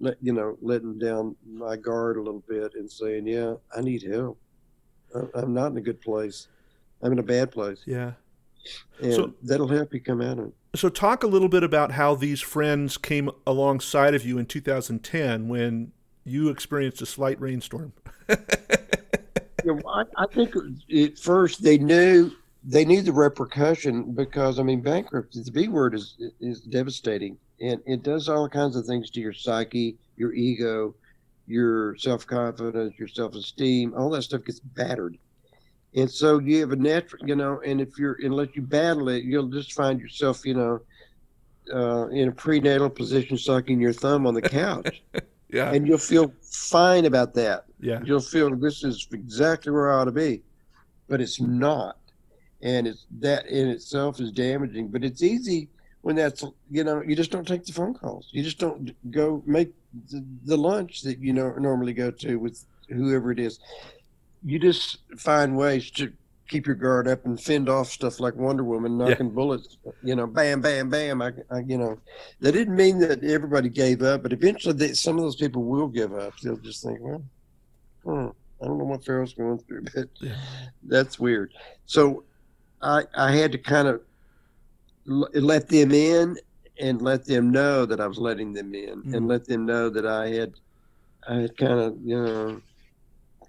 let 0.00 0.16
you 0.20 0.32
know 0.32 0.56
letting 0.60 0.98
down 0.98 1.36
my 1.46 1.76
guard 1.76 2.16
a 2.16 2.22
little 2.22 2.42
bit 2.48 2.74
and 2.74 2.90
saying, 2.90 3.26
"Yeah, 3.26 3.54
I 3.76 3.82
need 3.82 4.02
help. 4.02 4.38
I'm 5.34 5.52
not 5.52 5.70
in 5.72 5.76
a 5.76 5.82
good 5.82 6.00
place. 6.00 6.48
I'm 7.02 7.12
in 7.12 7.18
a 7.18 7.22
bad 7.22 7.52
place." 7.52 7.82
Yeah, 7.86 8.12
and 9.00 9.14
so, 9.14 9.34
that'll 9.42 9.68
help 9.68 9.94
you 9.94 10.00
come 10.00 10.20
out 10.20 10.38
of 10.38 10.46
it. 10.46 10.54
So, 10.74 10.88
talk 10.88 11.22
a 11.22 11.26
little 11.26 11.48
bit 11.48 11.62
about 11.62 11.92
how 11.92 12.14
these 12.14 12.40
friends 12.40 12.96
came 12.96 13.30
alongside 13.46 14.14
of 14.14 14.24
you 14.24 14.38
in 14.38 14.46
2010 14.46 15.48
when 15.48 15.92
you 16.24 16.48
experienced 16.48 17.02
a 17.02 17.06
slight 17.06 17.40
rainstorm. 17.40 17.92
yeah, 18.28 19.72
I, 19.86 20.04
I 20.16 20.26
think 20.26 20.54
at 20.94 21.18
first 21.18 21.62
they 21.62 21.78
knew 21.78 22.32
they 22.64 22.84
knew 22.84 23.02
the 23.02 23.12
repercussion 23.12 24.12
because 24.12 24.58
I 24.58 24.62
mean 24.62 24.80
bankruptcy, 24.80 25.42
the 25.42 25.50
B 25.50 25.68
word 25.68 25.94
is 25.94 26.16
is 26.40 26.60
devastating 26.60 27.36
and 27.60 27.80
it 27.86 28.02
does 28.02 28.28
all 28.28 28.48
kinds 28.48 28.76
of 28.76 28.86
things 28.86 29.10
to 29.10 29.20
your 29.20 29.32
psyche, 29.32 29.96
your 30.16 30.32
ego, 30.32 30.94
your 31.46 31.96
self 31.96 32.26
confidence, 32.26 32.94
your 32.98 33.08
self 33.08 33.34
esteem, 33.34 33.94
all 33.96 34.10
that 34.10 34.22
stuff 34.22 34.44
gets 34.44 34.60
battered. 34.60 35.18
And 35.94 36.10
so 36.10 36.38
you 36.38 36.60
have 36.60 36.72
a 36.72 36.76
natural, 36.76 37.26
you 37.26 37.34
know, 37.34 37.60
and 37.64 37.80
if 37.80 37.98
you're 37.98 38.18
unless 38.22 38.48
you 38.54 38.62
battle 38.62 39.08
it, 39.08 39.24
you'll 39.24 39.48
just 39.48 39.72
find 39.72 40.00
yourself, 40.00 40.46
you 40.46 40.54
know, 40.54 40.80
uh, 41.72 42.08
in 42.08 42.28
a 42.28 42.32
prenatal 42.32 42.88
position, 42.88 43.36
sucking 43.36 43.80
your 43.80 43.92
thumb 43.92 44.26
on 44.26 44.34
the 44.34 44.42
couch. 44.42 45.02
yeah. 45.48 45.72
And 45.72 45.86
you'll 45.86 45.98
feel 45.98 46.32
fine 46.42 47.04
about 47.06 47.34
that. 47.34 47.64
Yeah. 47.80 48.00
You'll 48.04 48.20
feel 48.20 48.54
this 48.54 48.84
is 48.84 49.08
exactly 49.12 49.72
where 49.72 49.90
I 49.90 49.96
ought 49.96 50.04
to 50.04 50.12
be, 50.12 50.42
but 51.08 51.20
it's 51.20 51.40
not 51.40 51.96
and 52.62 52.86
it's 52.86 53.06
that 53.18 53.46
in 53.46 53.68
itself 53.68 54.20
is 54.20 54.32
damaging. 54.32 54.88
But 54.88 55.04
it's 55.04 55.22
easy 55.22 55.68
when 56.02 56.16
that's 56.16 56.44
you 56.70 56.84
know 56.84 57.02
you 57.02 57.14
just 57.14 57.30
don't 57.30 57.46
take 57.46 57.64
the 57.64 57.72
phone 57.72 57.94
calls. 57.94 58.28
You 58.32 58.42
just 58.42 58.58
don't 58.58 58.94
go 59.10 59.42
make 59.46 59.72
the, 60.10 60.24
the 60.44 60.56
lunch 60.56 61.02
that 61.02 61.18
you 61.18 61.32
know 61.32 61.52
normally 61.52 61.92
go 61.92 62.10
to 62.10 62.36
with 62.36 62.64
whoever 62.88 63.30
it 63.32 63.38
is. 63.38 63.58
You 64.44 64.58
just 64.58 64.98
find 65.18 65.56
ways 65.56 65.90
to 65.92 66.12
keep 66.50 66.66
your 66.66 66.74
guard 66.74 67.06
up 67.06 67.24
and 67.24 67.40
fend 67.40 67.68
off 67.68 67.88
stuff 67.88 68.18
like 68.18 68.34
Wonder 68.34 68.64
Woman 68.64 68.98
knocking 68.98 69.26
yeah. 69.26 69.32
bullets. 69.32 69.78
You 70.02 70.16
know, 70.16 70.26
bam, 70.26 70.60
bam, 70.60 70.90
bam. 70.90 71.22
I, 71.22 71.32
I, 71.50 71.60
you 71.60 71.78
know, 71.78 71.98
that 72.40 72.52
didn't 72.52 72.74
mean 72.74 72.98
that 72.98 73.22
everybody 73.22 73.68
gave 73.68 74.02
up, 74.02 74.22
but 74.22 74.32
eventually 74.32 74.74
they, 74.74 74.92
some 74.92 75.16
of 75.16 75.22
those 75.22 75.36
people 75.36 75.62
will 75.62 75.86
give 75.86 76.12
up. 76.12 76.34
They'll 76.42 76.56
just 76.56 76.82
think, 76.82 76.98
well, 77.00 77.22
hmm, 78.04 78.28
I 78.60 78.66
don't 78.66 78.78
know 78.78 78.84
what 78.84 79.04
Farrell's 79.04 79.32
going 79.32 79.58
through, 79.58 79.84
but 79.94 80.08
yeah. 80.20 80.34
that's 80.82 81.20
weird. 81.20 81.52
So 81.86 82.24
I, 82.82 83.04
I 83.16 83.32
had 83.32 83.52
to 83.52 83.58
kind 83.58 83.86
of 83.86 84.00
let 85.06 85.68
them 85.68 85.92
in 85.92 86.36
and 86.80 87.02
let 87.02 87.24
them 87.24 87.50
know 87.50 87.84
that 87.86 88.00
I 88.00 88.06
was 88.06 88.18
letting 88.18 88.52
them 88.52 88.74
in 88.74 89.00
mm-hmm. 89.00 89.14
and 89.14 89.28
let 89.28 89.46
them 89.46 89.66
know 89.66 89.90
that 89.90 90.06
I 90.06 90.28
had 90.28 90.54
I 91.28 91.34
had 91.36 91.56
kind 91.56 91.80
of 91.80 91.96
you 92.02 92.22
know 92.22 92.60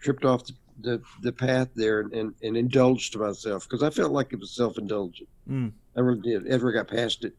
tripped 0.01 0.25
off 0.25 0.45
the, 0.45 0.53
the 0.81 1.01
the 1.21 1.31
path 1.31 1.69
there 1.75 2.01
and, 2.01 2.33
and 2.41 2.57
indulged 2.57 3.17
myself 3.17 3.67
because 3.67 3.83
I 3.83 3.89
felt 3.89 4.11
like 4.11 4.33
it 4.33 4.39
was 4.39 4.51
self 4.51 4.77
indulgent. 4.77 5.29
Mm. 5.49 5.71
I 5.95 5.99
really 5.99 6.21
did. 6.21 6.47
Ever 6.47 6.71
got 6.71 6.87
past 6.87 7.25
it 7.25 7.35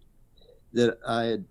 that 0.73 0.99
I 1.07 1.25
had 1.25 1.45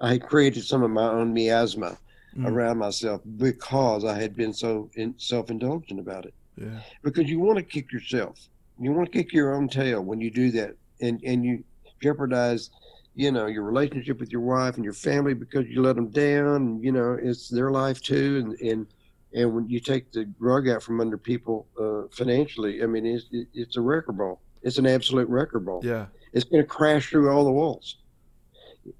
I 0.00 0.12
had 0.12 0.22
created 0.22 0.64
some 0.64 0.82
of 0.82 0.90
my 0.90 1.08
own 1.08 1.32
miasma 1.32 1.98
mm. 2.36 2.48
around 2.48 2.78
myself 2.78 3.20
because 3.36 4.04
I 4.04 4.18
had 4.20 4.34
been 4.34 4.52
so 4.52 4.90
in, 4.94 5.14
self 5.18 5.50
indulgent 5.50 6.00
about 6.00 6.24
it. 6.24 6.34
Yeah. 6.56 6.80
Because 7.02 7.28
you 7.28 7.40
want 7.40 7.58
to 7.58 7.64
kick 7.64 7.92
yourself. 7.92 8.48
You 8.78 8.92
want 8.92 9.12
to 9.12 9.18
kick 9.18 9.32
your 9.32 9.54
own 9.54 9.68
tail 9.68 10.02
when 10.02 10.20
you 10.20 10.30
do 10.30 10.50
that, 10.52 10.74
and 11.00 11.22
and 11.22 11.44
you 11.44 11.64
jeopardize, 12.00 12.70
you 13.14 13.30
know, 13.32 13.46
your 13.46 13.64
relationship 13.64 14.18
with 14.20 14.32
your 14.32 14.40
wife 14.40 14.76
and 14.76 14.84
your 14.84 14.94
family 14.94 15.34
because 15.34 15.66
you 15.66 15.82
let 15.82 15.96
them 15.96 16.08
down. 16.08 16.56
and 16.56 16.84
You 16.84 16.92
know, 16.92 17.18
it's 17.20 17.48
their 17.48 17.70
life 17.70 18.00
too, 18.02 18.42
and 18.44 18.70
and 18.70 18.86
and 19.32 19.54
when 19.54 19.68
you 19.68 19.80
take 19.80 20.12
the 20.12 20.28
rug 20.38 20.68
out 20.68 20.82
from 20.82 21.00
under 21.00 21.16
people 21.16 21.66
uh, 21.80 22.08
financially, 22.10 22.82
I 22.82 22.86
mean, 22.86 23.06
it's 23.06 23.26
it's 23.54 23.76
a 23.76 23.80
wrecker 23.80 24.12
ball. 24.12 24.40
It's 24.62 24.78
an 24.78 24.86
absolute 24.86 25.28
wrecker 25.28 25.60
ball. 25.60 25.80
Yeah, 25.84 26.06
it's 26.32 26.44
going 26.44 26.62
to 26.62 26.68
crash 26.68 27.10
through 27.10 27.30
all 27.30 27.44
the 27.44 27.52
walls 27.52 27.96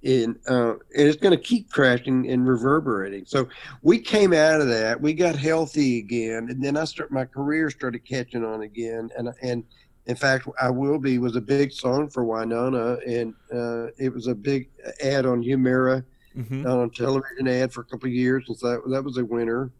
and, 0.05 0.39
uh, 0.49 0.73
and 0.73 1.09
it's 1.09 1.17
going 1.17 1.37
to 1.37 1.43
keep 1.43 1.71
crashing 1.71 2.29
and 2.31 2.47
reverberating. 2.47 3.25
So 3.27 3.49
we 3.83 3.99
came 3.99 4.33
out 4.33 4.61
of 4.61 4.69
that. 4.69 5.01
We 5.01 5.15
got 5.15 5.37
healthy 5.37 5.99
again, 5.99 6.49
and 6.51 6.63
then 6.63 6.77
I 6.77 6.85
start 6.85 7.11
my 7.11 7.25
career 7.25 7.71
started 7.71 8.01
catching 8.01 8.45
on 8.45 8.63
again. 8.63 9.11
And 9.17 9.33
and 9.43 9.65
in 10.11 10.17
fact, 10.17 10.49
I 10.61 10.71
will 10.71 10.99
be 10.99 11.19
was 11.19 11.37
a 11.37 11.41
big 11.41 11.73
song 11.73 12.09
for 12.09 12.25
Wynonna, 12.25 13.01
and 13.07 13.35
uh, 13.53 13.93
it 13.99 14.13
was 14.13 14.27
a 14.27 14.35
big 14.35 14.69
ad 15.03 15.27
on 15.27 15.43
Humira 15.43 16.05
mm-hmm. 16.37 16.67
on 16.67 16.91
television 16.91 17.49
ad 17.49 17.73
for 17.73 17.83
a 17.83 17.85
couple 17.85 18.09
of 18.09 18.15
years, 18.15 18.45
and 18.49 18.57
so 18.57 18.71
that 18.71 18.91
that 18.91 19.05
was 19.05 19.17
a 19.17 19.25
winner. 19.25 19.71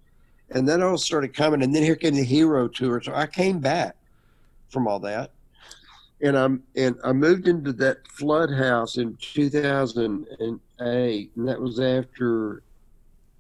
And 0.51 0.69
then 0.69 0.83
all 0.83 0.99
started 0.99 1.35
coming, 1.35 1.63
and 1.63 1.75
then 1.75 1.83
here 1.83 1.97
came 1.97 2.15
the 2.15 2.25
Hero 2.25 2.69
Tour. 2.69 3.01
So 3.03 3.15
I 3.15 3.27
came 3.27 3.61
back 3.61 3.97
from 4.69 4.89
all 4.89 4.99
that 5.01 5.33
and 6.23 6.37
I'm 6.37 6.63
and 6.77 6.97
I 7.03 7.13
moved 7.13 7.49
into 7.49 7.73
that 7.75 8.07
flood 8.09 8.51
house 8.51 8.99
in 8.99 9.17
2008, 9.21 11.31
and 11.37 11.49
that 11.49 11.61
was 11.61 11.81
after 11.81 12.63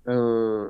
uh, 0.07 0.68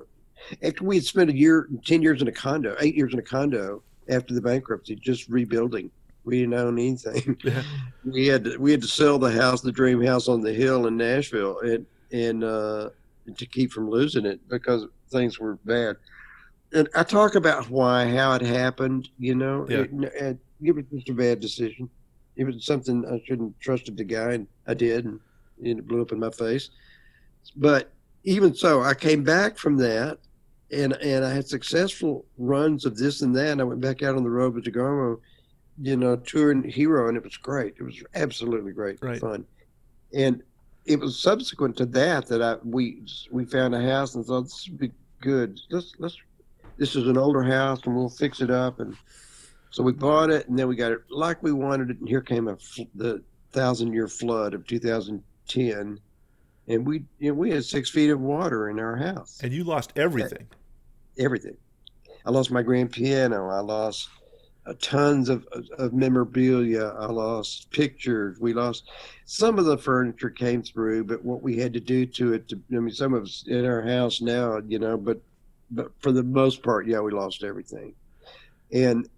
after 0.62 0.85
we 0.85 0.97
had 0.97 1.05
spent 1.05 1.31
a 1.31 1.37
year, 1.37 1.68
ten 1.85 2.03
years 2.03 2.21
in 2.21 2.29
a 2.29 2.33
condo, 2.33 2.77
eight 2.81 2.97
years 2.97 3.12
in 3.12 3.18
a 3.18 3.23
condo 3.23 3.83
after 4.09 4.35
the 4.35 4.41
bankruptcy, 4.41 4.97
just 4.97 5.29
rebuilding. 5.29 5.91
We 6.25 6.41
didn't 6.41 6.55
own 6.55 6.79
anything. 6.79 7.37
Yeah. 7.45 7.62
We 8.05 8.27
had 8.27 8.45
to, 8.45 8.57
we 8.59 8.71
had 8.71 8.83
to 8.83 8.89
sell 8.89 9.18
the 9.18 9.31
house, 9.31 9.61
the 9.61 9.73
dream 9.73 10.03
house 10.03 10.29
on 10.29 10.41
the 10.41 10.53
hill 10.53 10.87
in 10.87 10.97
Nashville, 10.97 11.59
and 11.61 11.87
and 12.12 12.45
uh, 12.45 12.91
to 13.37 13.47
keep 13.47 13.73
from 13.73 13.91
losing 13.91 14.27
it 14.27 14.41
because 14.49 14.87
things 15.11 15.39
were 15.39 15.57
bad. 15.64 15.97
And 16.73 16.89
I 16.95 17.03
talk 17.03 17.35
about 17.35 17.68
why, 17.68 18.07
how 18.07 18.33
it 18.35 18.43
happened. 18.43 19.09
You 19.18 19.35
know, 19.35 19.66
yeah. 19.68 19.79
it, 19.79 19.91
it, 19.93 20.39
it 20.62 20.75
was 20.75 20.85
just 20.93 21.09
a 21.09 21.14
bad 21.14 21.41
decision 21.41 21.91
it 22.41 22.45
was 22.45 22.64
something 22.64 23.05
I 23.07 23.23
shouldn't 23.27 23.61
trusted 23.61 23.99
the 23.99 24.05
guy, 24.05 24.33
and 24.33 24.47
I 24.66 24.73
did, 24.73 25.05
and, 25.05 25.21
it 25.62 25.87
blew 25.87 26.01
up 26.01 26.11
in 26.11 26.18
my 26.18 26.31
face. 26.31 26.71
But 27.55 27.93
even 28.25 28.55
so, 28.55 28.81
I 28.81 28.95
came 28.95 29.23
back 29.23 29.59
from 29.59 29.77
that, 29.77 30.18
and 30.73 30.95
and 30.95 31.23
I 31.23 31.35
had 31.35 31.47
successful 31.47 32.25
runs 32.39 32.87
of 32.87 32.97
this 32.97 33.21
and 33.21 33.37
that. 33.37 33.49
And 33.49 33.61
I 33.61 33.64
went 33.64 33.83
back 33.83 34.03
out 34.03 34.16
on 34.16 34.23
the 34.23 34.31
road 34.31 34.55
with 34.55 34.64
DeGarmo, 34.64 35.21
you 35.81 35.97
know, 35.97 36.16
touring 36.16 36.62
Hero, 36.62 37.09
and 37.09 37.16
it 37.16 37.24
was 37.24 37.37
great. 37.37 37.74
It 37.78 37.83
was 37.83 38.03
absolutely 38.14 38.72
great, 38.72 38.99
right. 39.03 39.20
fun, 39.20 39.47
and 40.14 40.43
it 40.87 40.99
was 40.99 41.18
subsequent 41.18 41.76
to 41.78 41.87
that 41.87 42.26
that 42.26 42.43
I 42.43 42.57
we 42.64 43.03
we 43.31 43.45
found 43.45 43.74
a 43.74 43.83
house 43.83 44.14
and 44.14 44.24
thought 44.24 44.43
this 44.43 44.68
would 44.68 44.78
be 44.78 44.93
good. 45.20 45.61
Let's 45.70 45.95
let's 45.99 46.16
this 46.76 46.97
is 46.97 47.07
an 47.09 47.18
older 47.18 47.43
house 47.43 47.83
and 47.85 47.95
we'll 47.95 48.09
fix 48.09 48.41
it 48.41 48.51
up 48.51 48.81
and 48.81 48.97
so 49.70 49.85
we 49.85 49.93
bought 49.93 50.31
it, 50.31 50.49
and 50.49 50.59
then 50.59 50.66
we 50.66 50.74
got 50.74 50.93
it 50.93 51.01
like 51.09 51.43
we 51.43 51.53
wanted 51.53 51.91
it. 51.91 52.01
And 52.01 52.09
here 52.09 52.20
came 52.20 52.49
a, 52.49 52.59
the 52.95 53.22
thousand 53.53 53.93
year 53.93 54.09
flood 54.09 54.53
of 54.53 54.66
2010, 54.66 56.01
and 56.68 56.87
we 56.87 57.05
you 57.20 57.31
know, 57.31 57.35
we 57.35 57.51
had 57.51 57.64
six 57.64 57.89
feet 57.89 58.11
of 58.11 58.20
water 58.20 58.68
in 58.68 58.81
our 58.81 58.97
house. 58.97 59.39
And 59.43 59.53
you 59.53 59.62
lost 59.62 59.93
everything. 59.97 60.47
Everything. 61.18 61.57
I 62.26 62.31
lost 62.31 62.51
my 62.51 62.62
grand 62.62 62.91
piano. 62.91 63.49
I 63.49 63.61
lost 63.61 64.09
uh, 64.67 64.75
tons 64.81 65.29
of, 65.29 65.47
of 65.79 65.93
memorabilia. 65.93 66.95
I 66.99 67.07
lost 67.07 67.71
pictures. 67.71 68.39
We 68.39 68.53
lost 68.53 68.91
some 69.25 69.59
of 69.59 69.65
the 69.65 69.79
furniture 69.79 70.31
came 70.31 70.63
through, 70.63 71.05
but 71.05 71.25
what 71.25 71.43
we 71.43 71.57
had 71.57 71.73
to 71.73 71.81
do 71.81 72.07
to 72.07 72.35
it, 72.35 72.49
to, 72.49 72.61
I 72.73 72.77
mean, 72.77 72.95
some 72.95 73.15
of 73.15 73.25
it's 73.25 73.45
in 73.47 73.65
our 73.65 73.83
house 73.83 74.21
now, 74.21 74.61
you 74.67 74.79
know, 74.79 74.97
but 74.97 75.21
but 75.71 75.93
for 76.01 76.13
the 76.13 76.23
most 76.23 76.63
part, 76.63 76.87
yeah, 76.87 77.01
we 77.01 77.13
lost 77.13 77.45
everything. 77.45 77.95
And 78.73 79.09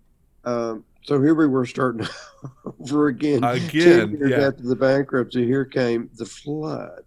um, 0.44 0.84
so 1.02 1.20
here 1.20 1.34
we 1.34 1.46
were 1.46 1.66
starting 1.66 2.06
over 2.80 3.08
again. 3.08 3.42
Again, 3.42 4.18
yeah. 4.24 4.48
after 4.48 4.62
the 4.62 4.76
bankruptcy, 4.76 5.46
here 5.46 5.64
came 5.64 6.10
the 6.16 6.26
flood. 6.26 7.04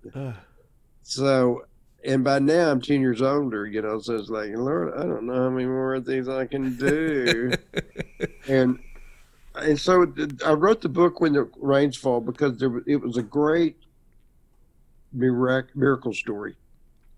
so, 1.04 1.66
and 2.06 2.24
by 2.24 2.40
now 2.40 2.72
I'm 2.72 2.82
10 2.82 3.02
years 3.02 3.22
older, 3.22 3.66
you 3.66 3.82
know, 3.82 4.00
so 4.00 4.16
it's 4.16 4.30
like, 4.30 4.52
Lord, 4.56 4.94
I 4.98 5.04
don't 5.04 5.26
know 5.26 5.36
how 5.36 5.50
many 5.50 5.66
more 5.66 6.00
these 6.00 6.30
I 6.30 6.46
can 6.46 6.76
do. 6.78 7.52
and, 8.48 8.80
and 9.56 9.80
so 9.80 10.14
I 10.46 10.54
wrote 10.54 10.82
the 10.82 10.90
book 10.90 11.20
when 11.20 11.34
the 11.34 11.50
rains 11.58 11.98
fall 11.98 12.22
because 12.22 12.58
there, 12.58 12.82
it 12.86 12.98
was 13.02 13.18
a 13.18 13.24
great 13.24 13.78
miracle 15.14 16.14
story 16.14 16.56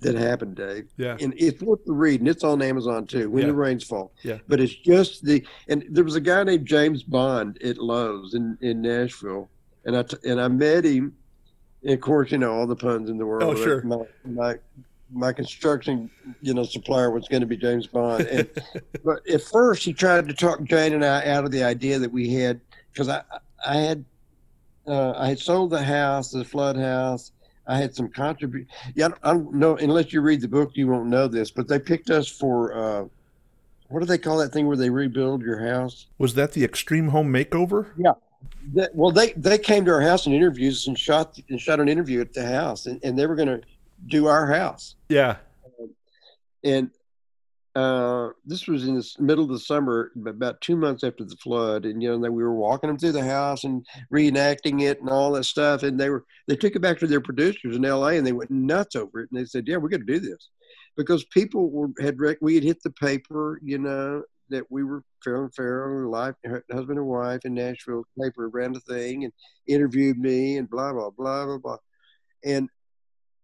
that 0.01 0.15
happened, 0.15 0.55
Dave. 0.55 0.87
Yeah. 0.97 1.17
And 1.19 1.33
it's 1.37 1.61
worth 1.61 1.83
the 1.85 1.93
reading. 1.93 2.27
It's 2.27 2.43
on 2.43 2.61
Amazon 2.61 3.07
too. 3.07 3.29
When 3.29 3.43
yeah. 3.43 3.47
the 3.47 3.55
rains 3.55 3.83
fall. 3.83 4.11
Yeah. 4.23 4.37
But 4.47 4.59
it's 4.59 4.75
just 4.75 5.25
the 5.25 5.45
and 5.67 5.85
there 5.89 6.03
was 6.03 6.15
a 6.15 6.21
guy 6.21 6.43
named 6.43 6.67
James 6.67 7.03
Bond 7.03 7.61
at 7.63 7.77
Lowe's 7.77 8.33
in 8.35 8.57
in 8.61 8.81
Nashville, 8.81 9.49
and 9.85 9.97
I 9.97 10.03
t- 10.03 10.17
and 10.23 10.39
I 10.39 10.47
met 10.47 10.85
him. 10.85 11.16
Of 11.87 12.01
course, 12.01 12.31
you 12.31 12.37
know 12.37 12.53
all 12.53 12.67
the 12.67 12.75
puns 12.75 13.09
in 13.09 13.17
the 13.17 13.25
world. 13.25 13.43
Oh, 13.43 13.55
sure. 13.55 13.81
My 13.83 14.05
my 14.25 14.55
my 15.11 15.31
construction, 15.31 16.09
you 16.41 16.53
know, 16.53 16.63
supplier 16.63 17.11
was 17.11 17.27
going 17.27 17.39
to 17.39 17.47
be 17.47 17.55
James 17.55 17.87
Bond. 17.87 18.25
And 18.27 18.49
but 19.03 19.27
at 19.27 19.41
first, 19.41 19.83
he 19.83 19.93
tried 19.93 20.27
to 20.27 20.33
talk 20.33 20.63
Jane 20.63 20.93
and 20.93 21.05
I 21.05 21.27
out 21.29 21.45
of 21.45 21.51
the 21.51 21.63
idea 21.63 21.97
that 21.99 22.11
we 22.11 22.33
had 22.33 22.59
because 22.91 23.09
I 23.09 23.23
I 23.65 23.77
had 23.77 24.05
uh, 24.85 25.13
I 25.17 25.29
had 25.29 25.39
sold 25.39 25.71
the 25.71 25.83
house, 25.83 26.31
the 26.31 26.43
flood 26.43 26.75
house 26.75 27.31
I 27.67 27.77
had 27.77 27.93
some 27.93 28.09
contribution. 28.09 28.67
Yeah, 28.95 29.09
I 29.23 29.33
don't 29.33 29.53
know 29.53 29.75
unless 29.75 30.13
you 30.13 30.21
read 30.21 30.41
the 30.41 30.47
book, 30.47 30.71
you 30.75 30.87
won't 30.87 31.09
know 31.09 31.27
this. 31.27 31.51
But 31.51 31.67
they 31.67 31.79
picked 31.79 32.09
us 32.09 32.27
for 32.27 32.73
uh, 32.73 33.05
what 33.89 33.99
do 33.99 34.05
they 34.05 34.17
call 34.17 34.37
that 34.37 34.53
thing 34.53 34.67
where 34.67 34.77
they 34.77 34.89
rebuild 34.89 35.41
your 35.41 35.59
house? 35.59 36.07
Was 36.17 36.33
that 36.35 36.53
the 36.53 36.63
Extreme 36.63 37.09
Home 37.09 37.31
Makeover? 37.31 37.91
Yeah. 37.97 38.13
That, 38.73 38.93
well, 38.93 39.11
they 39.11 39.31
they 39.33 39.57
came 39.57 39.85
to 39.85 39.91
our 39.91 40.01
house 40.01 40.25
and 40.25 40.35
interviews 40.35 40.87
and 40.87 40.97
shot 40.97 41.39
and 41.49 41.59
shot 41.59 41.79
an 41.79 41.87
interview 41.87 42.21
at 42.21 42.33
the 42.33 42.45
house, 42.45 42.85
and, 42.85 42.99
and 43.03 43.17
they 43.17 43.25
were 43.25 43.35
going 43.35 43.47
to 43.47 43.61
do 44.07 44.27
our 44.27 44.47
house. 44.47 44.95
Yeah. 45.09 45.37
and 46.63 46.91
uh, 47.77 48.29
this 48.43 48.67
was 48.67 48.87
in 48.87 48.95
the 48.95 49.07
middle 49.19 49.43
of 49.43 49.51
the 49.51 49.59
summer, 49.59 50.11
about 50.25 50.59
two 50.61 50.75
months 50.75 51.03
after 51.03 51.23
the 51.23 51.35
flood, 51.35 51.85
and 51.85 52.01
you 52.01 52.09
know 52.09 52.31
we 52.31 52.43
were 52.43 52.55
walking 52.55 52.87
them 52.87 52.97
through 52.97 53.11
the 53.11 53.23
house 53.23 53.65
and 53.65 53.85
reenacting 54.11 54.81
it 54.81 54.99
and 54.99 55.09
all 55.09 55.31
that 55.33 55.43
stuff. 55.43 55.83
And 55.83 55.99
they 55.99 56.09
were 56.09 56.25
they 56.47 56.55
took 56.55 56.75
it 56.75 56.81
back 56.81 56.97
to 56.99 57.07
their 57.07 57.21
producers 57.21 57.75
in 57.75 57.85
L.A. 57.85 58.17
and 58.17 58.25
they 58.25 58.31
went 58.31 58.49
nuts 58.49 58.95
over 58.95 59.21
it. 59.21 59.29
And 59.29 59.39
they 59.39 59.45
said, 59.45 59.67
"Yeah, 59.67 59.77
we're 59.77 59.89
going 59.89 60.05
to 60.07 60.11
do 60.11 60.19
this," 60.19 60.49
because 60.95 61.23
people 61.25 61.69
were 61.69 61.89
had 61.99 62.17
we 62.41 62.55
had 62.55 62.63
hit 62.63 62.81
the 62.81 62.89
paper, 62.89 63.59
you 63.63 63.77
know, 63.77 64.23
that 64.49 64.69
we 64.69 64.83
were 64.83 65.03
Farrell 65.23 65.49
Farrell, 65.55 66.09
life, 66.09 66.35
husband 66.71 66.99
and 66.99 67.07
wife 67.07 67.45
in 67.45 67.53
Nashville. 67.53 68.03
Paper 68.19 68.49
ran 68.49 68.73
the 68.73 68.79
thing 68.81 69.23
and 69.23 69.33
interviewed 69.67 70.17
me 70.17 70.57
and 70.57 70.69
blah 70.69 70.93
blah 70.93 71.09
blah 71.09 71.45
blah 71.45 71.57
blah, 71.57 71.77
and 72.43 72.69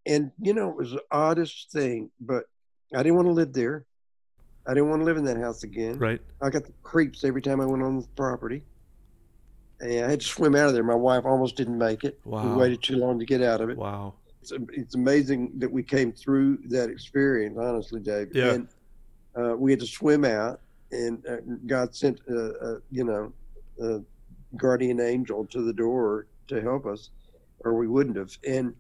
and 0.06 0.32
you 0.42 0.54
know 0.54 0.70
it 0.70 0.78
was 0.78 0.92
the 0.92 1.04
oddest 1.12 1.72
thing, 1.72 2.10
but 2.20 2.46
I 2.94 3.04
didn't 3.04 3.16
want 3.16 3.28
to 3.28 3.34
live 3.34 3.54
there. 3.54 3.86
I 4.66 4.74
didn't 4.74 4.90
want 4.90 5.02
to 5.02 5.06
live 5.06 5.18
in 5.18 5.26
that 5.26 5.38
house 5.38 5.64
again. 5.64 5.98
Right. 5.98 6.22
I 6.42 6.50
got 6.50 6.66
the 6.66 6.74
creeps 6.84 7.24
every 7.24 7.42
time 7.42 7.60
I 7.60 7.66
went 7.66 7.84
on 7.84 8.00
the 8.00 8.08
property. 8.16 8.64
And 9.82 10.06
I 10.06 10.10
had 10.10 10.22
to 10.22 10.26
swim 10.26 10.56
out 10.56 10.68
of 10.68 10.74
there. 10.74 10.84
My 10.84 10.96
wife 10.96 11.26
almost 11.26 11.58
didn't 11.58 11.78
make 11.78 12.06
it. 12.06 12.18
Wow. 12.24 12.48
We 12.48 12.56
waited 12.56 12.82
too 12.82 12.96
long 12.96 13.20
to 13.20 13.26
get 13.26 13.42
out 13.42 13.60
of 13.60 13.70
it. 13.70 13.78
Wow. 13.78 14.14
It's, 14.42 14.54
it's 14.72 14.96
amazing 14.96 15.52
that 15.58 15.70
we 15.70 15.84
came 15.84 16.14
through 16.14 16.60
that 16.70 16.90
experience, 16.90 17.58
honestly, 17.60 18.00
Dave. 18.00 18.30
Yeah. 18.34 18.54
And 18.54 18.68
uh, 19.36 19.58
we 19.58 19.72
had 19.72 19.82
to 19.82 19.88
swim 19.88 20.24
out, 20.24 20.62
and 20.94 21.26
uh, 21.28 21.38
God 21.66 21.96
sent, 21.96 22.22
uh, 22.30 22.36
uh 22.36 22.80
you 22.92 23.04
know, 23.04 23.34
a 23.82 24.02
guardian 24.58 25.00
angel 25.00 25.46
to 25.48 25.62
the 25.62 25.74
door 25.74 26.28
to 26.48 26.62
help 26.62 26.86
us, 26.86 27.10
or 27.60 27.74
we 27.74 27.88
wouldn't 27.88 28.18
have. 28.18 28.38
And 28.48 28.74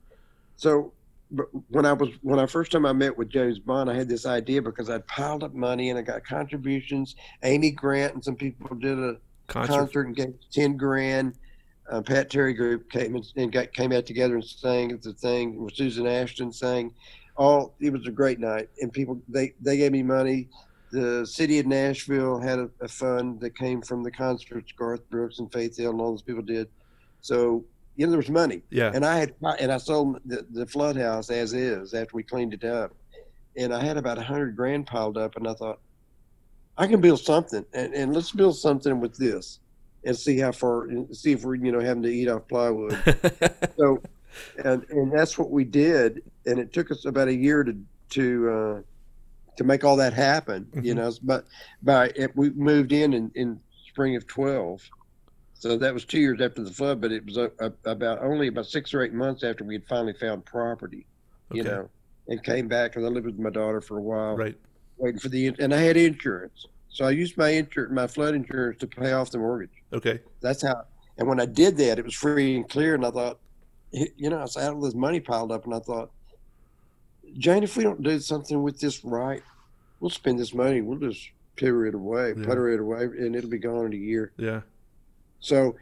so 0.55 0.93
but 1.33 1.47
when 1.69 1.85
I 1.85 1.93
was 1.93 2.09
when 2.21 2.39
I 2.39 2.45
first 2.45 2.71
time 2.71 2.85
I 2.85 2.93
met 2.93 3.17
with 3.17 3.29
James 3.29 3.59
Bond, 3.59 3.89
I 3.89 3.95
had 3.95 4.07
this 4.07 4.25
idea 4.25 4.61
because 4.61 4.89
I'd 4.89 5.05
piled 5.07 5.43
up 5.43 5.53
money 5.53 5.89
and 5.89 5.97
I 5.97 6.03
got 6.03 6.23
contributions. 6.23 7.15
Amy 7.43 7.71
Grant 7.71 8.13
and 8.13 8.23
some 8.23 8.35
people 8.35 8.75
did 8.75 8.99
a 8.99 9.17
concert, 9.47 9.73
concert 9.73 10.07
and 10.07 10.15
gave 10.15 10.33
ten 10.51 10.77
grand. 10.77 11.33
Uh, 11.91 12.01
Pat 12.01 12.29
Terry 12.29 12.53
Group 12.53 12.89
came 12.89 13.19
and 13.35 13.51
got 13.51 13.73
came 13.73 13.91
out 13.91 14.05
together 14.05 14.35
and 14.35 14.45
sang 14.45 14.91
at 14.91 15.01
the 15.01 15.13
thing 15.13 15.61
with 15.61 15.75
Susan 15.75 16.07
Ashton 16.07 16.53
sang. 16.53 16.93
All 17.35 17.73
it 17.81 17.91
was 17.91 18.05
a 18.05 18.11
great 18.11 18.39
night, 18.39 18.69
and 18.79 18.93
people 18.93 19.19
they 19.27 19.53
they 19.59 19.77
gave 19.77 19.91
me 19.91 20.03
money. 20.03 20.49
The 20.93 21.25
city 21.25 21.57
of 21.57 21.65
Nashville 21.65 22.39
had 22.39 22.59
a, 22.59 22.69
a 22.79 22.87
fund 22.87 23.39
that 23.39 23.57
came 23.57 23.81
from 23.81 24.03
the 24.03 24.11
concerts 24.11 24.71
Garth 24.73 25.09
Brooks 25.09 25.39
and 25.39 25.51
Faith 25.51 25.75
Hill 25.75 25.89
and 25.89 25.99
all 25.99 26.11
those 26.11 26.21
people 26.21 26.43
did. 26.43 26.69
So 27.21 27.65
you 27.95 28.05
know 28.05 28.11
there 28.11 28.17
was 28.17 28.29
money. 28.29 28.61
Yeah. 28.69 28.91
And 28.93 29.03
I 29.03 29.17
had 29.17 29.33
and 29.59 29.71
I 29.71 29.77
sold 29.77 30.19
the, 30.25 30.45
the 30.51 30.67
flood 30.67 30.95
house 30.95 31.31
as 31.31 31.53
is 31.53 31.95
after 31.95 32.15
we 32.15 32.21
cleaned 32.21 32.53
it 32.53 32.63
up, 32.63 32.93
and 33.57 33.73
I 33.73 33.83
had 33.83 33.97
about 33.97 34.19
a 34.19 34.21
hundred 34.21 34.55
grand 34.55 34.85
piled 34.85 35.17
up, 35.17 35.35
and 35.35 35.47
I 35.47 35.53
thought 35.55 35.79
I 36.77 36.85
can 36.85 37.01
build 37.01 37.19
something, 37.19 37.65
and, 37.73 37.93
and 37.93 38.13
let's 38.13 38.31
build 38.31 38.57
something 38.57 38.99
with 38.99 39.17
this, 39.17 39.59
and 40.05 40.15
see 40.15 40.37
how 40.37 40.51
far, 40.51 40.83
and 40.83 41.15
see 41.15 41.31
if 41.31 41.43
we're 41.43 41.55
you 41.55 41.71
know 41.71 41.79
having 41.79 42.03
to 42.03 42.13
eat 42.13 42.29
off 42.29 42.47
plywood. 42.47 42.97
so, 43.77 43.99
and 44.63 44.85
and 44.89 45.11
that's 45.11 45.39
what 45.39 45.49
we 45.49 45.63
did, 45.63 46.21
and 46.45 46.59
it 46.59 46.71
took 46.71 46.91
us 46.91 47.05
about 47.05 47.29
a 47.29 47.35
year 47.35 47.63
to 47.63 47.75
to 48.11 48.49
uh, 48.49 48.81
to 49.57 49.63
make 49.63 49.83
all 49.83 49.95
that 49.97 50.13
happen. 50.13 50.67
You 50.81 50.93
Mhm. 50.93 50.97
know, 50.97 51.13
but 51.21 51.45
by 51.81 52.11
it, 52.15 52.35
we 52.35 52.49
moved 52.51 52.91
in, 52.91 53.13
in 53.13 53.31
in 53.35 53.59
spring 53.89 54.15
of 54.15 54.27
twelve. 54.27 54.81
So 55.53 55.77
that 55.77 55.93
was 55.93 56.03
two 56.03 56.19
years 56.19 56.41
after 56.41 56.61
the 56.61 56.71
flood, 56.71 56.99
but 56.99 57.11
it 57.13 57.25
was 57.25 57.37
a, 57.37 57.49
a, 57.59 57.71
about 57.89 58.21
only 58.21 58.47
about 58.47 58.65
six 58.65 58.93
or 58.93 59.01
eight 59.01 59.13
months 59.13 59.43
after 59.43 59.63
we 59.63 59.75
had 59.75 59.85
finally 59.85 60.13
found 60.13 60.43
property, 60.45 61.07
you 61.53 61.63
know, 61.63 61.89
and 62.27 62.43
came 62.43 62.67
back 62.67 62.91
because 62.91 63.05
I 63.05 63.07
lived 63.07 63.27
with 63.27 63.39
my 63.39 63.49
daughter 63.49 63.79
for 63.79 63.97
a 63.97 64.01
while, 64.01 64.35
right. 64.35 64.57
waiting 64.97 65.19
for 65.19 65.29
the 65.29 65.55
and 65.59 65.73
I 65.73 65.77
had 65.77 65.95
insurance, 65.95 66.65
so 66.89 67.05
I 67.05 67.11
used 67.11 67.37
my 67.37 67.49
insurance, 67.49 67.93
my 67.93 68.07
flood 68.07 68.35
insurance, 68.35 68.79
to 68.79 68.87
pay 68.87 69.13
off 69.13 69.31
the 69.31 69.37
mortgage. 69.37 69.69
Okay. 69.93 70.19
That's 70.41 70.61
how. 70.63 70.83
And 71.17 71.27
when 71.29 71.39
I 71.39 71.45
did 71.45 71.77
that, 71.77 71.99
it 71.99 72.03
was 72.03 72.15
free 72.15 72.57
and 72.57 72.67
clear, 72.67 72.95
and 72.95 73.05
I 73.05 73.11
thought, 73.11 73.39
you 73.91 74.29
know, 74.31 74.43
I 74.57 74.61
had 74.61 74.73
all 74.73 74.81
this 74.81 74.95
money 74.95 75.19
piled 75.21 75.51
up, 75.51 75.63
and 75.65 75.75
I 75.75 75.79
thought, 75.79 76.11
Jane, 77.37 77.63
if 77.63 77.75
we 77.77 77.83
don't 77.83 78.03
do 78.03 78.19
something 78.19 78.61
with 78.61 78.79
this 78.79 79.03
right, 79.03 79.41
we'll 79.99 80.09
spend 80.09 80.39
this 80.39 80.53
money, 80.53 80.81
we'll 80.81 80.99
just 80.99 81.29
putter 81.57 81.85
it 81.85 81.95
away, 81.95 82.33
Yeah. 82.37 82.45
putter 82.45 82.69
it 82.69 82.79
away, 82.79 83.03
and 83.05 83.35
it'll 83.35 83.49
be 83.49 83.57
gone 83.57 83.85
in 83.87 83.93
a 83.93 83.97
year. 83.97 84.31
Yeah. 84.37 84.61
So 85.39 85.75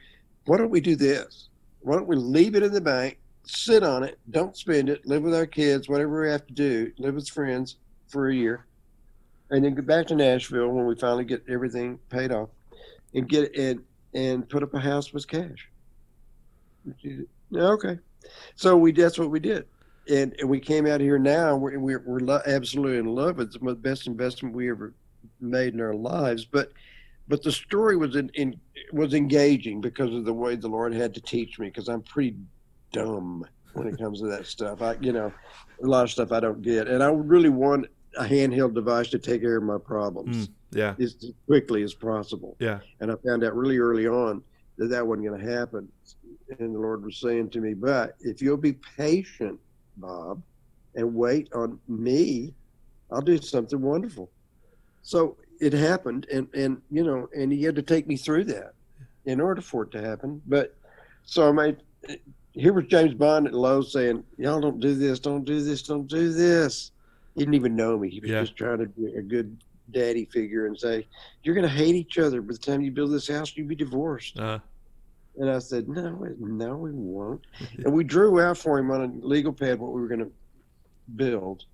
why 0.45 0.57
don't 0.57 0.69
we 0.69 0.81
do 0.81 0.95
this? 0.95 1.49
Why 1.81 1.95
don't 1.95 2.07
we 2.07 2.15
leave 2.15 2.55
it 2.55 2.63
in 2.63 2.71
the 2.71 2.81
bank, 2.81 3.19
sit 3.43 3.83
on 3.83 4.03
it, 4.03 4.19
don't 4.29 4.55
spend 4.55 4.89
it, 4.89 5.05
live 5.05 5.23
with 5.23 5.33
our 5.35 5.45
kids, 5.45 5.89
whatever 5.89 6.21
we 6.21 6.29
have 6.29 6.45
to 6.47 6.53
do, 6.53 6.91
live 6.97 7.15
with 7.15 7.27
friends 7.29 7.77
for 8.07 8.29
a 8.29 8.35
year, 8.35 8.65
and 9.49 9.65
then 9.65 9.75
get 9.75 9.85
back 9.87 10.07
to 10.07 10.15
Nashville 10.15 10.69
when 10.69 10.85
we 10.85 10.95
finally 10.95 11.25
get 11.25 11.43
everything 11.49 11.99
paid 12.09 12.31
off, 12.31 12.49
and 13.13 13.27
get 13.27 13.53
and 13.55 13.83
and 14.13 14.47
put 14.49 14.61
up 14.61 14.73
a 14.73 14.79
house 14.79 15.11
with 15.13 15.27
cash. 15.27 15.69
Okay, 17.53 17.99
so 18.55 18.77
we 18.77 18.91
that's 18.91 19.17
what 19.19 19.29
we 19.31 19.39
did, 19.39 19.65
and, 20.09 20.35
and 20.39 20.49
we 20.49 20.59
came 20.59 20.87
out 20.87 21.01
here 21.01 21.19
now. 21.19 21.53
and 21.53 21.61
We're 21.61 21.79
we're, 21.79 22.03
we're 22.05 22.19
lo- 22.19 22.41
absolutely 22.45 22.97
in 22.97 23.05
love. 23.05 23.39
It's 23.39 23.57
the 23.57 23.75
best 23.75 24.07
investment 24.07 24.55
we 24.55 24.69
ever 24.69 24.93
made 25.39 25.73
in 25.73 25.81
our 25.81 25.93
lives, 25.93 26.45
but 26.45 26.71
but 27.27 27.43
the 27.43 27.51
story 27.51 27.95
was 27.97 28.15
in, 28.15 28.29
in 28.29 28.59
was 28.91 29.13
engaging 29.13 29.79
because 29.81 30.13
of 30.13 30.25
the 30.25 30.33
way 30.33 30.55
the 30.55 30.67
Lord 30.67 30.93
had 30.93 31.13
to 31.13 31.21
teach 31.21 31.59
me 31.59 31.67
because 31.67 31.87
I'm 31.87 32.01
pretty 32.01 32.35
dumb 32.91 33.45
when 33.73 33.87
it 33.87 33.97
comes 33.97 34.19
to 34.21 34.27
that 34.27 34.45
stuff. 34.47 34.81
I 34.81 34.95
you 35.01 35.13
know 35.13 35.31
a 35.83 35.85
lot 35.87 36.03
of 36.03 36.11
stuff 36.11 36.31
I 36.31 36.39
don't 36.39 36.61
get, 36.61 36.87
and 36.87 37.01
I 37.03 37.09
really 37.09 37.49
want 37.49 37.87
a 38.17 38.23
handheld 38.23 38.73
device 38.73 39.07
to 39.09 39.19
take 39.19 39.41
care 39.41 39.55
of 39.57 39.63
my 39.63 39.77
problems 39.77 40.47
Mm, 40.49 40.51
yeah. 40.73 40.95
as 41.03 41.31
quickly 41.47 41.81
as 41.83 41.93
possible. 41.93 42.57
Yeah. 42.59 42.79
And 42.99 43.09
I 43.09 43.15
found 43.25 43.43
out 43.45 43.55
really 43.55 43.77
early 43.77 44.05
on 44.05 44.43
that 44.77 44.87
that 44.87 45.07
wasn't 45.07 45.27
going 45.27 45.39
to 45.39 45.49
happen, 45.57 45.87
and 46.59 46.75
the 46.75 46.79
Lord 46.79 47.05
was 47.05 47.17
saying 47.17 47.51
to 47.51 47.61
me, 47.61 47.73
"But 47.73 48.15
if 48.19 48.41
you'll 48.41 48.57
be 48.57 48.73
patient, 48.97 49.57
Bob, 49.97 50.41
and 50.95 51.15
wait 51.15 51.49
on 51.53 51.79
me, 51.87 52.53
I'll 53.11 53.21
do 53.21 53.37
something 53.37 53.81
wonderful." 53.81 54.31
So 55.01 55.37
it 55.59 55.73
happened, 55.73 56.27
and 56.31 56.47
and 56.53 56.81
you 56.89 57.03
know, 57.03 57.27
and 57.35 57.51
he 57.51 57.63
had 57.63 57.75
to 57.75 57.81
take 57.81 58.07
me 58.07 58.17
through 58.17 58.45
that 58.45 58.73
in 59.25 59.39
order 59.39 59.61
for 59.61 59.83
it 59.83 59.91
to 59.91 60.01
happen. 60.01 60.41
But 60.47 60.75
so 61.23 61.49
I 61.49 61.51
made. 61.51 61.77
Here 62.53 62.73
was 62.73 62.85
James 62.87 63.13
Bond 63.13 63.47
at 63.47 63.53
Lowe's 63.53 63.93
saying, 63.93 64.23
"Y'all 64.37 64.59
don't 64.59 64.79
do 64.79 64.93
this, 64.93 65.19
don't 65.19 65.45
do 65.45 65.61
this, 65.61 65.83
don't 65.83 66.07
do 66.07 66.33
this." 66.33 66.91
He 67.35 67.39
didn't 67.39 67.53
even 67.53 67.77
know 67.77 67.97
me. 67.97 68.09
He 68.09 68.19
was 68.19 68.29
Yeah. 68.29 68.41
just 68.41 68.57
trying 68.57 68.79
to 68.79 68.87
be 68.87 69.05
a 69.15 69.21
good 69.21 69.57
daddy 69.91 70.25
figure 70.25 70.65
and 70.67 70.77
say, 70.77 71.07
"You're 71.43 71.55
going 71.55 71.67
to 71.67 71.73
hate 71.73 71.95
each 71.95 72.17
other 72.17 72.41
by 72.41 72.53
the 72.53 72.59
time 72.59 72.81
you 72.81 72.91
build 72.91 73.11
this 73.11 73.29
house. 73.29 73.55
You'll 73.55 73.67
be 73.67 73.75
divorced." 73.75 74.37
Uh, 74.37 74.59
And 75.37 75.49
I 75.49 75.59
said, 75.59 75.87
"No, 75.87 76.27
no, 76.39 76.75
we 76.75 76.91
won't." 76.91 77.41
And 77.85 77.93
we 77.93 78.03
drew 78.03 78.41
out 78.41 78.57
for 78.57 78.77
him 78.77 78.91
on 78.91 79.01
a 79.01 79.25
legal 79.25 79.53
pad 79.53 79.79
what 79.79 79.93
we 79.93 80.01
were 80.01 80.07
going 80.07 80.19
to 80.25 80.31
build, 81.15 81.65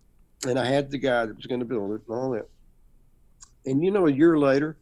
and 0.47 0.59
I 0.59 0.65
had 0.65 0.91
the 0.91 0.97
guy 0.97 1.25
that 1.25 1.35
was 1.35 1.45
going 1.45 1.59
to 1.59 1.65
build 1.65 1.91
it 1.91 2.01
and 2.07 2.17
all 2.17 2.31
that. 2.31 2.47
And 3.65 3.83
you 3.83 3.91
know, 3.91 4.07
a 4.07 4.11
year 4.11 4.37
later, 4.37 4.77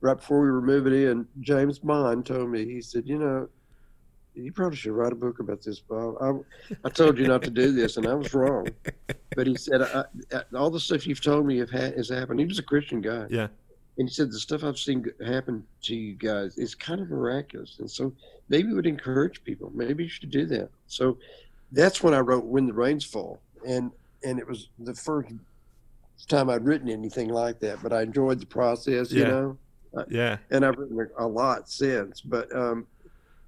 right 0.00 0.16
before 0.16 0.40
we 0.40 0.50
were 0.50 0.60
moving 0.62 0.92
in, 0.92 1.26
James 1.40 1.78
Bond 1.78 2.26
told 2.26 2.50
me, 2.50 2.64
he 2.64 2.80
said, 2.82 3.04
"You 3.06 3.18
know, 3.18 3.48
you 4.34 4.52
probably 4.52 4.76
should 4.76 4.92
write 4.92 5.12
a 5.12 5.16
book 5.16 5.40
about 5.40 5.62
this, 5.62 5.80
Bob. 5.80 6.16
I, 6.20 6.76
I 6.84 6.90
told 6.90 7.18
you 7.18 7.26
not 7.26 7.42
to 7.42 7.50
do 7.50 7.72
this, 7.72 7.96
and 7.96 8.06
I 8.06 8.14
was 8.14 8.32
wrong." 8.34 8.68
But 9.36 9.46
he 9.46 9.54
said, 9.56 9.82
I, 9.82 10.04
I, 10.32 10.42
"All 10.56 10.68
the 10.68 10.80
stuff 10.80 11.06
you've 11.06 11.20
told 11.22 11.46
me 11.46 11.58
have 11.58 11.70
ha- 11.70 11.92
has 11.96 12.08
happened." 12.08 12.40
He 12.40 12.46
was 12.46 12.58
a 12.58 12.62
Christian 12.62 13.00
guy. 13.00 13.26
Yeah. 13.30 13.48
And 13.98 14.08
he 14.08 14.14
said 14.14 14.30
the 14.30 14.38
stuff 14.38 14.62
I've 14.62 14.78
seen 14.78 15.04
happen 15.26 15.66
to 15.82 15.94
you 15.94 16.14
guys 16.14 16.56
is 16.56 16.74
kind 16.74 17.00
of 17.00 17.10
miraculous, 17.10 17.76
and 17.80 17.90
so 17.90 18.12
maybe 18.48 18.70
it 18.70 18.74
would 18.74 18.86
encourage 18.86 19.42
people. 19.42 19.72
Maybe 19.74 20.04
you 20.04 20.08
should 20.08 20.30
do 20.30 20.46
that. 20.46 20.70
So 20.86 21.18
that's 21.72 22.02
when 22.02 22.14
I 22.14 22.20
wrote 22.20 22.44
"When 22.44 22.66
the 22.66 22.72
Rains 22.72 23.04
Fall," 23.04 23.40
and 23.66 23.90
and 24.24 24.38
it 24.38 24.46
was 24.46 24.68
the 24.78 24.94
first 24.94 25.32
time 26.28 26.48
I'd 26.48 26.64
written 26.64 26.88
anything 26.88 27.28
like 27.28 27.58
that. 27.60 27.82
But 27.82 27.92
I 27.92 28.02
enjoyed 28.02 28.40
the 28.40 28.46
process, 28.46 29.10
you 29.10 29.24
know, 29.24 29.58
yeah. 30.08 30.36
and 30.50 30.64
I've 30.64 30.76
written 30.78 31.10
a 31.18 31.26
lot 31.26 31.68
since. 31.68 32.20
But 32.20 32.54
um, 32.54 32.86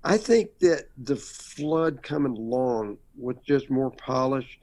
I 0.05 0.17
think 0.17 0.59
that 0.61 0.89
the 1.05 1.17
flood 1.17 2.03
coming 2.03 2.37
along 2.37 2.99
with 3.17 3.43
just 3.45 3.71
more 3.71 3.91
polish. 3.91 4.59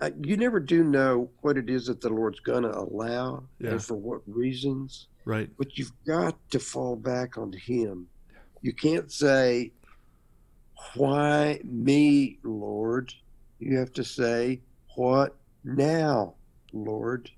Uh, 0.00 0.10
you 0.22 0.36
never 0.36 0.58
do 0.60 0.82
know 0.82 1.28
what 1.42 1.58
it 1.58 1.68
is 1.68 1.86
that 1.86 2.00
the 2.00 2.08
Lord's 2.08 2.40
going 2.40 2.62
to 2.62 2.76
allow 2.76 3.42
Yeah. 3.58 3.72
and 3.72 3.82
for 3.84 3.94
what 3.94 4.22
reasons 4.26 5.08
Right. 5.26 5.50
but 5.58 5.76
you've 5.76 5.92
got 6.06 6.36
to 6.50 6.58
fall 6.58 6.96
back 6.96 7.36
on 7.36 7.52
him. 7.52 8.08
You 8.62 8.72
can't 8.72 9.12
say, 9.12 9.72
Why 10.96 11.60
me, 11.64 12.38
Lord? 12.42 13.12
You 13.58 13.76
have 13.78 13.92
to 13.94 14.04
say, 14.04 14.60
What 14.96 15.36
now, 15.64 16.34
Lord? 16.72 17.30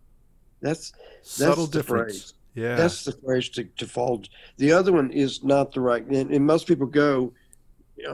That's 0.60 0.92
Subtle 1.22 1.66
the 1.66 1.78
difference. 1.78 2.12
phrase. 2.12 2.34
Yeah. 2.54 2.76
that's 2.76 3.04
the 3.04 3.12
phrase 3.12 3.48
to, 3.50 3.64
to 3.64 3.86
fall. 3.86 4.22
The 4.58 4.72
other 4.72 4.92
one 4.92 5.10
is 5.10 5.42
not 5.42 5.72
the 5.72 5.80
right. 5.80 6.04
And, 6.06 6.30
and 6.30 6.46
most 6.46 6.66
people 6.68 6.86
go 6.86 7.32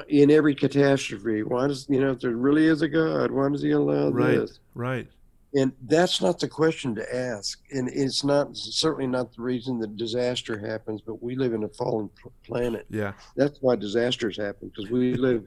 in 0.09 0.31
every 0.31 0.55
catastrophe. 0.55 1.43
Why 1.43 1.67
does 1.67 1.87
you 1.89 2.01
know 2.01 2.13
if 2.13 2.21
there 2.21 2.37
really 2.37 2.67
is 2.67 2.83
a 2.83 2.89
God? 2.89 3.31
Why 3.31 3.49
does 3.49 3.63
He 3.63 3.71
allow 3.73 4.11
Right. 4.11 4.39
this? 4.39 4.61
right. 4.75 5.07
And 5.55 5.73
that's 5.87 6.21
not 6.21 6.39
the 6.39 6.47
question 6.49 6.95
to 6.97 7.17
ask. 7.17 7.59
And 7.73 7.89
it's 7.89 8.23
not 8.23 8.55
certainly 8.55 9.07
not 9.07 9.35
the 9.35 9.41
reason 9.41 9.79
that 9.81 9.97
disaster 9.97 10.59
happens, 10.59 11.01
but 11.01 11.23
we 11.23 11.37
live 11.37 11.55
in 11.55 11.65
a 11.65 11.69
fallen 11.69 12.11
planet. 12.45 12.85
Yeah. 12.91 13.15
That's 13.35 13.63
why 13.63 13.77
disasters 13.77 14.37
happen 14.37 14.69
because 14.69 14.91
we 14.91 15.15
live 15.15 15.47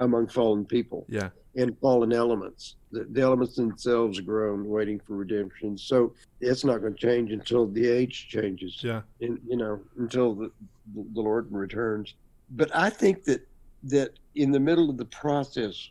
among 0.00 0.26
fallen 0.28 0.64
people 0.64 1.06
Yeah. 1.08 1.30
and 1.54 1.78
fallen 1.78 2.12
elements. 2.12 2.74
The, 2.90 3.04
the 3.04 3.20
elements 3.22 3.54
themselves 3.54 4.18
are 4.18 4.22
grown, 4.22 4.68
waiting 4.68 4.98
for 4.98 5.14
redemption. 5.14 5.78
So 5.78 6.12
it's 6.40 6.64
not 6.64 6.78
going 6.78 6.94
to 6.94 6.98
change 7.00 7.30
until 7.30 7.68
the 7.68 7.86
age 7.86 8.26
changes, 8.28 8.80
Yeah. 8.82 9.02
and 9.20 9.38
you 9.46 9.56
know, 9.56 9.80
until 9.96 10.34
the, 10.34 10.50
the 10.92 11.20
Lord 11.20 11.46
returns. 11.52 12.14
But 12.50 12.74
I 12.74 12.90
think 12.90 13.22
that 13.24 13.46
that 13.90 14.12
in 14.34 14.50
the 14.52 14.60
middle 14.60 14.90
of 14.90 14.96
the 14.96 15.04
process, 15.04 15.90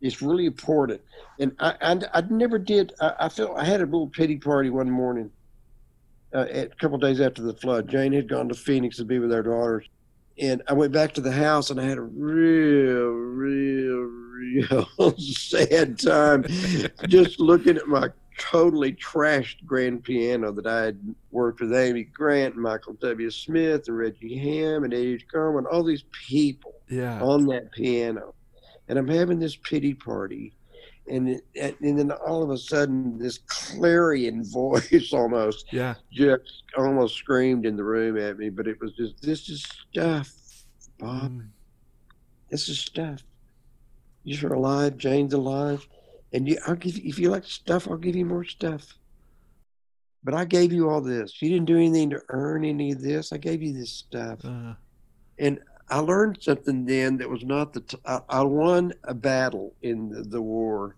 it's 0.00 0.22
really 0.22 0.46
important. 0.46 1.00
And 1.38 1.54
I, 1.58 1.74
I, 1.80 2.00
I 2.14 2.20
never 2.30 2.58
did. 2.58 2.92
I, 3.00 3.12
I 3.20 3.28
felt 3.28 3.56
I 3.56 3.64
had 3.64 3.80
a 3.80 3.84
little 3.84 4.08
pity 4.08 4.36
party 4.36 4.70
one 4.70 4.90
morning, 4.90 5.30
uh, 6.34 6.46
a 6.50 6.66
couple 6.80 6.98
days 6.98 7.20
after 7.20 7.42
the 7.42 7.54
flood. 7.54 7.88
Jane 7.88 8.12
had 8.12 8.28
gone 8.28 8.48
to 8.48 8.54
Phoenix 8.54 8.96
to 8.96 9.04
be 9.04 9.18
with 9.18 9.32
our 9.32 9.42
daughters, 9.42 9.88
and 10.38 10.62
I 10.68 10.72
went 10.72 10.92
back 10.92 11.12
to 11.14 11.20
the 11.20 11.32
house 11.32 11.70
and 11.70 11.80
I 11.80 11.84
had 11.84 11.98
a 11.98 12.02
real, 12.02 13.10
real, 13.10 14.08
real 14.08 15.18
sad 15.18 15.98
time 15.98 16.44
just 17.06 17.38
looking 17.38 17.76
at 17.76 17.86
my 17.86 18.08
totally 18.40 18.92
trashed 18.94 19.64
grand 19.66 20.02
piano 20.02 20.50
that 20.50 20.66
I 20.66 20.80
had 20.86 21.14
worked 21.30 21.60
with 21.60 21.72
Amy 21.74 22.04
Grant 22.04 22.54
and 22.54 22.62
Michael 22.62 22.94
W. 22.94 23.30
Smith 23.30 23.86
and 23.86 23.96
Reggie 23.98 24.36
Hamm 24.36 24.84
and 24.84 24.94
Eddie 24.94 25.18
Carmen, 25.30 25.66
all 25.66 25.84
these 25.84 26.04
people 26.26 26.74
Yeah. 26.88 27.20
on 27.20 27.46
that 27.46 27.70
piano. 27.70 28.34
And 28.88 28.98
I'm 28.98 29.06
having 29.06 29.38
this 29.38 29.54
pity 29.56 29.94
party. 29.94 30.54
And, 31.06 31.40
it, 31.54 31.76
and 31.80 31.98
then 31.98 32.10
all 32.12 32.42
of 32.42 32.50
a 32.50 32.56
sudden, 32.58 33.18
this 33.18 33.38
clarion 33.46 34.42
voice 34.50 35.12
almost 35.12 35.72
Yeah. 35.72 35.94
just 36.10 36.62
almost 36.76 37.16
screamed 37.16 37.66
in 37.66 37.76
the 37.76 37.84
room 37.84 38.16
at 38.16 38.38
me. 38.38 38.48
But 38.48 38.66
it 38.66 38.80
was 38.80 38.92
just, 38.94 39.20
this 39.22 39.48
is 39.48 39.64
stuff, 39.90 40.32
Bob. 40.98 41.32
Mm. 41.32 41.48
This 42.48 42.68
is 42.68 42.78
stuff. 42.78 43.22
You're 44.24 44.54
alive. 44.54 44.96
Jane's 44.96 45.34
alive. 45.34 45.86
And 46.32 46.48
you, 46.48 46.58
I'll 46.66 46.76
give 46.76 46.96
if 46.98 47.18
you 47.18 47.30
like 47.30 47.44
stuff, 47.44 47.88
I'll 47.88 47.96
give 47.96 48.16
you 48.16 48.24
more 48.26 48.44
stuff. 48.44 48.96
but 50.22 50.34
I 50.34 50.44
gave 50.44 50.72
you 50.72 50.88
all 50.90 51.00
this. 51.00 51.40
You 51.40 51.48
didn't 51.50 51.66
do 51.66 51.76
anything 51.76 52.10
to 52.10 52.20
earn 52.28 52.64
any 52.64 52.92
of 52.92 53.00
this. 53.00 53.32
I 53.32 53.38
gave 53.38 53.62
you 53.62 53.72
this 53.72 53.90
stuff. 53.92 54.44
Uh, 54.44 54.74
And 55.38 55.60
I 55.88 55.98
learned 56.00 56.38
something 56.42 56.84
then 56.84 57.16
that 57.18 57.28
was 57.28 57.42
not 57.44 57.72
the. 57.72 57.80
T- 57.80 57.96
I, 58.06 58.20
I 58.28 58.42
won 58.42 58.92
a 59.04 59.14
battle 59.14 59.74
in 59.82 60.08
the, 60.10 60.22
the 60.22 60.42
war, 60.42 60.96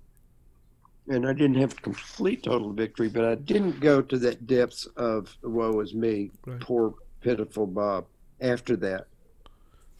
and 1.08 1.26
I 1.26 1.32
didn't 1.32 1.54
have 1.56 1.80
complete 1.80 2.42
total 2.42 2.72
victory, 2.72 3.08
but 3.08 3.24
I 3.24 3.36
didn't 3.36 3.80
go 3.80 4.02
to 4.02 4.18
that 4.18 4.46
depths 4.46 4.86
of 4.96 5.34
woe 5.42 5.80
is 5.80 5.94
me, 5.94 6.30
Right. 6.46 6.60
poor 6.60 6.94
pitiful 7.22 7.66
Bob. 7.66 8.06
After 8.40 8.74
that, 8.78 9.06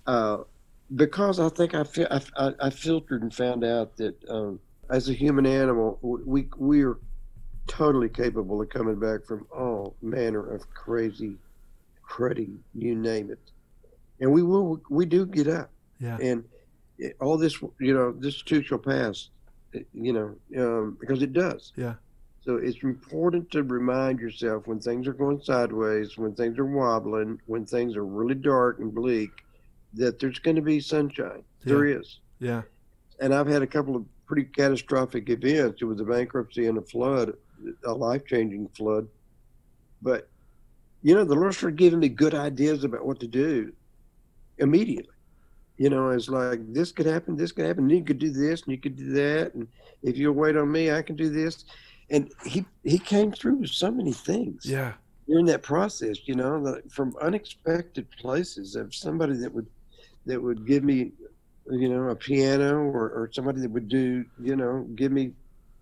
uh, 0.07 0.39
because 0.97 1.39
I 1.41 1.49
think 1.49 1.75
I, 1.75 1.85
I, 2.37 2.53
I 2.61 2.71
filtered 2.71 3.23
and 3.23 3.33
found 3.33 3.63
out 3.65 3.97
that 3.99 4.17
um, 4.29 4.59
as 4.93 5.09
a 5.09 5.13
human 5.15 5.47
animal, 5.47 5.99
we 6.03 6.49
we 6.57 6.85
are 6.85 6.99
totally 7.67 8.09
capable 8.09 8.61
of 8.61 8.69
coming 8.69 8.99
back 8.99 9.25
from 9.25 9.47
all 9.57 9.97
manner 10.03 10.55
of 10.55 10.69
crazy, 10.75 11.37
cruddy, 12.09 12.57
you 12.75 12.95
name 12.95 13.31
it, 13.31 13.39
and 14.21 14.31
we 14.31 14.43
will 14.43 14.81
we 14.91 15.07
do 15.07 15.25
get 15.27 15.49
up 15.49 15.71
yeah. 15.99 16.19
and 16.21 16.45
all 17.21 17.39
this 17.39 17.61
you 17.81 17.95
know 17.95 18.13
this 18.13 18.43
too 18.43 18.63
shall 18.63 18.79
pass 18.79 19.31
you 19.95 20.13
know 20.13 20.35
um, 20.59 20.97
because 21.01 21.23
it 21.23 21.33
does 21.33 21.73
Yeah. 21.77 21.95
so 22.45 22.57
it's 22.57 22.83
important 22.83 23.51
to 23.53 23.63
remind 23.63 24.21
yourself 24.21 24.67
when 24.67 24.79
things 24.79 25.07
are 25.09 25.13
going 25.15 25.41
sideways 25.41 26.19
when 26.19 26.35
things 26.35 26.59
are 26.59 26.67
wobbling 26.67 27.41
when 27.47 27.65
things 27.65 27.97
are 27.97 28.05
really 28.05 28.35
dark 28.35 28.79
and 28.81 28.95
bleak 28.95 29.31
that 29.95 30.19
there's 30.19 30.39
going 30.39 30.57
to 30.57 30.63
be 30.63 30.79
sunshine 30.81 31.43
there 31.65 31.87
is 31.87 32.21
Yeah. 32.39 32.63
and 33.21 33.35
i've 33.35 33.47
had 33.47 33.63
a 33.63 33.67
couple 33.67 33.97
of 33.97 34.05
pretty 34.33 34.49
catastrophic 34.57 35.29
events 35.29 35.83
it 35.83 35.85
was 35.85 36.01
a 36.01 36.05
bankruptcy 36.05 36.67
and 36.67 36.79
a 36.79 36.83
flood 36.83 37.33
a 37.85 37.93
life-changing 37.93 38.67
flood 38.75 39.07
but 40.01 40.31
you 41.03 41.15
know 41.15 41.25
the 41.25 41.35
lord 41.35 41.55
started 41.55 41.79
giving 41.79 41.99
me 41.99 42.09
good 42.09 42.35
ideas 42.35 42.83
about 42.83 43.05
what 43.05 43.21
to 43.21 43.27
do 43.27 43.71
immediately 44.59 45.13
you 45.79 45.91
know, 45.91 46.11
it's 46.11 46.29
like 46.29 46.61
this 46.73 46.93
could 46.93 47.07
happen, 47.07 47.35
this 47.35 47.51
could 47.51 47.65
happen, 47.65 47.85
and 47.85 47.91
you 47.91 48.05
could 48.05 48.19
do 48.19 48.31
this, 48.31 48.63
and 48.63 48.73
you 48.73 48.79
could 48.79 48.95
do 48.95 49.11
that, 49.15 49.55
and 49.55 49.67
if 50.03 50.17
you'll 50.17 50.35
wait 50.35 50.57
on 50.57 50.71
me, 50.71 50.93
I 50.93 51.03
can 51.03 51.17
do 51.17 51.29
this. 51.31 51.65
And 52.11 52.31
he 52.45 52.65
he 52.85 52.99
came 52.99 53.33
through 53.33 53.57
with 53.57 53.71
so 53.71 53.91
many 53.91 54.13
things 54.13 54.65
Yeah. 54.65 54.93
during 55.27 55.47
that 55.47 55.63
process, 55.63 56.29
you 56.29 56.35
know, 56.35 56.59
like 56.59 56.85
from 56.91 57.17
unexpected 57.23 58.07
places 58.13 58.77
of 58.77 58.95
somebody 58.95 59.35
that 59.39 59.53
would 59.53 59.67
that 60.27 60.41
would 60.41 60.67
give 60.67 60.85
me, 60.85 61.13
you 61.71 61.89
know, 61.89 62.09
a 62.09 62.17
piano 62.17 62.77
or, 62.77 63.11
or 63.11 63.31
somebody 63.33 63.61
that 63.61 63.71
would 63.71 63.89
do, 63.89 64.25
you 64.41 64.57
know, 64.57 64.87
give 64.95 65.13
me 65.13 65.33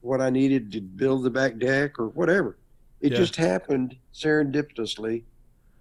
what 0.00 0.20
I 0.20 0.30
needed 0.30 0.72
to 0.72 0.80
build 0.80 1.24
the 1.24 1.30
back 1.30 1.58
deck 1.58 1.98
or 1.98 2.08
whatever. 2.08 2.58
It 3.00 3.10
Yeah. 3.10 3.16
just 3.18 3.36
happened 3.36 3.96
serendipitously, 4.14 5.24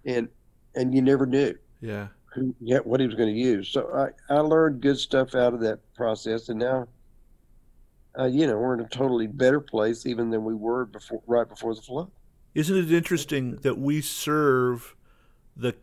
and 0.06 0.28
and 0.74 0.94
you 0.94 1.02
never 1.02 1.26
knew 1.26 1.54
Yeah. 1.80 2.08
who 2.34 2.54
yeah, 2.60 2.78
what 2.78 3.00
he 3.00 3.06
was 3.06 3.16
going 3.16 3.34
to 3.34 3.40
use. 3.40 3.72
So 3.72 3.90
I, 3.94 4.34
I 4.34 4.38
learned 4.40 4.80
good 4.80 4.98
stuff 4.98 5.34
out 5.34 5.52
of 5.52 5.60
that 5.60 5.80
process, 5.94 6.48
and 6.48 6.58
now, 6.58 6.88
uh, 8.18 8.26
you 8.26 8.46
know, 8.46 8.56
we're 8.56 8.74
in 8.74 8.80
a 8.80 8.88
totally 8.88 9.26
better 9.26 9.60
place 9.60 10.06
even 10.06 10.30
than 10.30 10.44
we 10.44 10.54
were 10.54 10.86
before, 10.86 11.22
right 11.26 11.48
before 11.48 11.74
the 11.74 11.82
flood. 11.82 12.10
Isn't 12.54 12.76
it 12.76 12.90
interesting 12.90 13.56
that 13.56 13.78
we 13.78 14.00
serve 14.00 14.96
the 15.56 15.74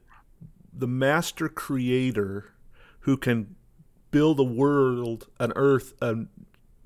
the 0.74 0.88
master 0.88 1.50
creator 1.50 2.54
who 3.02 3.18
can 3.18 3.57
build 4.12 4.40
a 4.40 4.44
world, 4.44 5.28
an 5.40 5.54
earth, 5.56 5.94
a 6.02 6.16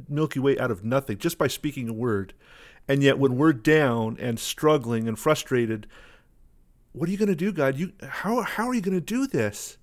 Milky 0.10 0.40
Way 0.40 0.58
out 0.58 0.72
of 0.72 0.84
nothing 0.84 1.18
just 1.18 1.38
by 1.38 1.48
speaking 1.48 1.88
a 1.90 1.94
word. 1.94 2.34
And 2.88 3.04
yet 3.04 3.20
when 3.20 3.38
we're 3.38 3.54
down 3.54 4.18
and 4.20 4.40
struggling 4.40 5.08
and 5.08 5.18
frustrated, 5.18 5.88
what 6.94 7.08
are 7.08 7.12
you 7.12 7.18
going 7.18 7.30
to 7.30 7.36
do, 7.36 7.52
God? 7.52 7.78
You 7.78 7.94
how 8.02 8.42
how 8.42 8.68
are 8.68 8.74
you 8.74 8.82
going 8.82 8.98
to 8.98 9.02
do 9.02 9.28
this? 9.28 9.78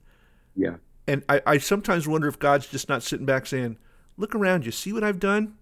Yeah. 0.57 0.77
And 1.07 1.23
I, 1.29 1.41
I 1.47 1.59
sometimes 1.59 2.07
wonder 2.07 2.29
if 2.29 2.39
God's 2.39 2.67
just 2.67 2.89
not 2.89 3.03
sitting 3.03 3.25
back 3.25 3.47
saying, 3.47 3.79
Look 4.17 4.35
around 4.35 4.67
you, 4.67 4.73
see 4.73 4.93
what 4.93 5.05
I've 5.05 5.21
done? 5.21 5.55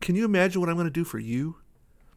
Can 0.00 0.14
you 0.14 0.24
imagine 0.24 0.60
what 0.60 0.70
I'm 0.70 0.76
going 0.76 0.86
to 0.86 0.90
do 0.90 1.04
for 1.04 1.18
you? 1.18 1.56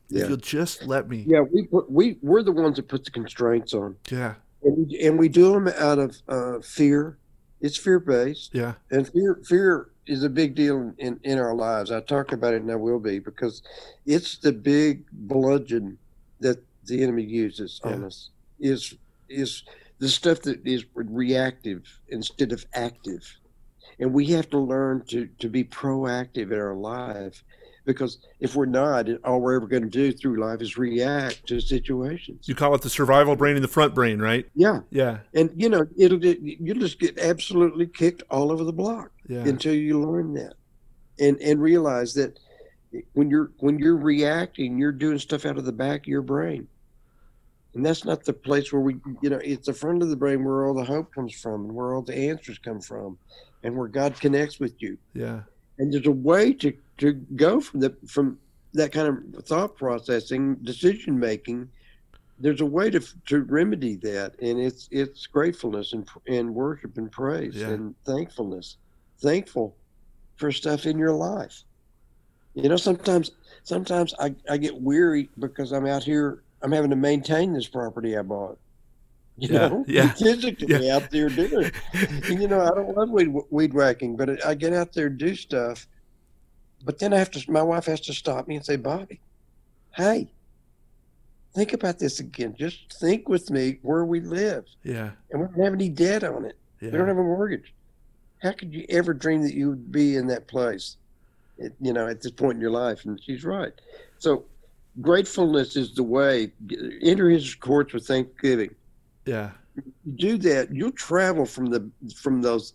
If 0.09 0.29
you'll 0.29 0.37
just 0.37 0.83
let 0.83 1.09
me. 1.09 1.25
yeah. 1.27 1.41
We 1.41 1.65
put, 1.65 1.91
we 1.91 2.17
we're 2.21 2.43
the 2.43 2.51
ones 2.53 2.77
that 2.77 2.87
put 2.87 3.03
the 3.03 3.11
constraints 3.11 3.73
on, 3.73 3.97
Yeah. 4.09 4.35
and 4.63 4.87
we, 4.87 4.99
and 5.01 5.19
we 5.19 5.27
do 5.27 5.51
them 5.51 5.67
out 5.67 5.99
of 5.99 6.15
uh, 6.29 6.59
fear. 6.61 7.17
It's 7.59 7.77
fear 7.77 7.99
based, 7.99 8.53
Yeah. 8.53 8.73
and 8.91 9.07
fear 9.07 9.39
fear 9.43 9.89
is 10.05 10.23
a 10.23 10.29
big 10.29 10.55
deal 10.55 10.77
in, 10.77 10.95
in, 10.99 11.19
in 11.23 11.37
our 11.39 11.55
lives. 11.55 11.91
I 11.91 12.01
talk 12.01 12.31
about 12.31 12.53
it, 12.53 12.61
and 12.61 12.71
I 12.71 12.75
will 12.75 12.99
be 12.99 13.19
because 13.19 13.61
it's 14.05 14.37
the 14.37 14.53
big 14.53 15.05
bludgeon 15.11 15.97
that 16.39 16.63
the 16.85 17.01
enemy 17.03 17.23
uses 17.23 17.81
on 17.83 18.01
Yeah. 18.01 18.07
us. 18.07 18.29
Is 18.59 18.95
is 19.29 19.63
the 19.99 20.07
stuff 20.09 20.41
that 20.43 20.65
is 20.65 20.85
reactive 20.93 21.83
instead 22.09 22.51
of 22.51 22.65
active, 22.73 23.23
and 23.99 24.13
we 24.13 24.27
have 24.27 24.49
to 24.51 24.59
learn 24.59 25.03
to 25.07 25.27
to 25.39 25.49
be 25.49 25.63
proactive 25.63 26.51
in 26.51 26.59
our 26.59 26.75
life. 26.75 27.43
Because 27.87 28.19
if 28.41 28.53
we're 28.53 28.65
not, 28.65 29.07
all 29.23 29.39
we're 29.39 29.55
ever 29.55 29.65
going 29.65 29.81
to 29.83 29.89
do 29.89 30.11
through 30.11 30.41
life 30.41 30.61
is 30.61 30.77
react 30.77 31.47
to 31.47 31.61
situations. 31.61 32.45
You 32.47 32.53
call 32.53 32.75
it 32.75 32.81
the 32.81 32.89
survival 32.89 33.37
brain 33.37 33.55
and 33.55 33.63
the 33.63 33.67
front 33.69 33.95
brain, 33.95 34.19
right? 34.19 34.45
Yeah, 34.53 34.81
Yeah. 34.91 35.19
and 35.33 35.49
you 35.55 35.69
know 35.69 35.87
it'll 35.97 36.17
get, 36.17 36.39
you'll 36.41 36.77
just 36.79 36.99
get 36.99 37.17
absolutely 37.17 37.87
kicked 37.87 38.23
all 38.29 38.51
over 38.51 38.65
the 38.65 38.73
block 38.73 39.11
Yeah. 39.27 39.45
until 39.45 39.73
you 39.73 39.99
learn 40.01 40.33
that 40.33 40.53
and 41.17 41.39
and 41.41 41.61
realize 41.61 42.13
that 42.15 42.37
when 43.13 43.29
you're 43.29 43.51
when 43.59 43.79
you're 43.79 43.95
reacting 43.97 44.77
you're 44.77 44.91
doing 44.91 45.17
stuff 45.17 45.45
out 45.45 45.57
of 45.57 45.63
the 45.65 45.71
back 45.71 46.01
of 46.01 46.07
your 46.07 46.21
brain 46.21 46.67
and 47.73 47.85
that's 47.85 48.05
not 48.05 48.23
the 48.23 48.33
place 48.33 48.71
where 48.71 48.81
we 48.81 48.95
you 49.21 49.29
know 49.29 49.39
it's 49.43 49.65
the 49.67 49.73
front 49.73 50.01
of 50.03 50.09
the 50.09 50.15
brain 50.15 50.43
where 50.43 50.65
all 50.65 50.73
the 50.73 50.83
hope 50.83 51.13
comes 51.13 51.33
from 51.33 51.65
and 51.65 51.71
where 51.73 51.93
all 51.93 52.01
the 52.01 52.15
answers 52.17 52.57
come 52.59 52.79
from 52.81 53.17
and 53.63 53.75
where 53.75 53.87
god 53.87 54.19
connects 54.19 54.59
with 54.59 54.73
you 54.81 54.97
Yeah. 55.13 55.41
and 55.79 55.91
there's 55.93 56.05
a 56.07 56.11
way 56.11 56.53
to 56.53 56.73
to 56.97 57.13
go 57.13 57.59
from 57.59 57.79
the 57.79 57.95
from 58.07 58.37
that 58.73 58.91
kind 58.91 59.07
of 59.35 59.45
thought 59.45 59.75
processing 59.75 60.55
decision 60.63 61.17
making 61.17 61.69
there's 62.39 62.61
a 62.61 62.65
way 62.65 62.89
to 62.89 62.99
to 63.25 63.43
remedy 63.43 63.95
that 63.95 64.33
and 64.41 64.59
it's 64.59 64.87
it's 64.91 65.25
gratefulness 65.25 65.93
and 65.93 66.07
and 66.27 66.53
worship 66.53 66.97
and 66.97 67.11
praise 67.11 67.55
Yeah. 67.55 67.69
and 67.69 67.95
thankfulness 68.05 68.77
thankful 69.19 69.75
for 70.35 70.51
stuff 70.51 70.85
in 70.85 70.97
your 70.99 71.13
life 71.13 71.63
you 72.53 72.69
know 72.69 72.77
sometimes 72.77 73.31
sometimes 73.63 74.13
i 74.19 74.33
i 74.49 74.57
get 74.57 74.79
weary 74.79 75.29
because 75.39 75.71
i'm 75.71 75.87
out 75.87 76.03
here 76.03 76.43
i'm 76.61 76.71
having 76.71 76.89
to 76.91 76.95
maintain 76.95 77.53
this 77.53 77.67
property 77.67 78.17
i 78.17 78.21
bought 78.21 78.59
you 79.39 79.49
Yeah, 79.53 79.67
know 79.67 79.85
yeah, 79.87 80.13
physically 80.13 80.89
out 80.91 81.09
there 81.11 81.29
doing 81.29 81.65
it 81.65 81.73
and, 82.29 82.41
you 82.41 82.47
know, 82.47 82.59
I 82.61 82.69
don't 82.69 82.95
love 82.97 83.09
weed, 83.11 83.31
weed 83.51 83.71
whacking, 83.73 84.15
but 84.15 84.43
I 84.43 84.55
get 84.55 84.73
out 84.73 84.93
there 84.93 85.07
and 85.07 85.17
do 85.19 85.35
stuff. 85.35 85.87
But 86.83 86.99
then 86.99 87.13
I 87.13 87.17
have 87.17 87.31
to, 87.31 87.51
my 87.51 87.61
wife 87.61 87.85
has 87.85 88.01
to 88.01 88.13
stop 88.13 88.47
me 88.47 88.55
and 88.55 88.65
say, 88.65 88.75
Bobby, 88.75 89.19
hey, 89.95 90.29
think 91.53 91.73
about 91.73 91.99
this 91.99 92.19
again. 92.19 92.55
Just 92.57 92.93
think 92.99 93.27
with 93.27 93.49
me 93.49 93.79
where 93.81 94.05
we 94.05 94.21
live. 94.21 94.65
yeah. 94.83 95.11
And 95.31 95.41
we 95.41 95.47
don't 95.47 95.63
have 95.63 95.73
any 95.73 95.89
debt 95.89 96.23
on 96.23 96.45
it. 96.45 96.57
Yeah. 96.79 96.91
We 96.91 96.97
don't 96.97 97.07
have 97.07 97.17
a 97.17 97.23
mortgage. 97.23 97.73
How 98.41 98.51
could 98.51 98.73
you 98.73 98.85
ever 98.89 99.13
dream 99.13 99.41
that 99.41 99.55
you 99.55 99.69
would 99.69 99.91
be 99.91 100.15
in 100.15 100.27
that 100.27 100.47
place, 100.47 100.97
at, 101.63 101.71
you 101.81 101.91
know, 101.91 102.07
at 102.07 102.21
this 102.21 102.31
point 102.31 102.55
in 102.55 102.61
your 102.61 102.71
life? 102.71 103.03
And 103.05 103.19
she's 103.23 103.43
right. 103.43 103.73
So 104.19 104.45
gratefulness 105.01 105.75
is 105.75 105.95
the 105.95 106.03
way. 106.03 106.51
Enter 107.01 107.29
his 107.29 107.55
courts 107.55 107.93
with 107.93 108.05
thanksgiving 108.05 108.75
yeah. 109.27 109.51
you 110.05 110.13
do 110.13 110.37
that, 110.37 110.73
you'll 110.73 110.91
travel 110.91 111.45
from 111.45 111.67
the 111.67 111.89
from 112.15 112.41
those 112.41 112.73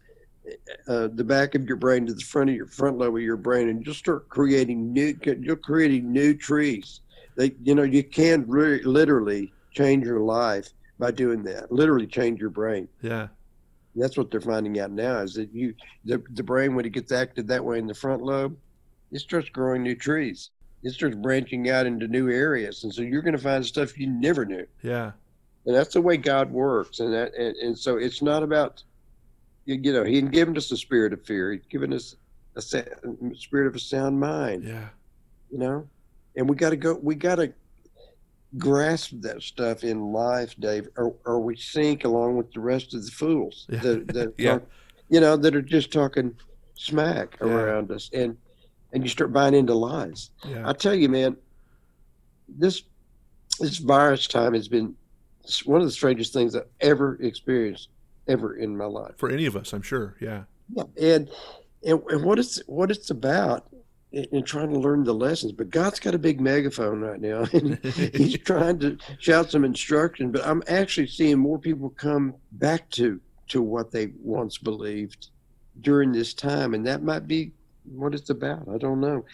uh, 0.88 1.08
the 1.14 1.24
back 1.24 1.54
of 1.54 1.66
your 1.66 1.76
brain 1.76 2.06
to 2.06 2.14
the 2.14 2.20
front 2.24 2.50
of 2.50 2.56
your 2.56 2.66
front 2.66 2.98
lobe 2.98 3.14
of 3.16 3.22
your 3.22 3.36
brain, 3.36 3.68
and 3.68 3.84
you'll 3.84 3.94
start 3.94 4.28
creating 4.28 4.92
new. 4.92 5.16
You're 5.24 5.56
creating 5.56 6.12
new 6.12 6.34
trees. 6.34 7.00
They, 7.36 7.54
you 7.62 7.74
know, 7.74 7.82
you 7.84 8.02
can 8.02 8.44
re- 8.48 8.82
literally 8.82 9.52
change 9.72 10.04
your 10.04 10.20
life 10.20 10.68
by 10.98 11.10
doing 11.12 11.42
that. 11.44 11.72
Literally 11.72 12.06
change 12.06 12.40
your 12.40 12.50
brain. 12.50 12.88
Yeah. 13.00 13.28
That's 13.94 14.16
what 14.16 14.30
they're 14.30 14.40
finding 14.40 14.78
out 14.80 14.90
now 14.90 15.18
is 15.18 15.34
that 15.34 15.52
you 15.52 15.74
the 16.04 16.22
the 16.30 16.42
brain 16.42 16.74
when 16.74 16.86
it 16.86 16.92
gets 16.92 17.12
acted 17.12 17.46
that 17.48 17.64
way 17.64 17.78
in 17.78 17.86
the 17.86 17.94
front 17.94 18.22
lobe, 18.22 18.56
it 19.10 19.20
starts 19.20 19.48
growing 19.50 19.82
new 19.82 19.94
trees. 19.94 20.50
It 20.82 20.90
starts 20.92 21.14
branching 21.14 21.70
out 21.70 21.86
into 21.86 22.08
new 22.08 22.28
areas, 22.30 22.82
and 22.84 22.92
so 22.92 23.02
you're 23.02 23.22
going 23.22 23.36
to 23.36 23.42
find 23.42 23.64
stuff 23.64 23.96
you 23.98 24.08
never 24.08 24.44
knew 24.44 24.66
Yeah. 24.82 25.12
and 25.64 25.76
that's 25.76 25.94
the 25.94 26.00
way 26.02 26.16
God 26.16 26.50
works. 26.50 26.98
And 26.98 27.12
that, 27.14 27.32
and, 27.34 27.54
and 27.58 27.78
so 27.78 27.98
it's 27.98 28.20
not 28.20 28.42
about, 28.42 28.82
you, 29.64 29.92
know, 29.92 30.04
He 30.04 30.16
hadn't 30.16 30.30
given 30.32 30.56
us 30.56 30.70
a 30.72 30.76
spirit 30.76 31.12
of 31.12 31.24
fear. 31.24 31.52
He's 31.52 31.66
given 31.70 31.92
us 31.92 32.16
a 32.56 32.62
spirit 32.62 33.66
of 33.66 33.74
a 33.74 33.78
sound 33.78 34.18
mind. 34.20 34.64
Yeah. 34.64 34.88
You 35.50 35.58
know, 35.58 35.88
and 36.36 36.48
we 36.48 36.56
got 36.56 36.70
to 36.70 36.76
go. 36.76 36.94
We 37.02 37.14
got 37.14 37.36
to 37.36 37.52
grasp 38.58 39.12
that 39.20 39.42
stuff 39.42 39.82
in 39.84 40.12
life, 40.12 40.54
Dave, 40.58 40.88
or, 40.96 41.14
or 41.24 41.40
we 41.40 41.56
sink 41.56 42.04
along 42.04 42.36
with 42.36 42.52
the 42.52 42.60
rest 42.60 42.94
of 42.94 43.04
the 43.04 43.10
fools 43.10 43.66
Yeah. 43.70 43.80
that, 43.80 44.06
that 44.08 44.34
Yeah. 44.38 44.50
are, 44.54 44.62
you 45.08 45.20
know, 45.20 45.36
that 45.36 45.54
are 45.56 45.62
just 45.62 45.92
talking 45.92 46.34
smack 46.74 47.36
Yeah. 47.40 47.48
around 47.48 47.90
us, 47.90 48.10
and 48.12 48.36
and 48.94 49.02
you 49.02 49.08
start 49.08 49.32
buying 49.32 49.54
into 49.54 49.72
lies. 49.74 50.30
Yeah. 50.46 50.68
I 50.68 50.72
tell 50.74 50.94
you, 50.94 51.08
man, 51.08 51.36
this 52.48 52.82
this 53.60 53.78
virus 53.78 54.26
time 54.26 54.54
has 54.54 54.68
been 54.68 54.94
one 55.64 55.80
of 55.80 55.86
the 55.86 55.92
strangest 55.92 56.32
things 56.32 56.54
I've 56.54 56.66
ever 56.80 57.18
experienced 57.22 57.88
ever 58.28 58.54
in 58.54 58.76
my 58.76 58.86
life. 58.86 59.14
For 59.16 59.30
any 59.30 59.46
of 59.46 59.56
us, 59.56 59.72
I'm 59.72 59.82
sure. 59.82 60.16
Yeah. 60.20 60.44
Yeah. 60.74 60.84
And 61.00 61.30
and, 61.84 62.00
and 62.08 62.24
what 62.24 62.38
it's 62.38 62.60
what 62.66 62.90
it's 62.90 63.10
about 63.10 63.68
and 64.12 64.46
trying 64.46 64.70
to 64.70 64.78
learn 64.78 65.04
the 65.04 65.14
lessons. 65.14 65.52
But 65.52 65.70
God's 65.70 65.98
got 65.98 66.14
a 66.14 66.18
big 66.18 66.40
megaphone 66.40 67.00
right 67.00 67.20
now, 67.20 67.46
and 67.52 67.78
He's 68.14 68.38
trying 68.44 68.78
to 68.80 68.98
shout 69.18 69.50
some 69.50 69.64
instruction. 69.64 70.30
But 70.30 70.46
I'm 70.46 70.62
actually 70.68 71.06
seeing 71.06 71.38
more 71.38 71.58
people 71.58 71.90
come 71.90 72.34
back 72.52 72.88
to 72.90 73.20
to 73.48 73.62
what 73.62 73.90
they 73.90 74.12
once 74.20 74.58
believed 74.58 75.28
during 75.80 76.12
this 76.12 76.34
time, 76.34 76.74
and 76.74 76.86
that 76.86 77.02
might 77.02 77.26
be 77.26 77.52
what 77.84 78.14
it's 78.14 78.30
about. 78.30 78.68
I 78.72 78.78
don't 78.78 79.00
know. 79.00 79.24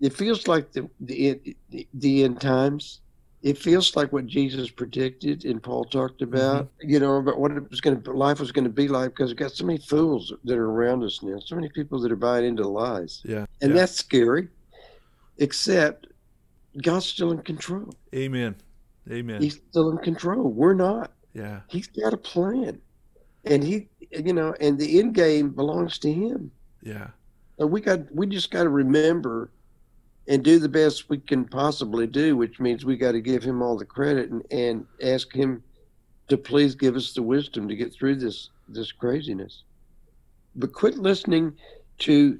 It 0.00 0.12
feels 0.12 0.48
like 0.48 0.72
the 0.72 0.88
the, 1.00 1.56
the 1.94 2.24
end 2.24 2.40
times 2.40 3.00
it 3.44 3.58
feels 3.58 3.94
like 3.94 4.10
what 4.10 4.26
Jesus 4.26 4.70
predicted 4.70 5.44
and 5.44 5.62
Paul 5.62 5.84
talked 5.84 6.20
mm-hmm. 6.20 6.34
about, 6.34 6.64
mm-hmm. 6.64 6.88
you 6.88 6.98
know, 6.98 7.18
about 7.18 7.38
what 7.38 7.52
it 7.52 7.70
was 7.70 7.82
going 7.82 8.00
to 8.00 8.12
life 8.12 8.40
was 8.40 8.50
going 8.50 8.64
to 8.64 8.70
be 8.70 8.88
like 8.88 9.10
because 9.10 9.30
we've 9.30 9.36
got 9.36 9.52
so 9.52 9.66
many 9.66 9.78
fools 9.78 10.32
that 10.44 10.56
are 10.56 10.70
around 10.70 11.04
us 11.04 11.22
now, 11.22 11.38
so 11.38 11.54
many 11.54 11.68
people 11.68 12.00
that 12.00 12.10
are 12.10 12.16
buying 12.16 12.46
into 12.46 12.66
lies. 12.66 13.20
Yeah. 13.22 13.44
And 13.60 13.70
yeah. 13.70 13.80
that's 13.80 13.96
scary. 13.96 14.48
Except 15.36 16.06
God's 16.82 17.04
still 17.04 17.32
in 17.32 17.42
control. 17.42 17.94
Amen. 18.14 18.56
Amen. 19.10 19.42
He's 19.42 19.60
still 19.70 19.90
in 19.90 19.98
control. 19.98 20.50
We're 20.50 20.72
not. 20.72 21.12
Yeah. 21.34 21.60
He's 21.68 21.88
got 21.88 22.14
a 22.14 22.16
plan. 22.16 22.80
And 23.44 23.62
he 23.62 23.88
you 24.10 24.32
know, 24.32 24.54
and 24.58 24.78
the 24.78 24.98
end 24.98 25.14
game 25.14 25.50
belongs 25.50 25.98
to 25.98 26.10
him. 26.10 26.50
Yeah. 26.82 27.08
And 27.58 27.70
we 27.70 27.82
got 27.82 28.10
we 28.14 28.26
just 28.26 28.50
got 28.50 28.62
to 28.62 28.70
remember 28.70 29.50
and 30.26 30.42
do 30.42 30.58
the 30.58 30.68
best 30.68 31.08
we 31.10 31.18
can 31.18 31.44
possibly 31.44 32.06
do, 32.06 32.36
which 32.36 32.58
means 32.60 32.84
we 32.84 32.96
got 32.96 33.12
to 33.12 33.20
give 33.20 33.42
him 33.42 33.62
all 33.62 33.76
the 33.76 33.84
credit 33.84 34.30
and, 34.30 34.42
and 34.50 34.86
ask 35.02 35.32
him 35.32 35.62
to 36.28 36.38
please 36.38 36.74
give 36.74 36.96
us 36.96 37.12
the 37.12 37.22
wisdom 37.22 37.68
to 37.68 37.76
get 37.76 37.92
through 37.92 38.16
this 38.16 38.50
this 38.68 38.92
craziness. 38.92 39.64
But 40.56 40.72
quit 40.72 40.96
listening 40.96 41.54
to 41.98 42.38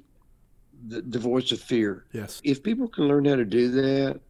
the, 0.88 1.02
the 1.02 1.18
voice 1.18 1.52
of 1.52 1.60
fear. 1.60 2.06
Yes. 2.12 2.40
If 2.44 2.62
people 2.62 2.88
can 2.88 3.08
learn 3.08 3.26
how 3.26 3.36
to 3.36 3.44
do 3.44 3.70
that, 3.72 4.20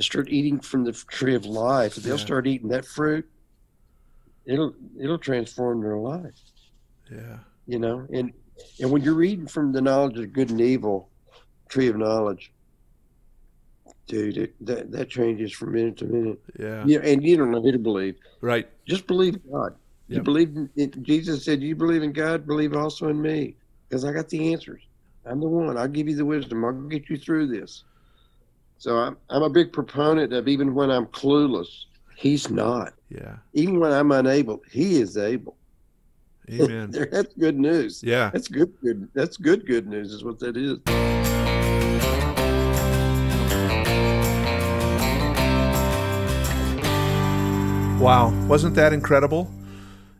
start 0.00 0.28
eating 0.30 0.60
from 0.60 0.84
the 0.84 0.92
tree 0.92 1.34
of 1.34 1.44
life, 1.44 1.96
they'll 1.96 2.16
yeah. 2.16 2.24
start 2.24 2.46
eating 2.46 2.68
that 2.68 2.86
fruit. 2.86 3.28
It'll 4.46 4.74
it'll 4.98 5.18
transform 5.18 5.80
their 5.82 5.96
life. 5.96 6.40
Yeah. 7.10 7.38
You 7.66 7.78
know, 7.78 8.06
and 8.12 8.32
and 8.80 8.90
when 8.90 9.02
you're 9.02 9.22
eating 9.22 9.46
from 9.46 9.72
the 9.72 9.80
knowledge 9.80 10.18
of 10.18 10.32
good 10.32 10.50
and 10.50 10.60
evil, 10.60 11.08
tree 11.68 11.88
of 11.88 11.96
knowledge, 11.96 12.52
dude, 14.06 14.36
it, 14.36 14.66
that 14.66 14.92
that 14.92 15.08
changes 15.08 15.52
from 15.52 15.72
minute 15.72 15.96
to 15.98 16.04
minute. 16.06 16.40
Yeah. 16.58 16.84
Yeah, 16.86 16.98
and 17.00 17.22
you 17.22 17.36
don't 17.36 17.50
know 17.50 17.62
who 17.62 17.72
to 17.72 17.78
believe. 17.78 18.16
Right. 18.40 18.68
Just 18.86 19.06
believe 19.06 19.38
God. 19.50 19.74
Yep. 20.08 20.16
You 20.16 20.22
believe 20.22 20.48
in, 20.56 20.70
in, 20.76 21.04
Jesus 21.04 21.44
said, 21.44 21.62
"You 21.62 21.74
believe 21.74 22.02
in 22.02 22.12
God, 22.12 22.46
believe 22.46 22.74
also 22.74 23.08
in 23.08 23.20
me, 23.20 23.56
because 23.88 24.04
I 24.04 24.12
got 24.12 24.28
the 24.28 24.52
answers. 24.52 24.82
I'm 25.24 25.40
the 25.40 25.48
one. 25.48 25.78
I'll 25.78 25.88
give 25.88 26.08
you 26.08 26.16
the 26.16 26.24
wisdom. 26.24 26.64
I'll 26.64 26.72
get 26.72 27.08
you 27.08 27.16
through 27.16 27.46
this." 27.48 27.84
So 28.78 28.98
I'm 28.98 29.16
I'm 29.30 29.42
a 29.42 29.50
big 29.50 29.72
proponent 29.72 30.32
of 30.32 30.46
even 30.48 30.74
when 30.74 30.90
I'm 30.90 31.06
clueless, 31.06 31.86
He's 32.16 32.50
not. 32.50 32.92
Yeah. 33.08 33.36
Even 33.54 33.80
when 33.80 33.92
I'm 33.92 34.12
unable, 34.12 34.62
He 34.70 35.00
is 35.00 35.16
able. 35.16 35.56
Amen. 36.52 36.90
that's 36.90 37.32
good 37.34 37.58
news. 37.58 38.02
Yeah. 38.02 38.28
That's 38.30 38.48
good. 38.48 38.72
Good. 38.82 39.08
That's 39.14 39.38
good. 39.38 39.66
Good 39.66 39.86
news 39.86 40.12
is 40.12 40.22
what 40.22 40.38
that 40.40 40.58
is. 40.58 41.23
Wow, 48.04 48.34
wasn't 48.46 48.74
that 48.74 48.92
incredible? 48.92 49.50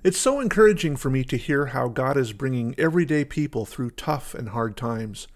It's 0.03 0.17
so 0.17 0.41
encouraging 0.41 0.97
for 0.97 1.11
me 1.11 1.23
to 1.25 1.37
hear 1.37 1.67
how 1.67 1.89
God 1.89 2.17
is 2.17 2.33
bringing 2.33 2.75
everyday 2.79 3.27
people 3.27 3.67
through 3.67 3.91
tough 3.91 4.33
and 4.35 4.49
hard 4.49 4.75
times. 4.75 5.29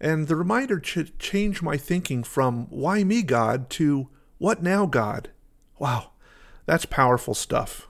And 0.00 0.28
the 0.28 0.36
reminder 0.36 0.80
should 0.84 1.18
change 1.18 1.62
my 1.62 1.76
thinking 1.76 2.22
from, 2.22 2.68
why 2.70 3.02
me, 3.02 3.22
God, 3.24 3.68
to, 3.70 4.08
what 4.38 4.62
now, 4.62 4.86
God? 4.86 5.30
Wow, 5.80 6.12
that's 6.64 6.84
powerful 6.84 7.34
stuff. 7.34 7.88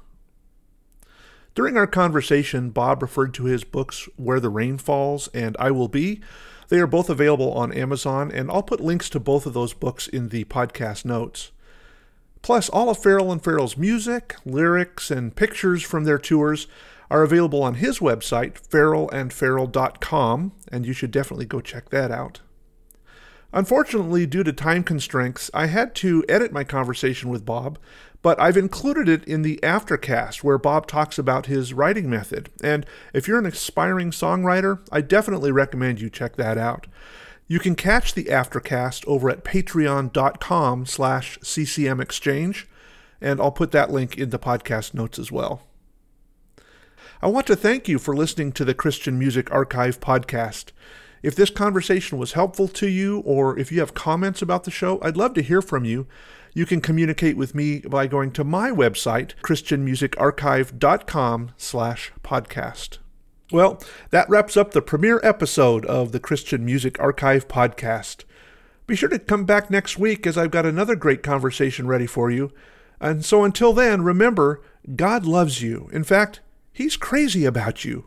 During 1.55 1.76
our 1.76 1.86
conversation, 1.86 2.70
Bob 2.70 3.03
referred 3.03 3.34
to 3.34 3.44
his 3.44 3.64
books 3.64 4.09
Where 4.16 4.40
the 4.40 4.48
Rain 4.48 4.78
Falls 4.78 5.28
and 5.34 5.59
I 5.59 5.72
Will 5.72 5.88
Be. 5.88 6.22
They 6.70 6.78
are 6.78 6.86
both 6.86 7.11
available 7.11 7.53
on 7.53 7.70
Amazon, 7.70 8.32
and 8.32 8.51
I'll 8.51 8.62
put 8.62 8.80
links 8.80 9.11
to 9.11 9.20
both 9.20 9.44
of 9.44 9.53
those 9.53 9.74
books 9.74 10.09
in 10.09 10.30
the 10.30 10.44
podcast 10.44 11.05
notes. 11.05 11.53
Plus, 12.43 12.68
all 12.70 12.88
of 12.88 12.99
Farrell 12.99 13.32
and 13.32 13.43
Farrell's 13.43 13.76
music, 13.76 14.36
lyrics, 14.45 15.11
and 15.11 15.36
pictures 15.36 15.82
from 15.82 16.05
their 16.05 16.18
tours 16.18 16.66
are 17.11 17.22
available 17.22 17.62
on 17.62 17.74
his 17.74 17.99
website, 17.99 18.55
farrellandfarrell.com, 18.68 20.53
and 20.68 20.86
you 20.86 20.93
should 20.93 21.11
definitely 21.11 21.45
go 21.45 21.61
check 21.61 21.91
that 21.91 22.11
out. 22.11 22.41
Unfortunately, 23.53 24.26
due 24.26 24.45
to 24.45 24.53
time 24.53 24.84
constraints, 24.84 25.51
I 25.53 25.66
had 25.66 25.95
to 25.97 26.24
edit 26.28 26.53
my 26.53 26.62
conversation 26.62 27.30
with 27.30 27.45
Bob, 27.45 27.78
but 28.22 28.41
I've 28.41 28.57
included 28.57 29.09
it 29.09 29.24
in 29.24 29.43
the 29.43 29.59
aftercast 29.62 30.45
where 30.45 30.59
Bob 30.59 30.86
talks 30.86 31.18
about 31.18 31.47
his 31.47 31.74
writing 31.74 32.09
method. 32.09 32.49
And 32.62 32.86
if 33.12 33.26
you're 33.26 33.38
an 33.38 33.47
aspiring 33.47 34.12
songwriter, 34.12 34.86
I 34.93 35.01
definitely 35.01 35.51
recommend 35.51 36.01
you 36.01 36.11
check 36.11 36.36
that 36.36 36.59
out. 36.59 36.86
You 37.51 37.59
can 37.59 37.74
catch 37.74 38.14
the 38.14 38.26
Aftercast 38.26 39.05
over 39.09 39.28
at 39.28 39.42
patreon.com 39.42 40.86
slash 40.86 41.36
ccmexchange, 41.40 42.66
and 43.20 43.40
I'll 43.40 43.51
put 43.51 43.72
that 43.72 43.90
link 43.90 44.16
in 44.16 44.30
the 44.30 44.38
podcast 44.38 44.94
notes 44.94 45.18
as 45.18 45.32
well. 45.32 45.62
I 47.20 47.26
want 47.26 47.48
to 47.48 47.57
thank 47.57 47.88
you 47.88 47.98
for 47.98 48.14
listening 48.14 48.53
to 48.53 48.64
the 48.64 48.72
Christian 48.72 49.18
Music 49.18 49.51
Archive 49.51 49.98
podcast. 49.98 50.66
If 51.24 51.34
this 51.34 51.51
conversation 51.51 52.18
was 52.18 52.34
helpful 52.34 52.68
to 52.68 52.86
you, 52.86 53.18
or 53.26 53.59
if 53.59 53.72
you 53.72 53.80
have 53.80 53.94
comments 53.94 54.40
about 54.40 54.62
the 54.62 54.70
show, 54.70 55.01
I'd 55.03 55.16
love 55.16 55.34
to 55.34 55.42
hear 55.42 55.61
from 55.61 55.84
you. 55.84 56.07
You 56.55 56.66
can 56.66 56.80
communicate 56.80 57.36
with 57.36 57.53
me 57.53 57.80
by 57.80 58.07
going 58.07 58.30
to 58.34 58.44
my 58.44 58.70
website, 58.70 59.34
christianmusicarchive.com 59.42 61.51
slash 61.57 62.12
podcast. 62.22 62.98
Well, 63.53 63.82
that 64.11 64.28
wraps 64.28 64.57
up 64.57 64.70
the 64.70 64.82
premiere 64.82 65.20
episode 65.24 65.84
of 65.86 66.12
the 66.12 66.20
Christian 66.20 66.64
Music 66.64 67.01
Archive 67.01 67.48
podcast. 67.48 68.24
Be 68.86 68.94
sure 68.94 69.09
to 69.09 69.18
come 69.18 69.44
back 69.44 69.70
next 69.70 69.98
week 69.98 70.24
as 70.26 70.38
I've 70.38 70.53
got 70.53 70.66
another 70.66 70.94
great 70.94 71.24
conversation 71.24 71.88
ready 71.88 72.07
for 72.07 72.30
you. 72.30 72.53
And 73.01 73.24
so 73.24 73.42
until 73.42 73.72
then, 73.72 74.03
remember, 74.03 74.62
God 74.94 75.26
loves 75.26 75.62
you. 75.62 75.88
In 75.92 76.05
fact, 76.05 76.40
He's 76.72 76.96
crazy 76.96 77.44
about 77.44 77.84
you. 77.84 78.07